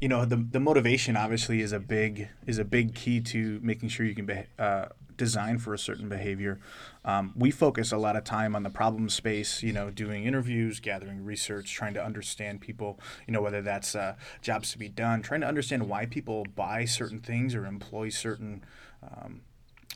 you 0.03 0.09
know, 0.09 0.25
the 0.25 0.35
the 0.35 0.59
motivation 0.59 1.15
obviously 1.15 1.61
is 1.61 1.71
a 1.71 1.79
big 1.79 2.27
is 2.45 2.57
a 2.57 2.65
big 2.65 2.93
key 2.93 3.21
to 3.21 3.61
making 3.63 3.87
sure 3.87 4.05
you 4.05 4.13
can 4.13 4.25
be, 4.25 4.43
uh, 4.59 4.87
design 5.15 5.57
for 5.59 5.73
a 5.73 5.79
certain 5.79 6.09
behavior. 6.09 6.59
Um, 7.05 7.31
we 7.37 7.51
focus 7.51 7.93
a 7.93 7.97
lot 7.97 8.17
of 8.17 8.25
time 8.25 8.53
on 8.53 8.63
the 8.63 8.69
problem 8.69 9.07
space, 9.07 9.63
you 9.63 9.71
know, 9.71 9.89
doing 9.89 10.25
interviews, 10.25 10.81
gathering 10.81 11.23
research, 11.23 11.71
trying 11.73 11.93
to 11.93 12.03
understand 12.03 12.59
people, 12.59 12.99
you 13.25 13.31
know, 13.31 13.41
whether 13.41 13.61
that's 13.61 13.95
uh, 13.95 14.15
jobs 14.41 14.73
to 14.73 14.77
be 14.77 14.89
done, 14.89 15.21
trying 15.21 15.39
to 15.39 15.47
understand 15.47 15.87
why 15.87 16.05
people 16.05 16.45
buy 16.53 16.83
certain 16.83 17.21
things 17.21 17.55
or 17.55 17.65
employ 17.65 18.09
certain. 18.09 18.65
Um, 19.01 19.43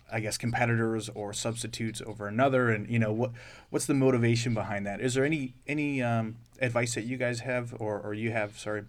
I 0.10 0.22
guess 0.22 0.38
competitors 0.38 1.10
or 1.16 1.34
substitutes 1.34 2.02
over 2.06 2.30
another, 2.30 2.70
and 2.70 2.90
you 2.90 2.98
know 2.98 3.12
what 3.12 3.32
what's 3.72 3.88
the 3.88 3.94
motivation 3.94 4.54
behind 4.54 4.86
that? 4.86 5.02
Is 5.02 5.16
there 5.16 5.26
any 5.26 5.54
any 5.68 6.02
um, 6.02 6.38
advice 6.62 6.96
that 6.96 7.04
you 7.04 7.18
guys 7.18 7.42
have 7.42 7.76
or, 7.78 8.00
or 8.00 8.14
you 8.14 8.32
have? 8.32 8.58
Sorry, 8.58 8.84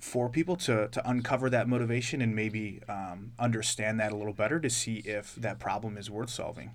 for 0.00 0.28
people 0.28 0.56
to, 0.56 0.88
to 0.88 1.08
uncover 1.08 1.50
that 1.50 1.68
motivation 1.68 2.20
and 2.20 2.34
maybe 2.34 2.80
um, 2.88 3.32
understand 3.38 4.00
that 4.00 4.12
a 4.12 4.16
little 4.16 4.32
better 4.32 4.58
to 4.60 4.70
see 4.70 4.96
if 5.04 5.34
that 5.36 5.58
problem 5.58 5.96
is 5.96 6.10
worth 6.10 6.30
solving. 6.30 6.72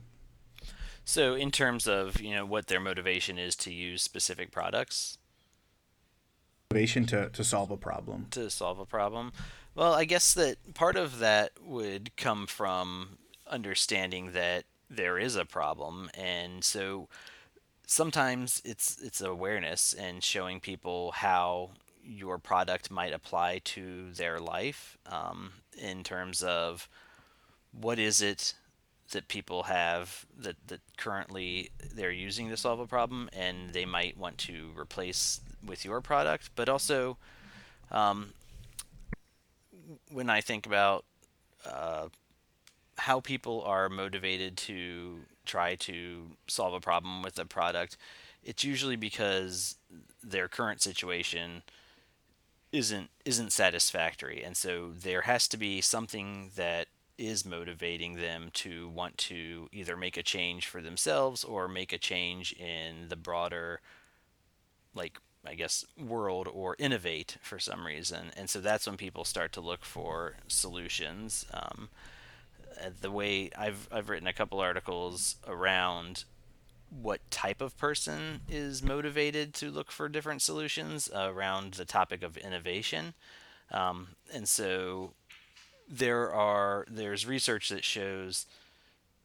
So, 1.04 1.36
in 1.36 1.52
terms 1.52 1.88
of 1.88 2.20
you 2.22 2.34
know 2.34 2.46
what 2.46 2.68
their 2.68 2.80
motivation 2.80 3.38
is 3.38 3.56
to 3.58 3.72
use 3.74 4.02
specific 4.02 4.52
products, 4.52 5.18
Motivation 6.72 7.06
to, 7.08 7.30
to 7.30 7.44
solve 7.44 7.70
a 7.70 7.78
problem. 7.78 8.28
to 8.32 8.50
solve 8.50 8.80
a 8.80 8.86
problem, 8.86 9.32
well, 9.76 9.94
I 9.94 10.06
guess 10.06 10.34
that 10.34 10.74
part 10.74 10.96
of 10.96 11.20
that 11.20 11.52
would 11.64 12.16
come 12.18 12.48
from 12.48 13.18
understanding 13.48 14.32
that 14.32 14.64
there 14.90 15.20
is 15.20 15.36
a 15.36 15.46
problem, 15.46 16.10
and 16.16 16.64
so 16.64 17.08
sometimes 17.86 18.62
it's 18.66 19.00
it's 19.02 19.22
awareness 19.22 19.94
and 19.94 20.24
showing 20.24 20.60
people 20.60 21.12
how 21.12 21.70
your 22.06 22.38
product 22.38 22.92
might 22.92 23.14
apply 23.14 23.60
to 23.64 24.12
their 24.12 24.40
life 24.40 24.98
um, 25.08 25.54
in 25.78 26.04
terms 26.04 26.44
of 26.44 26.88
what 27.72 28.00
is 28.00 28.22
it 28.22 28.54
that 29.12 29.28
people 29.28 29.64
have 29.64 30.26
that, 30.38 30.56
that 30.68 30.80
currently 30.98 31.70
they're 31.94 32.12
using 32.12 32.50
to 32.50 32.58
solve 32.58 32.80
a 32.80 32.88
problem 32.88 33.30
and 33.34 33.72
they 33.72 33.86
might 33.86 34.18
want 34.18 34.38
to 34.38 34.70
replace 34.78 35.42
with 35.66 35.86
your 35.86 36.02
product. 36.02 36.50
But 36.56 36.70
also 36.70 37.18
um, 37.92 38.34
when 40.12 40.30
i 40.30 40.42
think 40.42 40.66
about 40.66 41.06
uh, 41.66 42.08
how 42.98 43.20
people 43.20 43.62
are 43.64 43.90
motivated 43.90 44.58
to 44.58 45.20
try 45.46 45.76
to 45.76 46.24
solve 46.48 46.74
a 46.74 46.80
problem 46.80 47.22
with 47.22 47.38
a 47.40 47.46
product 47.46 47.98
it's 48.44 48.64
usually 48.64 48.96
because 48.96 49.76
their 50.24 50.48
current 50.48 50.82
situation 50.82 51.64
isn't 52.76 53.10
isn't 53.24 53.52
satisfactory. 53.52 54.44
And 54.44 54.56
so 54.56 54.92
there 54.94 55.22
has 55.22 55.48
to 55.50 55.58
be 55.58 55.82
something 55.82 56.52
that 56.56 56.88
is 57.18 57.46
motivating 57.46 58.16
them 58.16 58.50
to 58.54 58.90
want 58.90 59.18
to 59.18 59.70
either 59.72 59.96
make 59.96 60.18
a 60.18 60.24
change 60.24 60.68
for 60.68 60.82
themselves 60.82 61.44
or 61.44 61.68
make 61.68 61.94
a 61.94 61.98
change 61.98 62.52
in 62.54 63.08
the 63.08 63.16
broader 63.16 63.80
like 64.94 65.20
I 65.48 65.54
guess 65.54 65.86
world 65.98 66.48
or 66.52 66.76
innovate 66.80 67.38
for 67.42 67.60
some 67.60 67.86
reason. 67.86 68.32
And 68.36 68.50
so 68.50 68.60
that's 68.60 68.88
when 68.88 68.98
people 68.98 69.24
start 69.24 69.54
to 69.54 69.62
look 69.62 69.86
for 69.86 70.38
solutions. 70.48 71.46
Um, 71.54 71.90
the 73.02 73.12
way 73.12 73.52
I've 73.58 73.88
I've 73.92 74.10
written 74.10 74.28
a 74.28 74.34
couple 74.34 74.60
articles 74.60 75.38
around 75.48 76.26
what 77.02 77.30
type 77.30 77.62
of 77.62 77.78
person 77.78 78.42
is 78.50 78.82
motivated 78.82 79.54
to 79.56 79.70
look 79.70 79.92
for 79.92 80.08
different 80.10 80.42
solutions 80.42 81.10
around 81.14 81.74
the 81.74 81.86
topic 81.86 82.24
of 82.24 82.38
innovation. 82.38 83.14
Um, 83.72 84.10
and 84.34 84.48
so 84.48 85.12
there 85.88 86.34
are 86.34 86.86
there's 86.90 87.26
research 87.28 87.70
that 87.70 87.84
shows 87.84 88.46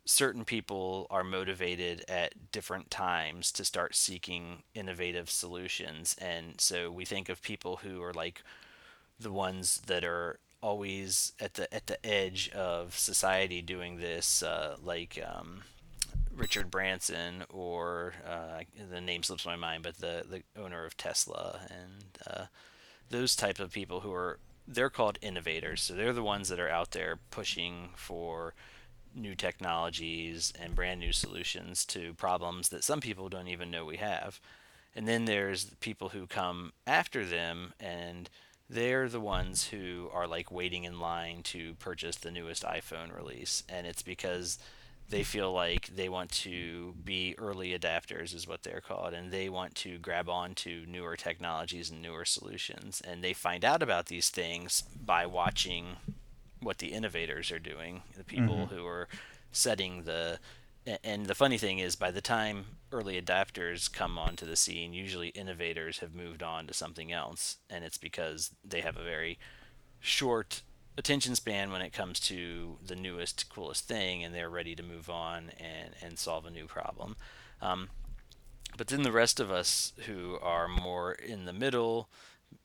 certain 0.04 0.44
people 0.44 1.06
are 1.10 1.24
motivated 1.24 2.04
at 2.08 2.52
different 2.52 2.90
times 2.90 3.52
to 3.52 3.64
start 3.64 3.94
seeking 3.94 4.62
innovative 4.74 5.30
solutions 5.30 6.16
and 6.20 6.60
so 6.60 6.90
we 6.90 7.04
think 7.04 7.28
of 7.28 7.40
people 7.42 7.76
who 7.76 8.02
are 8.02 8.12
like 8.12 8.42
the 9.18 9.32
ones 9.32 9.82
that 9.86 10.04
are 10.04 10.38
always 10.62 11.32
at 11.40 11.54
the 11.54 11.72
at 11.72 11.86
the 11.86 12.04
edge 12.04 12.50
of 12.50 12.98
society 12.98 13.62
doing 13.62 13.98
this 13.98 14.42
uh, 14.42 14.76
like 14.82 15.18
um, 15.26 15.62
Richard 16.41 16.70
Branson 16.70 17.45
or 17.51 18.14
uh, 18.26 18.61
the 18.91 19.01
name 19.01 19.22
slips 19.22 19.45
my 19.45 19.57
mind, 19.57 19.82
but 19.82 19.99
the 19.99 20.24
the 20.28 20.43
owner 20.61 20.84
of 20.84 20.97
Tesla 20.97 21.61
and 21.68 22.18
uh, 22.26 22.45
those 23.11 23.36
type 23.36 23.61
of 23.61 23.72
people 23.72 24.01
who 24.01 24.12
are 24.12 24.38
they're 24.66 24.91
called 24.91 25.18
innovators. 25.20 25.82
So 25.82 25.95
they're 25.95 26.12
the 26.12 26.22
ones 26.22 26.49
that 26.49 26.61
are 26.61 26.68
out 26.68 26.93
there 26.93 27.18
pushing 27.30 27.91
for 27.97 28.55
new 29.14 29.34
technologies 29.34 30.53
and 30.59 30.74
brand 30.74 31.01
new 31.01 31.12
solutions 31.12 31.84
to 31.84 32.14
problems 32.14 32.68
that 32.68 32.84
some 32.84 33.01
people 33.01 33.28
don't 33.28 33.49
even 33.49 33.70
know 33.70 33.84
we 33.84 33.97
have. 33.97 34.41
And 34.95 35.07
then 35.07 35.24
there's 35.24 35.66
people 35.80 36.11
who 36.11 36.26
come 36.26 36.72
after 36.86 37.24
them 37.24 37.74
and 37.78 38.30
they're 38.68 39.09
the 39.09 39.20
ones 39.20 39.68
who 39.68 40.09
are 40.12 40.28
like 40.28 40.53
waiting 40.53 40.84
in 40.84 41.01
line 41.01 41.43
to 41.43 41.74
purchase 41.74 42.16
the 42.16 42.30
newest 42.30 42.62
iPhone 42.62 43.14
release 43.14 43.64
and 43.68 43.86
it's 43.86 44.03
because 44.03 44.59
they 45.11 45.24
feel 45.24 45.52
like 45.52 45.88
they 45.88 46.08
want 46.08 46.30
to 46.30 46.94
be 47.04 47.34
early 47.38 47.76
adapters 47.76 48.34
is 48.34 48.46
what 48.48 48.62
they're 48.62 48.80
called 48.80 49.12
and 49.12 49.30
they 49.30 49.48
want 49.48 49.74
to 49.74 49.98
grab 49.98 50.28
on 50.28 50.54
to 50.54 50.86
newer 50.86 51.16
technologies 51.16 51.90
and 51.90 52.00
newer 52.00 52.24
solutions 52.24 53.02
and 53.06 53.22
they 53.22 53.32
find 53.32 53.64
out 53.64 53.82
about 53.82 54.06
these 54.06 54.30
things 54.30 54.84
by 55.04 55.26
watching 55.26 55.96
what 56.61 56.78
the 56.78 56.92
innovators 56.92 57.50
are 57.50 57.58
doing 57.58 58.02
the 58.16 58.24
people 58.24 58.54
mm-hmm. 58.54 58.74
who 58.74 58.86
are 58.86 59.08
setting 59.52 60.04
the 60.04 60.38
and 61.04 61.26
the 61.26 61.34
funny 61.34 61.58
thing 61.58 61.78
is 61.78 61.94
by 61.94 62.11
the 62.11 62.22
time 62.22 62.64
early 62.92 63.20
adapters 63.20 63.92
come 63.92 64.16
onto 64.16 64.46
the 64.46 64.56
scene 64.56 64.92
usually 64.92 65.28
innovators 65.28 65.98
have 65.98 66.14
moved 66.14 66.42
on 66.42 66.66
to 66.66 66.72
something 66.72 67.12
else 67.12 67.58
and 67.68 67.84
it's 67.84 67.98
because 67.98 68.52
they 68.64 68.80
have 68.80 68.96
a 68.96 69.04
very 69.04 69.38
short 69.98 70.62
attention 70.97 71.34
span 71.34 71.70
when 71.70 71.82
it 71.82 71.93
comes 71.93 72.20
to 72.20 72.76
the 72.84 72.97
newest, 72.97 73.49
coolest 73.49 73.86
thing, 73.86 74.22
and 74.22 74.34
they're 74.34 74.51
ready 74.51 74.74
to 74.74 74.82
move 74.82 75.09
on 75.09 75.51
and, 75.59 75.95
and 76.03 76.18
solve 76.18 76.45
a 76.47 76.51
new 76.51 76.66
problem. 76.66 77.16
Um, 77.62 77.88
but 78.76 78.88
then 78.88 79.03
the 79.03 79.12
rest 79.12 79.41
of 79.41 79.51
us 79.51 79.93
who 80.07 80.38
are 80.41 80.68
more 80.68 81.12
in 81.12 81.45
the 81.45 81.53
middle 81.53 82.09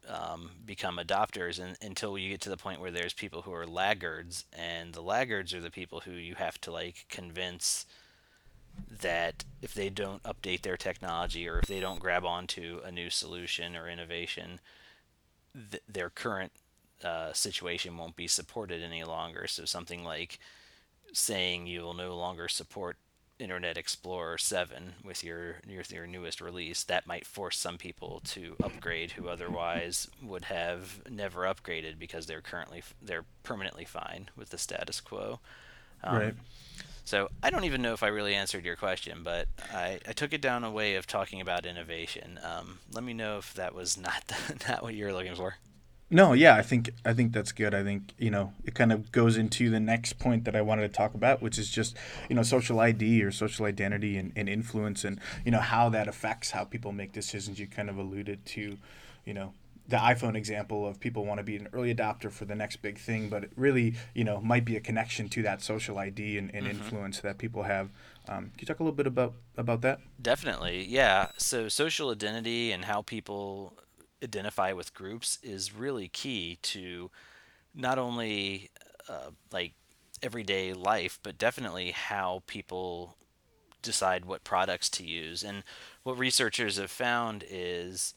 um, 0.08 0.52
become 0.66 0.98
adopters 0.98 1.60
and, 1.60 1.78
until 1.82 2.18
you 2.18 2.30
get 2.30 2.42
to 2.42 2.50
the 2.50 2.58
point 2.58 2.80
where 2.80 2.92
there's 2.92 3.14
people 3.14 3.44
who 3.44 3.54
are 3.54 3.68
laggards, 3.68 4.46
and 4.54 4.94
the 4.94 5.02
laggards 5.02 5.54
are 5.54 5.62
the 5.62 5.72
people 5.72 6.02
who 6.02 6.12
you 6.12 6.36
have 6.36 6.60
to 6.62 6.72
like 6.72 7.06
convince 7.10 7.86
that 9.02 9.46
if 9.62 9.74
they 9.74 9.90
don't 9.90 10.22
update 10.24 10.62
their 10.62 10.78
technology 10.78 11.48
or 11.48 11.60
if 11.60 11.66
they 11.66 11.80
don't 11.80 12.00
grab 12.00 12.26
onto 12.26 12.82
a 12.84 12.92
new 12.92 13.10
solution 13.10 13.76
or 13.76 13.90
innovation, 13.90 14.60
th- 15.72 15.84
their 15.88 16.10
current 16.10 16.52
uh, 17.06 17.32
situation 17.34 17.98
won't 17.98 18.16
be 18.16 18.28
supported 18.28 18.82
any 18.82 19.04
longer. 19.04 19.48
So 19.48 19.66
something 19.66 20.04
like 20.04 20.40
saying 21.14 21.68
you 21.68 21.82
will 21.82 21.94
no 21.94 22.16
longer 22.16 22.48
support 22.48 22.98
Internet 23.38 23.78
Explorer 23.78 24.38
7 24.38 24.94
with 25.04 25.24
your 25.24 25.58
with 25.68 25.92
your 25.92 26.08
newest 26.08 26.40
release, 26.40 26.84
that 26.86 27.06
might 27.06 27.26
force 27.26 27.58
some 27.58 27.78
people 27.78 28.22
to 28.26 28.56
upgrade 28.64 29.12
who 29.12 29.28
otherwise 29.28 30.08
would 30.22 30.46
have 30.46 31.02
never 31.10 31.42
upgraded 31.42 32.00
because 32.00 32.26
they're 32.26 32.42
currently 32.42 32.82
they're 33.02 33.26
permanently 33.44 33.86
fine 33.86 34.30
with 34.38 34.50
the 34.50 34.58
status 34.58 35.02
quo. 35.02 35.40
Um, 36.04 36.18
right. 36.18 36.34
So 37.04 37.30
I 37.44 37.52
don't 37.52 37.66
even 37.66 37.82
know 37.82 37.94
if 37.94 38.04
I 38.04 38.08
really 38.08 38.34
answered 38.34 38.66
your 38.66 38.76
question, 38.76 39.20
but 39.24 39.48
I, 39.72 40.00
I 40.08 40.14
took 40.14 40.34
it 40.34 40.42
down 40.42 40.64
a 40.64 40.72
way 40.72 40.96
of 40.96 41.06
talking 41.06 41.40
about 41.40 41.66
innovation. 41.66 42.40
Um, 42.44 42.80
let 42.92 43.04
me 43.04 43.14
know 43.14 43.38
if 43.38 43.54
that 43.54 43.76
was 43.76 43.96
not 43.96 44.24
the, 44.28 44.66
not 44.70 44.82
what 44.82 44.96
you're 44.96 45.14
looking 45.14 45.36
for. 45.36 45.58
No, 46.10 46.34
yeah, 46.34 46.56
I 46.56 46.62
think 46.62 46.92
I 47.04 47.14
think 47.14 47.34
that's 47.34 47.52
good. 47.52 47.74
I 47.74 47.84
think 47.84 48.14
you 48.20 48.30
know 48.30 48.54
it 48.64 48.76
kind 48.76 48.92
of 48.92 49.12
goes 49.12 49.38
into 49.38 49.72
the 49.72 49.80
next 49.80 50.20
point 50.20 50.46
that 50.46 50.56
I 50.56 50.62
wanted 50.62 50.84
to 50.84 50.90
talk 50.90 51.16
about, 51.16 51.42
which 51.42 51.58
is 51.58 51.70
just 51.70 51.98
you 52.30 52.36
know 52.36 52.44
social 52.44 52.80
ID 52.80 53.24
or 53.24 53.32
social 53.32 53.66
identity 53.66 54.18
and, 54.18 54.32
and 54.36 54.48
influence, 54.48 55.04
and 55.04 55.20
you 55.44 55.52
know 55.52 55.60
how 55.60 55.90
that 55.90 56.08
affects 56.08 56.52
how 56.52 56.64
people 56.64 56.92
make 56.92 57.12
decisions. 57.12 57.60
You 57.60 57.68
kind 57.68 57.90
of 57.90 57.98
alluded 57.98 58.46
to, 58.46 58.78
you 59.26 59.34
know, 59.34 59.54
the 59.88 59.98
iPhone 59.98 60.36
example 60.36 60.88
of 60.88 61.00
people 61.00 61.26
want 61.26 61.40
to 61.40 61.44
be 61.44 61.56
an 61.56 61.68
early 61.74 61.94
adopter 61.94 62.32
for 62.32 62.46
the 62.46 62.56
next 62.56 62.78
big 62.84 63.00
thing, 63.00 63.30
but 63.30 63.44
it 63.44 63.52
really, 63.56 63.96
you 64.14 64.24
know, 64.24 64.40
might 64.42 64.66
be 64.66 64.76
a 64.76 64.80
connection 64.80 65.28
to 65.30 65.42
that 65.42 65.62
social 65.62 65.98
ID 65.98 66.38
and, 66.38 66.54
and 66.54 66.68
mm-hmm. 66.68 66.78
influence 66.78 67.20
that 67.22 67.40
people 67.40 67.64
have. 67.64 67.90
Um, 68.28 68.46
can 68.46 68.60
you 68.60 68.68
talk 68.68 68.80
a 68.80 68.84
little 68.84 68.96
bit 68.96 69.08
about 69.08 69.34
about 69.58 69.82
that? 69.82 70.02
Definitely, 70.22 70.86
yeah. 70.86 71.30
So 71.38 71.68
social 71.68 72.12
identity 72.12 72.72
and 72.72 72.86
how 72.86 73.02
people 73.02 73.74
identify 74.24 74.74
with 74.74 74.94
groups 74.94 75.40
is 75.44 75.76
really 75.76 76.08
key 76.08 76.58
to 76.62 77.12
not 77.74 77.98
only 78.00 78.70
uh, 79.10 79.32
like 79.52 79.74
everyday 80.24 80.74
life, 80.74 81.20
but 81.24 81.38
definitely 81.38 81.92
how 81.92 82.44
people 82.48 83.18
decide 83.82 84.26
what 84.26 84.44
products 84.44 84.90
to 84.90 85.06
use. 85.06 85.44
And 85.44 85.64
what 86.04 86.18
researchers 86.18 86.78
have 86.78 86.92
found 86.92 87.44
is 87.50 88.14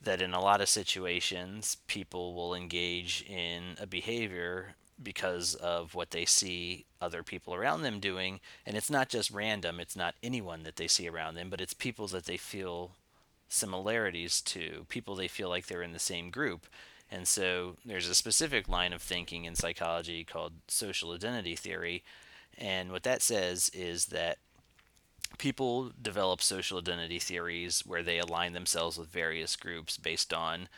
that 0.00 0.22
in 0.22 0.32
a 0.32 0.40
lot 0.40 0.60
of 0.60 0.68
situations, 0.68 1.76
people 1.86 2.34
will 2.34 2.54
engage 2.54 3.24
in 3.28 3.76
a 3.80 3.86
behavior 3.86 4.74
because 5.00 5.54
of 5.56 5.94
what 5.94 6.10
they 6.10 6.24
see 6.24 6.86
other 7.00 7.22
people 7.22 7.54
around 7.54 7.82
them 7.82 8.00
doing. 8.00 8.40
And 8.66 8.76
it's 8.76 8.90
not 8.90 9.08
just 9.08 9.30
random, 9.30 9.80
it's 9.80 9.96
not 9.96 10.14
anyone 10.22 10.62
that 10.62 10.76
they 10.76 10.88
see 10.88 11.08
around 11.08 11.34
them, 11.34 11.50
but 11.50 11.60
it's 11.60 11.74
people 11.74 12.06
that 12.08 12.24
they 12.24 12.36
feel 12.36 12.92
similarities 13.52 14.40
to 14.40 14.86
people 14.88 15.14
they 15.14 15.28
feel 15.28 15.48
like 15.48 15.66
they're 15.66 15.82
in 15.82 15.92
the 15.92 15.98
same 15.98 16.30
group. 16.30 16.66
And 17.10 17.28
so 17.28 17.76
there's 17.84 18.08
a 18.08 18.14
specific 18.14 18.68
line 18.68 18.92
of 18.92 19.02
thinking 19.02 19.44
in 19.44 19.54
psychology 19.54 20.24
called 20.24 20.54
social 20.68 21.12
identity 21.12 21.54
theory. 21.54 22.02
And 22.56 22.90
what 22.90 23.02
that 23.02 23.20
says 23.20 23.70
is 23.74 24.06
that 24.06 24.38
people 25.36 25.92
develop 26.00 26.40
social 26.40 26.78
identity 26.78 27.18
theories 27.18 27.82
where 27.86 28.02
they 28.02 28.18
align 28.18 28.54
themselves 28.54 28.96
with 28.96 29.08
various 29.08 29.56
groups 29.56 29.98
based 29.98 30.32
on 30.32 30.68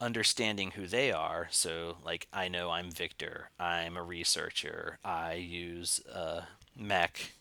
understanding 0.00 0.72
who 0.72 0.86
they 0.86 1.12
are. 1.12 1.48
So, 1.50 1.96
like, 2.04 2.26
I 2.32 2.48
know 2.48 2.70
I'm 2.70 2.90
Victor, 2.90 3.50
I'm 3.60 3.96
a 3.96 4.02
researcher, 4.02 4.98
I 5.04 5.34
use 5.34 6.00
a 6.12 6.44
Mac 6.76 7.32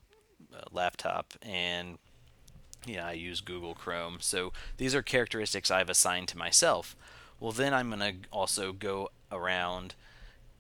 laptop 0.72 1.34
and 1.42 1.98
yeah, 2.86 3.08
I 3.08 3.14
use 3.14 3.42
Google 3.42 3.76
Chrome. 3.76 4.18
So 4.20 4.54
these 4.78 4.96
are 4.96 5.02
characteristics 5.02 5.72
I've 5.72 5.90
assigned 5.90 6.28
to 6.30 6.38
myself. 6.38 6.96
Well, 7.40 7.52
then 7.52 7.74
I'm 7.74 7.90
going 7.90 8.00
to 8.00 8.30
also 8.32 8.72
go 8.72 9.10
around 9.32 9.96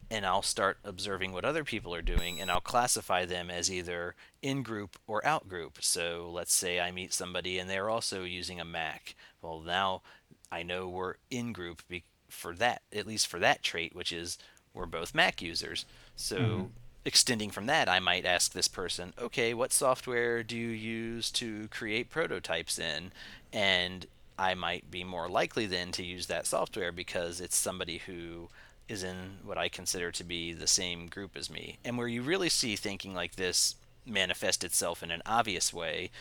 and 0.09 0.25
I'll 0.25 0.41
start 0.41 0.77
observing 0.83 1.31
what 1.31 1.45
other 1.45 1.63
people 1.63 1.95
are 1.95 2.01
doing 2.01 2.41
and 2.41 2.51
I'll 2.51 2.59
classify 2.59 3.25
them 3.25 3.49
as 3.49 3.71
either 3.71 4.15
in 4.41 4.61
group 4.61 4.97
or 5.07 5.25
out 5.25 5.47
group. 5.47 5.77
So 5.81 6.29
let's 6.31 6.53
say 6.53 6.81
I 6.81 6.91
meet 6.91 7.13
somebody 7.13 7.57
and 7.57 7.69
they're 7.69 7.89
also 7.89 8.23
using 8.23 8.59
a 8.59 8.65
Mac. 8.65 9.15
Well, 9.41 9.61
now 9.61 10.01
I 10.51 10.63
know 10.63 10.89
we're 10.89 11.15
in 11.29 11.53
group 11.53 11.81
for 12.27 12.53
that, 12.55 12.81
at 12.93 13.07
least 13.07 13.27
for 13.27 13.39
that 13.39 13.63
trait, 13.63 13.95
which 13.95 14.11
is 14.11 14.37
we're 14.73 14.85
both 14.85 15.15
Mac 15.15 15.41
users. 15.41 15.85
So 16.15 16.37
mm-hmm. 16.37 16.65
Extending 17.05 17.49
from 17.49 17.65
that, 17.65 17.89
I 17.89 17.99
might 17.99 18.25
ask 18.25 18.51
this 18.51 18.67
person, 18.67 19.13
okay, 19.19 19.53
what 19.53 19.73
software 19.73 20.43
do 20.43 20.55
you 20.55 20.69
use 20.69 21.31
to 21.31 21.67
create 21.69 22.09
prototypes 22.09 22.77
in? 22.77 23.11
And 23.51 24.05
I 24.37 24.53
might 24.53 24.89
be 24.89 25.03
more 25.03 25.29
likely 25.29 25.65
then 25.65 25.91
to 25.93 26.03
use 26.03 26.27
that 26.27 26.45
software 26.45 26.91
because 26.91 27.41
it's 27.41 27.55
somebody 27.55 27.99
who 27.99 28.49
is 28.87 29.03
in 29.03 29.37
what 29.43 29.57
I 29.57 29.69
consider 29.69 30.11
to 30.11 30.23
be 30.23 30.53
the 30.53 30.67
same 30.67 31.07
group 31.07 31.37
as 31.37 31.49
me. 31.49 31.77
And 31.85 31.97
where 31.97 32.07
you 32.07 32.21
really 32.21 32.49
see 32.49 32.75
thinking 32.75 33.13
like 33.13 33.35
this 33.35 33.75
manifest 34.05 34.63
itself 34.63 35.03
in 35.03 35.11
an 35.11 35.21
obvious 35.25 35.73
way 35.73 36.11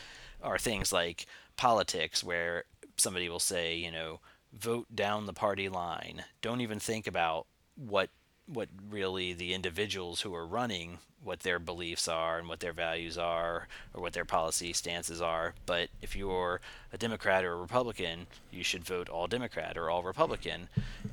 are 0.42 0.58
things 0.58 0.92
like 0.92 1.26
politics, 1.56 2.22
where 2.22 2.64
somebody 2.96 3.28
will 3.28 3.40
say, 3.40 3.76
you 3.76 3.90
know, 3.90 4.20
vote 4.52 4.86
down 4.94 5.26
the 5.26 5.32
party 5.32 5.68
line. 5.68 6.24
Don't 6.42 6.60
even 6.60 6.78
think 6.78 7.06
about 7.06 7.46
what 7.76 8.10
what 8.52 8.68
really 8.90 9.32
the 9.32 9.54
individuals 9.54 10.22
who 10.22 10.34
are 10.34 10.46
running 10.46 10.98
what 11.22 11.40
their 11.40 11.58
beliefs 11.58 12.08
are 12.08 12.38
and 12.38 12.48
what 12.48 12.60
their 12.60 12.72
values 12.72 13.18
are 13.18 13.68
or 13.92 14.00
what 14.02 14.12
their 14.12 14.24
policy 14.24 14.72
stances 14.72 15.20
are. 15.20 15.54
But 15.66 15.90
if 16.00 16.16
you're 16.16 16.60
a 16.92 16.98
Democrat 16.98 17.44
or 17.44 17.52
a 17.52 17.60
Republican, 17.60 18.26
you 18.50 18.64
should 18.64 18.84
vote 18.84 19.08
all 19.08 19.26
Democrat 19.26 19.76
or 19.76 19.90
all 19.90 20.02
Republican. 20.02 20.68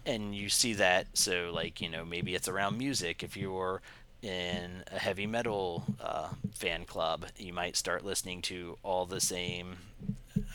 And 0.05 0.33
you 0.33 0.49
see 0.49 0.73
that, 0.73 1.07
so 1.13 1.51
like, 1.53 1.81
you 1.81 1.89
know, 1.89 2.05
maybe 2.05 2.35
it's 2.35 2.47
around 2.47 2.77
music. 2.77 3.21
If 3.21 3.35
you're 3.35 3.81
in 4.21 4.83
a 4.91 4.99
heavy 4.99 5.27
metal 5.27 5.83
uh, 6.01 6.29
fan 6.53 6.85
club, 6.85 7.25
you 7.37 7.53
might 7.53 7.75
start 7.75 8.05
listening 8.05 8.41
to 8.43 8.77
all 8.83 9.05
the 9.05 9.21
same 9.21 9.77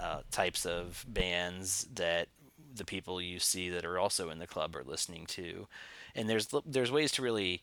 uh, 0.01 0.20
types 0.30 0.64
of 0.64 1.05
bands 1.07 1.87
that 1.95 2.28
the 2.74 2.85
people 2.85 3.20
you 3.20 3.39
see 3.39 3.68
that 3.68 3.85
are 3.85 3.99
also 3.99 4.30
in 4.30 4.39
the 4.39 4.47
club 4.47 4.74
are 4.74 4.85
listening 4.85 5.26
to. 5.26 5.66
And 6.15 6.29
there's 6.29 6.55
there's 6.67 6.93
ways 6.93 7.13
to 7.13 7.23
really 7.23 7.63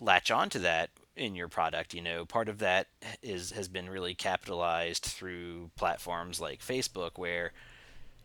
latch 0.00 0.30
onto 0.30 0.58
that 0.60 0.90
in 1.16 1.34
your 1.34 1.48
product. 1.48 1.94
You 1.94 2.02
know, 2.02 2.24
part 2.24 2.48
of 2.48 2.58
that 2.58 2.88
is 3.22 3.52
has 3.52 3.68
been 3.68 3.88
really 3.88 4.14
capitalized 4.14 5.04
through 5.04 5.70
platforms 5.76 6.40
like 6.40 6.60
Facebook, 6.60 7.12
where 7.16 7.52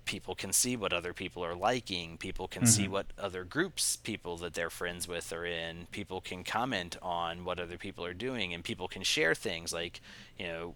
people 0.05 0.34
can 0.34 0.51
see 0.51 0.76
what 0.76 0.93
other 0.93 1.13
people 1.13 1.45
are 1.45 1.55
liking. 1.55 2.17
People 2.17 2.47
can 2.47 2.63
mm-hmm. 2.63 2.70
see 2.70 2.88
what 2.88 3.07
other 3.17 3.43
groups 3.43 3.95
people 3.95 4.38
that 4.38 4.53
they're 4.53 4.70
friends 4.70 5.07
with 5.07 5.32
are 5.32 5.45
in. 5.45 5.88
People 5.91 6.22
can 6.22 6.43
comment 6.43 6.97
on 7.01 7.45
what 7.45 7.59
other 7.59 7.78
people 7.78 8.03
are 8.05 8.13
doing, 8.13 8.53
and 8.53 8.63
people 8.63 8.88
can 8.88 9.03
share 9.03 9.36
things 9.36 9.74
like, 9.74 10.01
you 10.38 10.47
know. 10.47 10.76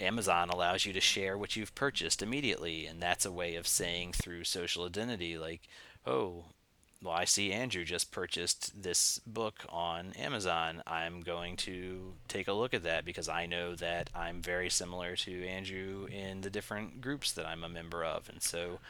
Amazon 0.00 0.48
allows 0.48 0.86
you 0.86 0.92
to 0.92 1.00
share 1.00 1.36
what 1.36 1.56
you've 1.56 1.74
purchased 1.74 2.22
immediately, 2.22 2.86
and 2.86 3.02
that's 3.02 3.26
a 3.26 3.32
way 3.32 3.56
of 3.56 3.66
saying 3.66 4.12
through 4.12 4.44
social 4.44 4.84
identity, 4.84 5.36
like, 5.36 5.62
oh, 6.06 6.44
well, 7.02 7.14
I 7.14 7.26
see 7.26 7.52
Andrew 7.52 7.84
just 7.84 8.10
purchased 8.10 8.82
this 8.82 9.20
book 9.24 9.64
on 9.68 10.12
Amazon. 10.14 10.82
I'm 10.86 11.20
going 11.20 11.56
to 11.58 12.14
take 12.26 12.48
a 12.48 12.52
look 12.52 12.74
at 12.74 12.82
that 12.82 13.04
because 13.04 13.28
I 13.28 13.46
know 13.46 13.76
that 13.76 14.10
I'm 14.14 14.42
very 14.42 14.68
similar 14.68 15.14
to 15.16 15.46
Andrew 15.46 16.08
in 16.10 16.40
the 16.40 16.50
different 16.50 17.00
groups 17.00 17.30
that 17.32 17.46
I'm 17.46 17.62
a 17.62 17.68
member 17.68 18.04
of. 18.04 18.28
And 18.28 18.42
so 18.42 18.80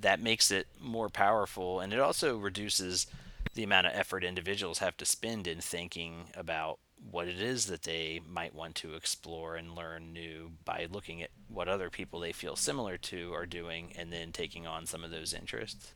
that 0.00 0.20
makes 0.20 0.50
it 0.50 0.68
more 0.80 1.10
powerful. 1.10 1.80
And 1.80 1.92
it 1.92 2.00
also 2.00 2.38
reduces 2.38 3.06
the 3.52 3.64
amount 3.64 3.88
of 3.88 3.92
effort 3.94 4.24
individuals 4.24 4.78
have 4.78 4.96
to 4.96 5.04
spend 5.04 5.46
in 5.46 5.60
thinking 5.60 6.30
about 6.34 6.78
what 7.10 7.28
it 7.28 7.40
is 7.40 7.66
that 7.66 7.82
they 7.82 8.20
might 8.26 8.54
want 8.54 8.74
to 8.74 8.94
explore 8.94 9.56
and 9.56 9.76
learn 9.76 10.14
new 10.14 10.52
by 10.64 10.86
looking 10.90 11.22
at 11.22 11.30
what 11.48 11.68
other 11.68 11.90
people 11.90 12.20
they 12.20 12.32
feel 12.32 12.56
similar 12.56 12.96
to 12.96 13.34
are 13.34 13.44
doing 13.44 13.92
and 13.98 14.10
then 14.10 14.32
taking 14.32 14.66
on 14.66 14.86
some 14.86 15.04
of 15.04 15.10
those 15.10 15.34
interests. 15.34 15.92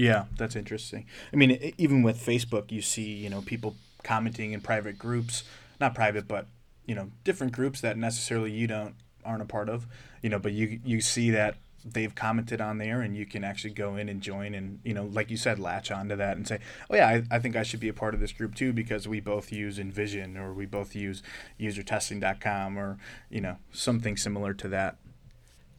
Yeah, 0.00 0.20
um, 0.20 0.28
that's 0.38 0.56
interesting. 0.56 1.04
I 1.30 1.36
mean, 1.36 1.74
even 1.76 2.02
with 2.02 2.24
Facebook, 2.24 2.72
you 2.72 2.80
see, 2.80 3.12
you 3.12 3.28
know, 3.28 3.42
people 3.42 3.76
commenting 4.02 4.52
in 4.52 4.62
private 4.62 4.98
groups, 4.98 5.44
not 5.78 5.94
private, 5.94 6.26
but 6.26 6.46
you 6.86 6.94
know, 6.94 7.10
different 7.22 7.52
groups 7.52 7.82
that 7.82 7.98
necessarily 7.98 8.50
you 8.50 8.66
don't 8.66 8.94
aren't 9.24 9.42
a 9.42 9.46
part 9.46 9.68
of, 9.68 9.86
you 10.22 10.30
know, 10.30 10.38
but 10.38 10.52
you 10.52 10.80
you 10.84 11.02
see 11.02 11.30
that 11.30 11.56
they've 11.84 12.14
commented 12.14 12.60
on 12.62 12.78
there 12.78 13.02
and 13.02 13.14
you 13.16 13.26
can 13.26 13.44
actually 13.44 13.72
go 13.72 13.96
in 13.96 14.08
and 14.10 14.20
join 14.20 14.54
and 14.54 14.80
you 14.84 14.92
know 14.92 15.04
like 15.06 15.30
you 15.30 15.36
said 15.38 15.58
latch 15.58 15.90
onto 15.90 16.14
that 16.14 16.36
and 16.36 16.46
say 16.46 16.58
oh 16.90 16.94
yeah 16.94 17.08
I, 17.08 17.22
I 17.30 17.38
think 17.38 17.56
i 17.56 17.62
should 17.62 17.80
be 17.80 17.88
a 17.88 17.94
part 17.94 18.12
of 18.12 18.20
this 18.20 18.32
group 18.32 18.54
too 18.54 18.74
because 18.74 19.08
we 19.08 19.18
both 19.18 19.50
use 19.50 19.78
InVision 19.78 20.36
or 20.36 20.52
we 20.52 20.66
both 20.66 20.94
use 20.94 21.22
usertesting.com 21.58 22.78
or 22.78 22.98
you 23.30 23.40
know 23.40 23.56
something 23.72 24.18
similar 24.18 24.52
to 24.52 24.68
that 24.68 24.98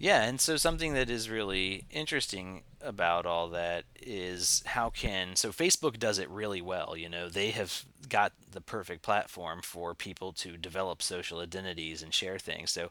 yeah, 0.02 0.24
and 0.24 0.41
so 0.41 0.58
something 0.58 0.95
that 0.95 1.12
is 1.12 1.30
really 1.30 1.86
interesting 1.91 2.64
about 2.82 3.28
all 3.28 3.49
that 3.49 3.84
is 4.02 4.64
how 4.66 4.89
can 4.89 5.36
so 5.36 5.52
Facebook 5.52 5.99
does 5.99 6.18
it 6.18 6.28
really 6.28 6.60
well, 6.60 6.97
you 6.97 7.08
know, 7.08 7.30
they 7.30 7.52
have 7.52 7.86
got 8.10 8.34
the 8.49 8.62
perfect 8.62 9.04
platform 9.04 9.62
for 9.62 9.93
people 9.93 10.34
to 10.34 10.58
develop 10.58 11.04
social 11.04 11.39
identities 11.39 12.02
and 12.02 12.16
share 12.16 12.39
things. 12.39 12.72
So 12.72 12.89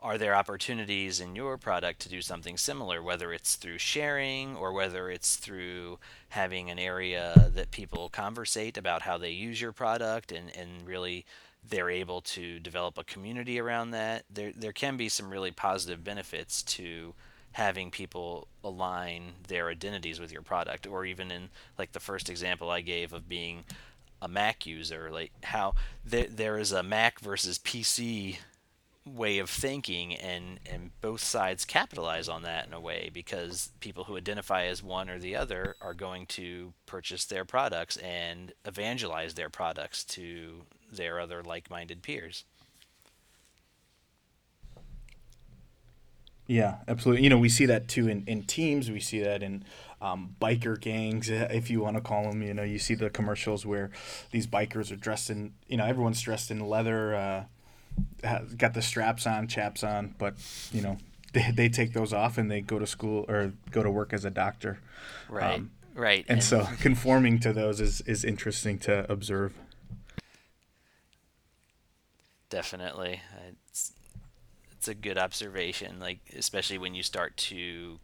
are 0.00 0.16
there 0.16 0.34
opportunities 0.34 1.20
in 1.20 1.36
your 1.36 1.58
product 1.58 2.00
to 2.00 2.08
do 2.08 2.22
something 2.22 2.56
similar 2.56 3.02
whether 3.02 3.34
it's 3.34 3.56
through 3.56 3.76
sharing 3.76 4.56
or 4.56 4.72
whether 4.72 5.10
it's 5.10 5.36
through 5.36 5.98
having 6.30 6.70
an 6.70 6.78
area 6.78 7.50
that 7.54 7.70
people 7.70 8.08
conversate 8.08 8.78
about 8.78 9.02
how 9.02 9.18
they 9.18 9.30
use 9.30 9.60
your 9.60 9.72
product 9.72 10.32
and, 10.32 10.56
and 10.56 10.86
really 10.86 11.26
they're 11.68 11.90
able 11.90 12.20
to 12.20 12.60
develop 12.60 12.98
a 12.98 13.04
community 13.04 13.58
around 13.58 13.90
that. 13.90 14.24
There 14.32 14.52
there 14.56 14.72
can 14.72 14.96
be 14.96 15.08
some 15.08 15.30
really 15.30 15.50
positive 15.50 16.04
benefits 16.04 16.62
to 16.62 17.14
having 17.52 17.90
people 17.90 18.48
align 18.62 19.32
their 19.48 19.68
identities 19.68 20.20
with 20.20 20.30
your 20.30 20.42
product 20.42 20.86
or 20.86 21.06
even 21.06 21.30
in 21.30 21.48
like 21.78 21.92
the 21.92 22.00
first 22.00 22.28
example 22.28 22.70
I 22.70 22.82
gave 22.82 23.14
of 23.14 23.30
being 23.30 23.64
a 24.20 24.28
Mac 24.28 24.66
user 24.66 25.08
like 25.10 25.32
how 25.42 25.74
there 26.04 26.26
there 26.28 26.58
is 26.58 26.72
a 26.72 26.82
Mac 26.82 27.18
versus 27.20 27.58
PC 27.58 28.36
way 29.06 29.38
of 29.38 29.48
thinking 29.48 30.14
and 30.16 30.58
and 30.70 30.90
both 31.00 31.22
sides 31.22 31.64
capitalize 31.64 32.28
on 32.28 32.42
that 32.42 32.66
in 32.66 32.72
a 32.72 32.80
way 32.80 33.08
because 33.14 33.70
people 33.80 34.04
who 34.04 34.16
identify 34.16 34.64
as 34.64 34.82
one 34.82 35.08
or 35.08 35.18
the 35.18 35.36
other 35.36 35.76
are 35.80 35.94
going 35.94 36.26
to 36.26 36.72
purchase 36.86 37.24
their 37.24 37.44
products 37.44 37.96
and 37.98 38.52
evangelize 38.64 39.34
their 39.34 39.48
products 39.48 40.04
to 40.04 40.62
their 40.96 41.20
other 41.20 41.42
like-minded 41.42 42.02
peers. 42.02 42.44
Yeah, 46.46 46.76
absolutely. 46.86 47.24
You 47.24 47.30
know, 47.30 47.38
we 47.38 47.48
see 47.48 47.66
that 47.66 47.88
too 47.88 48.08
in, 48.08 48.24
in 48.26 48.44
teams. 48.44 48.90
We 48.90 49.00
see 49.00 49.20
that 49.20 49.42
in 49.42 49.64
um, 50.00 50.36
biker 50.40 50.80
gangs, 50.80 51.28
if 51.30 51.70
you 51.70 51.80
want 51.80 51.96
to 51.96 52.02
call 52.02 52.30
them. 52.30 52.42
You 52.42 52.54
know, 52.54 52.62
you 52.62 52.78
see 52.78 52.94
the 52.94 53.10
commercials 53.10 53.66
where 53.66 53.90
these 54.30 54.46
bikers 54.46 54.92
are 54.92 54.96
dressed 54.96 55.30
in, 55.30 55.54
you 55.68 55.76
know, 55.76 55.84
everyone's 55.84 56.20
dressed 56.20 56.50
in 56.50 56.60
leather, 56.60 57.14
uh, 57.14 57.44
got 58.56 58.74
the 58.74 58.82
straps 58.82 59.26
on, 59.26 59.48
chaps 59.48 59.82
on, 59.82 60.14
but, 60.18 60.34
you 60.72 60.82
know, 60.82 60.98
they, 61.32 61.50
they 61.50 61.68
take 61.68 61.92
those 61.92 62.12
off 62.12 62.38
and 62.38 62.50
they 62.50 62.60
go 62.60 62.78
to 62.78 62.86
school 62.86 63.24
or 63.28 63.52
go 63.70 63.82
to 63.82 63.90
work 63.90 64.12
as 64.12 64.24
a 64.24 64.30
doctor. 64.30 64.78
Right. 65.28 65.54
Um, 65.54 65.70
right. 65.94 66.24
And, 66.28 66.38
and 66.38 66.44
so 66.44 66.66
conforming 66.80 67.40
to 67.40 67.52
those 67.52 67.80
is, 67.80 68.00
is 68.02 68.24
interesting 68.24 68.78
to 68.80 69.10
observe. 69.10 69.52
Definitely, 72.48 73.20
it's 73.68 73.92
it's 74.72 74.88
a 74.88 74.94
good 74.94 75.18
observation. 75.18 75.98
Like 75.98 76.20
especially 76.36 76.78
when 76.78 76.94
you 76.94 77.02
start 77.02 77.36
to 77.36 77.98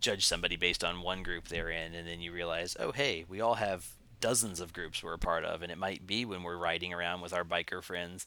judge 0.00 0.26
somebody 0.26 0.56
based 0.56 0.84
on 0.84 1.02
one 1.02 1.22
group 1.22 1.48
they're 1.48 1.70
in, 1.70 1.94
and 1.94 2.06
then 2.06 2.20
you 2.20 2.32
realize, 2.32 2.76
oh 2.78 2.92
hey, 2.92 3.24
we 3.28 3.40
all 3.40 3.54
have 3.54 3.86
dozens 4.20 4.60
of 4.60 4.72
groups 4.72 5.02
we're 5.02 5.14
a 5.14 5.18
part 5.18 5.44
of, 5.44 5.62
and 5.62 5.72
it 5.72 5.78
might 5.78 6.06
be 6.06 6.24
when 6.24 6.42
we're 6.42 6.56
riding 6.56 6.92
around 6.92 7.20
with 7.20 7.32
our 7.32 7.44
biker 7.44 7.82
friends 7.82 8.26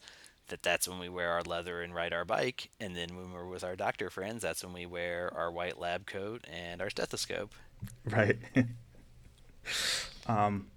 that 0.52 0.62
that's 0.62 0.88
when 0.88 1.00
we 1.00 1.10
wear 1.10 1.32
our 1.32 1.42
leather 1.44 1.82
and 1.82 1.96
ride 1.96 2.14
our 2.14 2.26
bike, 2.26 2.70
and 2.80 2.96
then 2.96 3.16
when 3.16 3.32
we're 3.32 3.48
with 3.48 3.64
our 3.64 3.76
doctor 3.76 4.10
friends, 4.10 4.44
that's 4.44 4.64
when 4.64 4.74
we 4.74 4.86
wear 4.86 5.34
our 5.36 5.52
white 5.52 5.80
lab 5.80 6.06
coat 6.06 6.46
and 6.52 6.82
our 6.82 6.90
stethoscope. 6.90 7.54
Right. 8.06 8.38
um, 10.28 10.68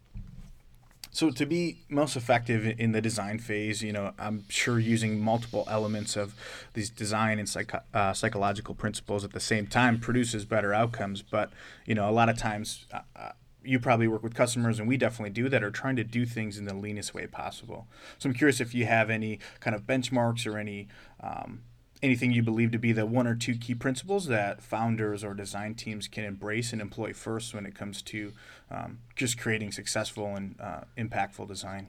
so 1.15 1.31
to 1.31 1.47
be 1.47 1.79
most 1.89 2.17
effective 2.17 2.67
in 2.79 2.91
the 2.91 3.01
design 3.01 3.39
phase, 3.39 3.83
you 3.83 3.93
know, 3.93 4.12
I'm 4.19 4.45
sure 4.49 4.81
using 4.81 5.21
multiple 5.21 5.65
elements 5.71 6.17
of 6.17 6.35
these 6.73 6.91
design 6.91 7.39
and 7.39 7.49
psych- 7.49 7.73
uh, 7.95 8.12
psychological 8.12 8.75
principles 8.75 9.25
at 9.25 9.33
the 9.33 9.39
same 9.39 9.69
time 9.69 10.01
produces 10.01 10.45
better 10.45 10.75
outcomes. 10.75 11.23
But 11.23 11.53
you 11.87 11.95
know, 11.95 12.11
a 12.11 12.11
lot 12.11 12.29
of 12.29 12.37
times 12.37 12.87
uh, 12.93 13.01
uh, 13.15 13.31
you 13.62 13.79
probably 13.79 14.09
work 14.09 14.25
with 14.25 14.35
customers, 14.35 14.81
and 14.81 14.89
we 14.89 14.97
definitely 14.97 15.31
do 15.31 15.49
that 15.49 15.62
are 15.62 15.71
trying 15.71 15.95
to 15.97 16.05
do 16.05 16.27
things 16.27 16.59
in 16.59 16.65
the 16.65 16.75
leanest 16.75 17.15
way 17.15 17.29
possible. 17.29 17.87
So 18.19 18.29
I'm 18.29 18.35
curious 18.35 18.61
if 18.61 18.75
you 18.75 18.87
have 18.87 19.09
any 19.09 19.39
kind 19.61 19.77
of 19.77 19.83
benchmarks 19.83 20.53
or 20.53 20.59
any 20.59 20.89
um, 21.21 21.62
anything 22.05 22.33
you 22.33 22.43
believe 22.43 22.71
to 22.71 22.79
be 22.79 22.93
the 22.93 23.07
one 23.07 23.27
or 23.27 23.35
two 23.35 23.57
key 23.57 23.75
principles 23.75 24.27
that 24.27 24.63
founders 24.63 25.25
or 25.25 25.33
design 25.33 25.75
teams 25.75 26.07
can 26.07 26.25
embrace 26.25 26.73
and 26.73 26.83
employ 26.83 27.13
first 27.13 27.55
when 27.55 27.65
it 27.65 27.75
comes 27.75 28.03
to 28.03 28.33
um, 28.71 28.99
just 29.17 29.39
creating 29.39 29.73
successful 29.73 30.37
and 30.37 30.55
uh, 30.61 30.81
impactful 30.99 31.49
design. 31.49 31.89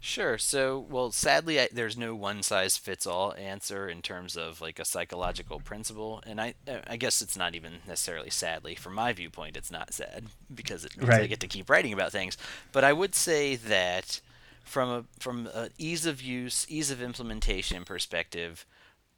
Sure. 0.00 0.36
So, 0.36 0.84
well, 0.90 1.10
sadly, 1.10 1.58
I, 1.60 1.68
there's 1.72 1.96
no 1.96 2.14
one 2.14 2.42
size 2.42 2.76
fits 2.76 3.06
all 3.06 3.34
answer 3.38 3.88
in 3.88 4.02
terms 4.02 4.36
of 4.36 4.60
like 4.60 4.78
a 4.78 4.84
psychological 4.84 5.60
principle, 5.60 6.22
and 6.26 6.40
I, 6.40 6.54
I 6.86 6.96
guess 6.96 7.22
it's 7.22 7.38
not 7.38 7.54
even 7.54 7.74
necessarily 7.86 8.28
sadly. 8.28 8.74
From 8.74 8.94
my 8.94 9.14
viewpoint, 9.14 9.56
it's 9.56 9.70
not 9.70 9.94
sad 9.94 10.24
because 10.54 10.84
it 10.84 10.96
means 10.96 11.08
right. 11.08 11.22
I 11.22 11.26
get 11.26 11.40
to 11.40 11.48
keep 11.48 11.70
writing 11.70 11.94
about 11.94 12.12
things. 12.12 12.36
But 12.70 12.84
I 12.84 12.92
would 12.92 13.14
say 13.14 13.56
that 13.56 14.20
from 14.62 14.90
a 14.90 15.04
from 15.18 15.48
an 15.54 15.70
ease 15.78 16.04
of 16.04 16.20
use, 16.20 16.66
ease 16.68 16.90
of 16.90 17.00
implementation 17.00 17.84
perspective, 17.84 18.66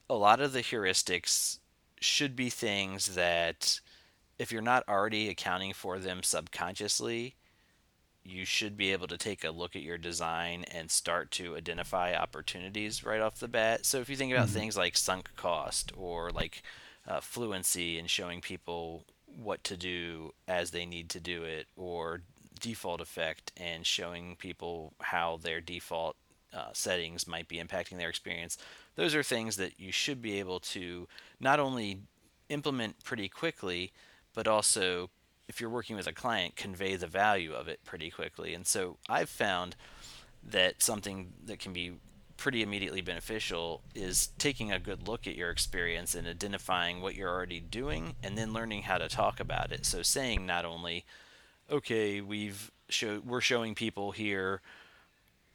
a 0.09 0.15
lot 0.15 0.41
of 0.41 0.53
the 0.53 0.61
heuristics 0.61 1.59
should 2.01 2.37
be 2.37 2.51
things 2.51 3.15
that, 3.15 3.81
if 4.39 4.53
you're 4.53 4.63
not 4.63 4.85
already 4.89 5.29
accounting 5.29 5.73
for 5.73 5.99
them 5.99 6.23
subconsciously, 6.23 7.35
you 8.25 8.45
should 8.45 8.77
be 8.77 8.93
able 8.93 9.07
to 9.07 9.17
take 9.17 9.45
a 9.45 9.51
look 9.51 9.77
at 9.77 9.83
your 9.83 9.99
design 9.99 10.65
and 10.75 10.91
start 10.91 11.31
to 11.31 11.57
identify 11.57 12.15
opportunities 12.15 13.05
right 13.05 13.21
off 13.21 13.39
the 13.39 13.49
bat. 13.49 13.87
So 13.87 14.01
if 14.01 14.11
you 14.11 14.17
think 14.17 14.33
about 14.33 14.49
mm-hmm. 14.49 14.59
things 14.59 14.77
like 14.77 14.97
sunk 14.97 15.31
cost 15.37 15.93
or 15.97 16.31
like 16.33 16.63
uh, 17.07 17.21
fluency 17.21 17.99
and 17.99 18.11
showing 18.11 18.41
people 18.41 19.05
what 19.41 19.63
to 19.65 19.77
do 19.77 20.33
as 20.49 20.71
they 20.71 20.85
need 20.87 21.09
to 21.11 21.21
do 21.21 21.45
it, 21.45 21.67
or 21.77 22.23
default 22.59 23.01
effect 23.01 23.53
and 23.57 23.87
showing 23.87 24.35
people 24.37 24.95
how 25.01 25.39
their 25.43 25.61
default 25.61 26.17
uh, 26.57 26.71
settings 26.73 27.27
might 27.27 27.49
be 27.49 27.59
impacting 27.59 27.99
their 27.99 28.09
experience, 28.09 28.57
those 28.95 29.15
are 29.15 29.23
things 29.23 29.57
that 29.57 29.79
you 29.79 29.93
should 29.93 30.23
be 30.23 30.39
able 30.39 30.59
to 30.61 31.07
not 31.39 31.61
only 31.61 31.99
implement 32.49 33.05
pretty 33.05 33.29
quickly, 33.29 33.93
but 34.35 34.49
also 34.49 35.11
if 35.49 35.61
you're 35.61 35.71
working 35.71 35.97
with 35.97 36.07
a 36.07 36.13
client, 36.13 36.57
convey 36.57 36.97
the 36.97 37.07
value 37.07 37.53
of 37.53 37.69
it 37.69 37.85
pretty 37.85 38.11
quickly. 38.11 38.55
And 38.55 38.67
so 38.67 38.97
I've 39.09 39.29
found 39.29 39.77
that 40.43 40.83
something 40.83 41.33
that 41.45 41.59
can 41.59 41.73
be 41.73 41.93
pretty 42.37 42.63
immediately 42.63 43.01
beneficial 43.01 43.83
is 43.95 44.29
taking 44.39 44.71
a 44.71 44.79
good 44.79 45.09
look 45.09 45.27
at 45.27 45.37
your 45.37 45.51
experience 45.51 46.15
and 46.15 46.27
identifying 46.27 47.01
what 47.01 47.15
you're 47.15 47.31
already 47.31 47.61
doing 47.61 48.15
and 48.23 48.37
then 48.37 48.53
learning 48.53 48.83
how 48.83 48.99
to 48.99 49.09
talk 49.09 49.41
about 49.41 49.73
it. 49.73 49.87
So 49.87 50.03
saying 50.03 50.45
not 50.45 50.65
only, 50.65 51.05
okay, 51.71 52.21
we've 52.21 52.71
show 52.89 53.21
we're 53.25 53.41
showing 53.41 53.75
people 53.75 54.13
here 54.13 54.61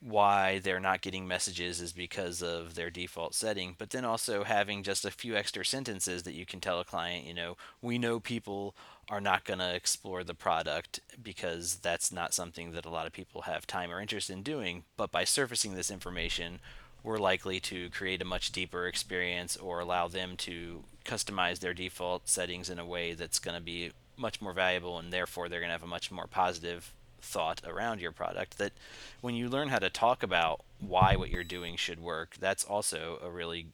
why 0.01 0.57
they're 0.59 0.79
not 0.79 1.01
getting 1.01 1.27
messages 1.27 1.79
is 1.79 1.93
because 1.93 2.41
of 2.41 2.73
their 2.73 2.89
default 2.89 3.35
setting, 3.35 3.75
but 3.77 3.91
then 3.91 4.03
also 4.03 4.43
having 4.43 4.81
just 4.81 5.05
a 5.05 5.11
few 5.11 5.35
extra 5.35 5.63
sentences 5.63 6.23
that 6.23 6.33
you 6.33 6.45
can 6.45 6.59
tell 6.59 6.79
a 6.79 6.85
client, 6.85 7.25
you 7.25 7.33
know, 7.33 7.55
we 7.81 7.99
know 7.99 8.19
people 8.19 8.75
are 9.09 9.21
not 9.21 9.45
going 9.45 9.59
to 9.59 9.75
explore 9.75 10.23
the 10.23 10.33
product 10.33 10.99
because 11.21 11.75
that's 11.75 12.11
not 12.11 12.33
something 12.33 12.71
that 12.71 12.85
a 12.85 12.89
lot 12.89 13.05
of 13.05 13.13
people 13.13 13.43
have 13.43 13.67
time 13.67 13.91
or 13.91 14.01
interest 14.01 14.31
in 14.31 14.41
doing, 14.41 14.83
but 14.97 15.11
by 15.11 15.23
surfacing 15.23 15.75
this 15.75 15.91
information, 15.91 16.59
we're 17.03 17.19
likely 17.19 17.59
to 17.59 17.89
create 17.91 18.21
a 18.21 18.25
much 18.25 18.51
deeper 18.51 18.87
experience 18.87 19.55
or 19.55 19.79
allow 19.79 20.07
them 20.07 20.35
to 20.35 20.83
customize 21.05 21.59
their 21.59 21.73
default 21.73 22.27
settings 22.27 22.69
in 22.69 22.79
a 22.79 22.85
way 22.85 23.13
that's 23.13 23.39
going 23.39 23.55
to 23.55 23.63
be 23.63 23.91
much 24.17 24.41
more 24.41 24.53
valuable 24.53 24.97
and 24.97 25.11
therefore 25.13 25.47
they're 25.47 25.59
going 25.59 25.69
to 25.69 25.73
have 25.73 25.83
a 25.83 25.87
much 25.87 26.11
more 26.11 26.27
positive 26.27 26.93
thought 27.21 27.61
around 27.65 28.01
your 28.01 28.11
product 28.11 28.57
that 28.57 28.73
when 29.21 29.35
you 29.35 29.47
learn 29.47 29.69
how 29.69 29.79
to 29.79 29.89
talk 29.89 30.23
about 30.23 30.61
why 30.79 31.15
what 31.15 31.29
you're 31.29 31.43
doing 31.43 31.75
should 31.75 31.99
work 31.99 32.35
that's 32.39 32.63
also 32.63 33.19
a 33.23 33.29
really 33.29 33.67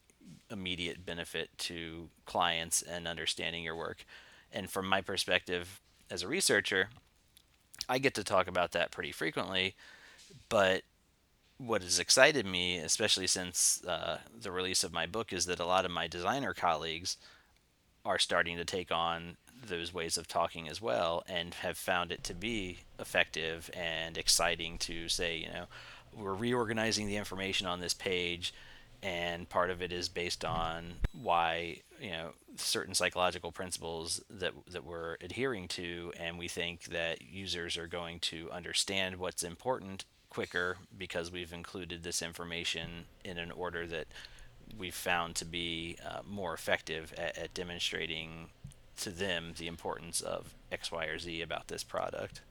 immediate 0.51 1.05
benefit 1.05 1.49
to 1.57 2.09
clients 2.25 2.81
and 2.81 3.07
understanding 3.07 3.63
your 3.63 3.75
work. 3.75 4.05
And 4.51 4.69
from 4.69 4.87
my 4.87 5.01
perspective 5.01 5.81
as 6.09 6.23
a 6.23 6.27
researcher 6.27 6.89
i 7.89 7.97
get 7.97 8.13
to 8.13 8.23
talk 8.23 8.47
about 8.47 8.71
that 8.71 8.91
pretty 8.91 9.11
frequently 9.11 9.75
but 10.49 10.83
what 11.57 11.81
has 11.81 11.99
excited 11.99 12.45
me 12.45 12.77
especially 12.77 13.27
since 13.27 13.83
uh, 13.85 14.19
the 14.39 14.51
release 14.51 14.83
of 14.83 14.93
my 14.93 15.05
book 15.05 15.33
is 15.33 15.45
that 15.45 15.59
a 15.59 15.65
lot 15.65 15.85
of 15.85 15.91
my 15.91 16.07
designer 16.07 16.53
colleagues 16.53 17.17
are 18.05 18.19
starting 18.19 18.57
to 18.57 18.65
take 18.65 18.91
on 18.91 19.37
those 19.67 19.93
ways 19.93 20.17
of 20.17 20.27
talking 20.27 20.67
as 20.67 20.81
well 20.81 21.23
and 21.27 21.53
have 21.55 21.77
found 21.77 22.11
it 22.11 22.23
to 22.25 22.33
be 22.33 22.79
effective 22.99 23.69
and 23.73 24.17
exciting 24.17 24.77
to 24.79 25.09
say, 25.09 25.37
you 25.37 25.47
know, 25.47 25.65
we're 26.15 26.33
reorganizing 26.33 27.07
the 27.07 27.17
information 27.17 27.67
on 27.67 27.79
this 27.79 27.93
page 27.93 28.53
and 29.03 29.47
part 29.49 29.69
of 29.69 29.81
it 29.81 29.91
is 29.91 30.09
based 30.09 30.43
on 30.43 30.95
why 31.11 31.81
you 32.01 32.11
know 32.11 32.31
certain 32.55 32.93
psychological 32.93 33.51
principles 33.51 34.21
that 34.29 34.53
that 34.71 34.83
we're 34.83 35.17
adhering 35.21 35.67
to. 35.69 36.11
And 36.19 36.37
we 36.37 36.47
think 36.47 36.85
that 36.85 37.21
users 37.21 37.77
are 37.77 37.87
going 37.87 38.19
to 38.21 38.49
understand 38.51 39.17
what's 39.17 39.43
important 39.43 40.05
quicker 40.29 40.77
because 40.97 41.31
we've 41.31 41.53
included 41.53 42.03
this 42.03 42.21
information 42.21 43.05
in 43.23 43.37
an 43.37 43.51
order 43.51 43.87
that 43.87 44.07
we've 44.77 44.95
found 44.95 45.35
to 45.35 45.45
be 45.45 45.97
uh, 46.05 46.19
more 46.27 46.53
effective 46.53 47.13
at, 47.17 47.37
at 47.37 47.53
demonstrating 47.53 48.49
to 48.97 49.09
them 49.09 49.53
the 49.57 49.67
importance 49.67 50.21
of 50.21 50.53
X, 50.71 50.91
Y, 50.91 51.05
or 51.05 51.17
Z 51.17 51.41
about 51.41 51.67
this 51.67 51.83
product. 51.83 52.41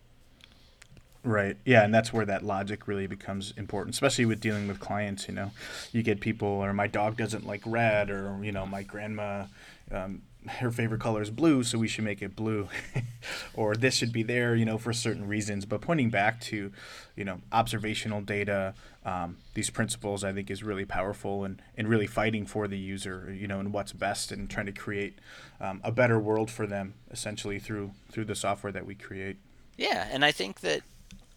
Right. 1.22 1.56
Yeah, 1.64 1.82
and 1.82 1.92
that's 1.92 2.12
where 2.12 2.24
that 2.24 2.44
logic 2.44 2.86
really 2.86 3.08
becomes 3.08 3.52
important, 3.56 3.96
especially 3.96 4.26
with 4.26 4.40
dealing 4.40 4.68
with 4.68 4.78
clients. 4.78 5.26
You 5.26 5.34
know, 5.34 5.50
you 5.90 6.04
get 6.04 6.20
people, 6.20 6.46
or 6.48 6.72
my 6.72 6.86
dog 6.86 7.16
doesn't 7.16 7.44
like 7.44 7.62
red, 7.66 8.10
or 8.10 8.38
you 8.42 8.52
know, 8.52 8.64
my 8.64 8.84
grandma 8.84 9.46
um, 9.90 10.22
her 10.46 10.70
favorite 10.70 11.00
color 11.00 11.22
is 11.22 11.30
blue, 11.30 11.62
so 11.62 11.78
we 11.78 11.88
should 11.88 12.04
make 12.04 12.22
it 12.22 12.36
blue, 12.36 12.68
or 13.54 13.74
this 13.74 13.94
should 13.94 14.12
be 14.12 14.22
there, 14.22 14.54
you 14.54 14.64
know, 14.64 14.78
for 14.78 14.92
certain 14.92 15.26
reasons. 15.26 15.64
But 15.64 15.80
pointing 15.80 16.10
back 16.10 16.40
to, 16.42 16.72
you 17.16 17.24
know, 17.24 17.40
observational 17.52 18.20
data, 18.20 18.74
um, 19.04 19.36
these 19.54 19.70
principles, 19.70 20.24
I 20.24 20.32
think, 20.32 20.50
is 20.50 20.62
really 20.62 20.84
powerful 20.84 21.44
and, 21.44 21.60
and 21.76 21.88
really 21.88 22.06
fighting 22.06 22.46
for 22.46 22.68
the 22.68 22.78
user, 22.78 23.34
you 23.36 23.46
know, 23.46 23.60
and 23.60 23.72
what's 23.72 23.92
best 23.92 24.32
and 24.32 24.48
trying 24.48 24.66
to 24.66 24.72
create 24.72 25.18
um, 25.60 25.80
a 25.84 25.92
better 25.92 26.18
world 26.18 26.50
for 26.50 26.66
them, 26.66 26.94
essentially 27.10 27.58
through 27.58 27.92
through 28.10 28.24
the 28.24 28.34
software 28.34 28.72
that 28.72 28.86
we 28.86 28.94
create. 28.94 29.36
Yeah, 29.76 30.08
and 30.10 30.24
I 30.24 30.32
think 30.32 30.60
that 30.60 30.82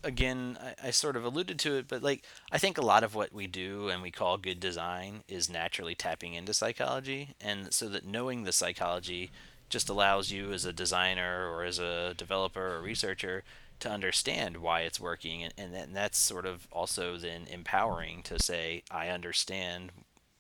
again, 0.04 0.58
I, 0.62 0.88
I, 0.88 0.92
sort 0.92 1.16
of 1.16 1.26
alluded 1.26 1.60
to 1.60 1.78
it, 1.78 1.88
but 1.88 2.04
like 2.04 2.24
I 2.52 2.58
think 2.58 2.78
a 2.78 2.86
lot 2.86 3.04
of 3.04 3.16
what 3.16 3.34
we 3.34 3.48
do 3.48 3.90
and 3.90 4.02
we 4.02 4.12
call 4.12 4.38
good 4.38 4.60
design 4.60 5.24
is 5.28 5.50
naturally 5.50 5.96
tapping 5.96 6.34
into 6.34 6.54
psychology, 6.54 7.36
and 7.42 7.74
so 7.74 7.90
that 7.90 8.06
knowing 8.06 8.44
the 8.44 8.52
psychology 8.52 9.32
just 9.70 9.90
allows 9.90 10.32
you 10.32 10.52
as 10.52 10.66
a 10.66 10.74
designer 10.74 11.48
or 11.52 11.64
as 11.64 11.80
a 11.80 12.14
developer 12.18 12.76
or 12.76 12.82
researcher 12.82 13.44
to 13.80 13.90
understand 13.90 14.58
why 14.58 14.82
it's 14.82 15.00
working, 15.00 15.44
and, 15.44 15.54
and, 15.58 15.74
and 15.76 15.96
that's 15.96 16.18
sort 16.18 16.46
of 16.46 16.68
also 16.72 17.18
then 17.18 17.46
empowering 17.50 18.22
to 18.24 18.42
say 18.42 18.84
I 18.92 19.10
understand 19.10 19.92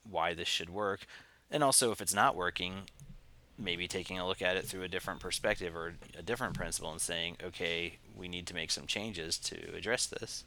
why 0.10 0.34
this 0.34 0.47
should 0.47 0.70
work, 0.70 1.05
and 1.51 1.64
also 1.64 1.91
if 1.91 2.01
it's 2.01 2.14
not 2.14 2.36
working, 2.36 2.84
maybe 3.60 3.88
taking 3.88 4.18
a 4.18 4.28
look 4.28 4.41
at 4.41 4.55
it 4.55 4.66
through 4.66 4.84
a 4.84 4.88
different 4.88 5.20
perspective 5.20 5.76
or 5.76 5.93
a 6.18 6.22
different 6.22 6.53
principle 6.53 6.91
and 6.91 7.01
saying, 7.01 7.38
okay, 7.43 7.97
we 8.16 8.28
need 8.28 8.47
to 8.47 8.55
make 8.55 8.72
some 8.72 8.88
changes 8.88 9.38
to 9.38 9.57
address 9.76 10.05
this. 10.05 10.45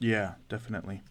Yeah, 0.00 0.34
definitely. 0.48 1.02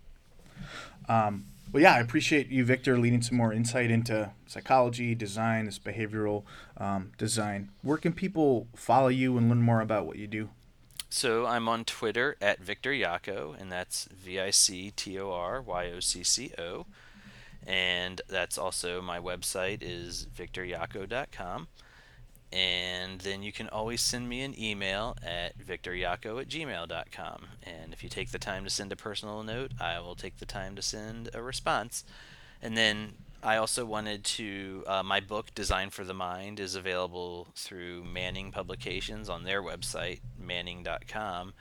Um, 1.08 1.46
well, 1.72 1.82
yeah, 1.82 1.96
I 1.96 2.00
appreciate 2.00 2.50
you, 2.50 2.64
Victor, 2.66 2.98
leading 2.98 3.22
some 3.22 3.38
more 3.38 3.54
insight 3.54 3.90
into 3.90 4.32
psychology, 4.46 5.16
design, 5.16 5.66
this 5.66 5.80
behavioral 5.80 6.44
um, 6.78 7.12
design. 7.18 7.70
Where 7.82 7.98
can 7.98 8.14
people 8.14 8.68
follow 8.76 9.08
you 9.08 9.38
and 9.38 9.50
learn 9.50 9.62
more 9.62 9.82
about 9.82 10.06
what 10.06 10.18
you 10.18 10.28
do? 10.28 10.50
So 11.10 11.46
I'm 11.46 11.70
on 11.70 11.86
Twitter 11.86 12.38
at 12.42 12.60
Victor 12.60 12.92
Yocco, 12.92 13.60
and 13.60 13.72
that's 13.72 14.06
V 14.06 14.40
I 14.40 14.50
C 14.50 14.92
T 14.96 15.20
O 15.20 15.32
R 15.32 15.62
Y 15.62 15.92
O 15.92 16.00
C 16.00 16.24
C 16.24 16.52
O 16.58 16.86
and 17.68 18.22
that's 18.28 18.58
also 18.58 19.02
my 19.02 19.20
website 19.20 19.80
is 19.82 20.28
victoryocco.com 20.36 21.68
and 22.52 23.22
then 23.22 23.42
you 23.42 23.52
can 23.52 23.68
always 23.70 24.00
send 24.00 24.30
me 24.30 24.42
an 24.42 24.54
email 24.60 25.18
at 25.26 25.58
victoryocco 25.58 26.40
at 26.40 26.48
gmail.com 26.48 27.46
and 27.64 27.94
if 27.94 28.04
you 28.04 28.10
take 28.10 28.32
the 28.32 28.40
time 28.40 28.64
to 28.64 28.70
send 28.70 28.92
a 28.92 28.96
personal 28.96 29.42
note 29.44 29.72
i 29.80 30.00
will 30.00 30.16
take 30.16 30.38
the 30.38 30.46
time 30.46 30.76
to 30.76 30.82
send 30.82 31.30
a 31.34 31.42
response. 31.42 32.04
And 32.62 32.78
then 32.78 33.14
i 33.42 33.58
also 33.58 33.86
wanted 33.86 34.24
to 34.24 34.84
uh, 34.88 35.04
my 35.04 35.20
book 35.20 35.54
design 35.56 35.90
for 35.90 36.04
the 36.04 36.14
mind 36.14 36.60
is 36.60 36.76
available 36.76 37.48
through 37.56 38.04
manning 38.04 38.52
publications 38.52 39.30
on 39.30 39.44
their 39.44 39.62
website 39.62 40.22
manning.com 40.38 41.54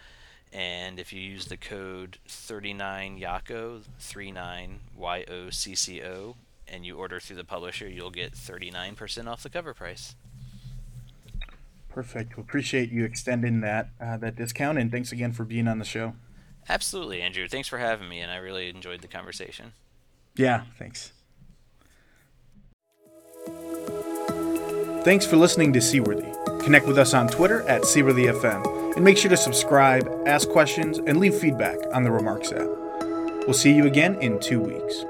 and 0.53 0.99
if 0.99 1.13
you 1.13 1.21
use 1.21 1.47
the 1.47 1.57
code 1.57 2.19
39YOCCO, 2.29 3.83
39YOCCO, 4.01 6.35
and 6.69 6.87
you 6.87 6.97
order 6.97 7.21
through 7.21 7.37
the 7.37 7.45
publisher, 7.45 7.89
you'll 7.89 8.11
get 8.11 8.33
39% 8.33 9.27
off 9.27 9.43
the 9.43 9.51
cover 9.51 9.75
price. 9.75 10.15
Perfect. 11.89 12.37
We 12.37 12.43
appreciate 12.43 12.91
you 12.91 13.05
extending 13.05 13.61
that 13.61 13.91
uh, 14.01 14.17
that 14.19 14.37
discount, 14.37 14.79
and 14.79 14.91
thanks 14.91 15.13
again 15.13 15.33
for 15.33 15.45
being 15.45 15.69
on 15.69 15.79
the 15.79 15.85
show. 15.85 16.15
Absolutely, 16.69 17.21
Andrew. 17.21 17.49
Thanks 17.49 17.69
for 17.69 17.79
having 17.79 18.09
me, 18.09 18.21
and 18.21 18.31
I 18.31 18.37
really 18.37 18.69
enjoyed 18.69 19.03
the 19.03 19.09
conversation. 19.09 19.73
Yeah, 20.37 20.63
thanks. 20.79 21.13
Thanks 25.05 25.27
for 25.27 25.37
listening 25.37 25.73
to 25.73 25.81
Seaworthy. 25.81 26.33
Connect 26.63 26.87
with 26.87 26.97
us 26.97 27.13
on 27.13 27.29
Twitter 27.29 27.63
at 27.63 27.83
SeaworthyFM, 27.83 28.63
and 28.95 29.05
make 29.05 29.19
sure 29.19 29.31
to 29.31 29.37
subscribe, 29.37 30.11
ask 30.27 30.49
questions, 30.49 30.99
and 30.99 31.19
leave 31.19 31.35
feedback 31.35 31.79
on 31.93 32.03
the 32.03 32.11
Remarks 32.11 32.53
app. 32.53 32.69
We'll 33.47 33.55
see 33.55 33.73
you 33.73 33.87
again 33.87 34.21
in 34.21 34.39
two 34.39 34.61
weeks. 34.61 35.05